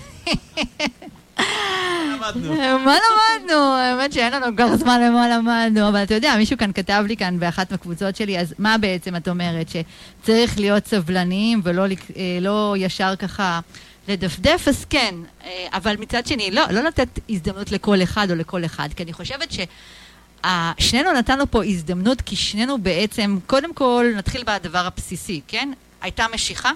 מה 2.85 2.97
למדנו? 3.05 3.73
האמת 3.73 4.13
שאין 4.13 4.33
לנו 4.33 4.45
כל 4.57 4.75
זמן 4.75 5.01
למה 5.01 5.37
למדנו, 5.37 5.89
אבל 5.89 6.03
אתה 6.03 6.13
יודע, 6.13 6.35
מישהו 6.37 6.57
כאן 6.57 6.71
כתב 6.73 7.03
לי 7.07 7.17
כאן 7.17 7.39
באחת 7.39 7.71
מהקבוצות 7.71 8.15
שלי, 8.15 8.39
אז 8.39 8.53
מה 8.59 8.77
בעצם 8.77 9.15
את 9.15 9.27
אומרת? 9.27 9.67
שצריך 9.69 10.59
להיות 10.59 10.87
סבלניים 10.87 11.61
ולא 11.63 11.81
אה, 11.81 12.37
לא 12.41 12.75
ישר 12.77 13.15
ככה 13.15 13.59
לדפדף? 14.07 14.67
אז 14.67 14.85
כן, 14.89 15.15
אה, 15.45 15.67
אבל 15.73 15.95
מצד 15.99 16.27
שני, 16.27 16.51
לא, 16.51 16.63
לא 16.71 16.81
לתת 16.81 17.19
הזדמנות 17.29 17.71
לכל 17.71 18.03
אחד 18.03 18.31
או 18.31 18.35
לכל 18.35 18.65
אחד, 18.65 18.89
כי 18.95 19.03
אני 19.03 19.13
חושבת 19.13 19.51
ש... 19.51 19.59
שנינו 20.79 21.13
נתנו 21.13 21.51
פה 21.51 21.63
הזדמנות, 21.63 22.21
כי 22.21 22.35
שנינו 22.35 22.77
בעצם, 22.77 23.37
קודם 23.47 23.73
כל 23.73 24.05
נתחיל 24.15 24.43
בדבר 24.43 24.85
הבסיסי, 24.85 25.41
כן? 25.47 25.71
הייתה 26.01 26.25
משיכה, 26.33 26.71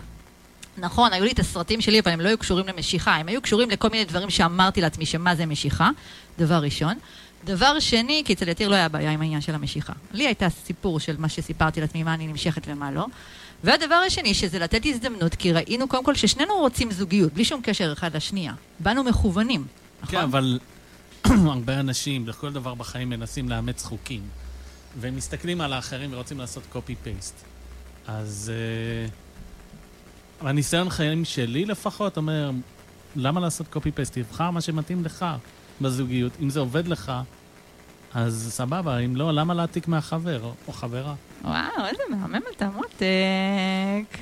נכון, 0.77 1.13
היו 1.13 1.23
לי 1.23 1.31
את 1.31 1.39
הסרטים 1.39 1.81
שלי, 1.81 1.99
אבל 1.99 2.11
הם 2.11 2.21
לא 2.21 2.27
היו 2.27 2.37
קשורים 2.37 2.67
למשיכה, 2.67 3.15
הם 3.15 3.27
היו 3.27 3.41
קשורים 3.41 3.69
לכל 3.69 3.89
מיני 3.89 4.05
דברים 4.05 4.29
שאמרתי 4.29 4.81
לעצמי 4.81 5.05
שמה 5.05 5.35
זה 5.35 5.45
משיכה, 5.45 5.89
דבר 6.39 6.55
ראשון. 6.55 6.93
דבר 7.43 7.79
שני, 7.79 8.21
כי 8.25 8.33
אצל 8.33 8.49
יתיר 8.49 8.69
לא 8.69 8.75
היה 8.75 8.89
בעיה 8.89 9.11
עם 9.11 9.21
העניין 9.21 9.41
של 9.41 9.55
המשיכה. 9.55 9.93
לי 10.11 10.25
הייתה 10.25 10.49
סיפור 10.49 10.99
של 10.99 11.15
מה 11.17 11.29
שסיפרתי 11.29 11.81
לעצמי, 11.81 12.03
מה 12.03 12.13
אני 12.13 12.27
נמשכת 12.27 12.61
ומה 12.67 12.91
לא. 12.91 13.05
והדבר 13.63 13.95
השני, 13.95 14.33
שזה 14.33 14.59
לתת 14.59 14.81
הזדמנות, 14.85 15.35
כי 15.35 15.51
ראינו 15.51 15.87
קודם 15.87 16.03
כל 16.03 16.15
ששנינו 16.15 16.53
רוצים 16.53 16.91
זוגיות, 16.91 17.33
בלי 17.33 17.45
שום 17.45 17.61
קשר 17.63 17.93
אחד 17.93 18.15
לשנייה. 18.15 18.53
באנו 18.79 19.03
מכוונים, 19.03 19.65
נכון? 20.01 20.19
כן, 20.19 20.23
אבל 20.23 20.59
הרבה 21.53 21.79
אנשים, 21.79 22.27
לכל 22.27 22.51
דבר 22.51 22.73
בחיים 22.73 23.09
מנסים 23.09 23.49
לאמץ 23.49 23.83
חוקים, 23.83 24.21
והם 24.99 25.15
מסתכלים 25.15 25.61
על 25.61 25.73
האחרים 25.73 26.13
ורוצים 26.13 26.39
לעשות 26.39 26.63
copy-paste. 26.73 27.45
אז... 28.07 28.51
Uh... 29.07 29.28
הניסיון 30.41 30.89
חיים 30.89 31.25
שלי 31.25 31.65
לפחות 31.65 32.17
אומר, 32.17 32.51
למה 33.15 33.39
לעשות 33.39 33.67
קופי-פייסט? 33.67 34.17
תבחר 34.17 34.51
מה 34.51 34.61
שמתאים 34.61 35.05
לך 35.05 35.25
בזוגיות. 35.81 36.31
אם 36.41 36.49
זה 36.49 36.59
עובד 36.59 36.87
לך, 36.87 37.11
אז 38.13 38.49
סבבה, 38.51 38.97
אם 38.97 39.15
לא, 39.15 39.31
למה 39.33 39.53
להעתיק 39.53 39.87
מהחבר 39.87 40.43
או, 40.43 40.53
או 40.67 40.73
חברה? 40.73 41.13
וואו, 41.43 41.85
איזה 41.87 42.03
מהמם 42.09 42.41
אתה 42.55 42.69
מותק. 42.69 44.17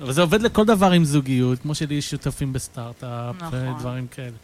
אבל 0.00 0.12
זה 0.12 0.20
עובד 0.20 0.42
לכל 0.42 0.64
דבר 0.64 0.90
עם 0.90 1.04
זוגיות, 1.04 1.58
כמו 1.58 1.74
שלי 1.74 1.94
יש 1.94 2.10
שותפים 2.10 2.52
בסטארט-אפ 2.52 3.42
נכון. 3.42 3.68
ודברים 3.68 4.06
כאלה. 4.06 4.36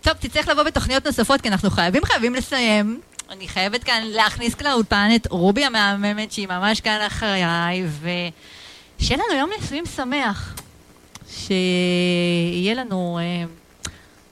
טוב, 0.00 0.12
תצטרך 0.12 0.48
לבוא 0.48 0.62
בתוכניות 0.62 1.06
נוספות, 1.06 1.40
כי 1.40 1.48
אנחנו 1.48 1.70
חייבים 1.70 2.04
חייבים 2.04 2.34
לסיים. 2.34 3.00
אני 3.30 3.48
חייבת 3.48 3.84
כאן 3.84 4.02
להכניס 4.06 4.54
כאן 4.54 4.70
לאולפן 4.70 5.08
את 5.16 5.26
רובי 5.30 5.64
המהממת, 5.64 6.32
שהיא 6.32 6.48
ממש 6.48 6.80
כאן 6.80 6.98
אחריי, 7.06 7.84
ו... 7.86 8.08
שיהיה 9.02 9.22
לנו 9.28 9.38
יום 9.38 9.50
נישואים 9.60 9.86
שמח. 9.86 10.54
שיהיה 11.28 12.74
לנו 12.74 13.18
אה, 13.18 13.44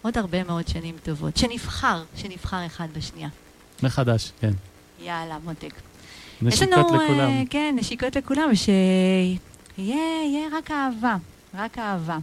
עוד 0.02 0.18
הרבה 0.18 0.44
מאוד 0.44 0.68
שנים 0.68 0.94
טובות. 1.02 1.36
שנבחר, 1.36 2.02
שנבחר 2.16 2.66
אחד 2.66 2.86
בשנייה. 2.96 3.28
מחדש, 3.82 4.32
כן. 4.40 4.50
יאללה, 5.02 5.38
מותק. 5.44 5.72
נשיקות 6.42 6.72
לנו, 6.72 7.04
לכולם. 7.04 7.30
אה, 7.30 7.42
כן, 7.50 7.74
נשיקות 7.78 8.16
לכולם, 8.16 8.54
שיהיה 8.54 10.48
רק 10.52 10.70
אהבה, 10.70 11.16
רק 11.54 11.78
אהבה. 11.78 12.18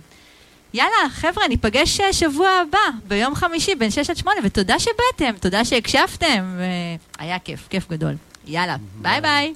יאללה, 0.73 1.09
חבר'ה, 1.09 1.47
ניפגש 1.47 1.99
אה, 1.99 2.13
שבוע 2.13 2.49
הבא, 2.49 2.97
ביום 3.07 3.35
חמישי, 3.35 3.75
בין 3.75 3.91
6 3.91 4.09
עד 4.09 4.17
8, 4.17 4.39
ותודה 4.43 4.79
שבאתם, 4.79 5.37
תודה 5.39 5.65
שהקשבתם, 5.65 6.59
והיה 7.19 7.39
כיף, 7.39 7.67
כיף 7.69 7.89
גדול. 7.89 8.13
יאללה, 8.45 8.75
ביי 9.01 9.21
ביי. 9.21 9.53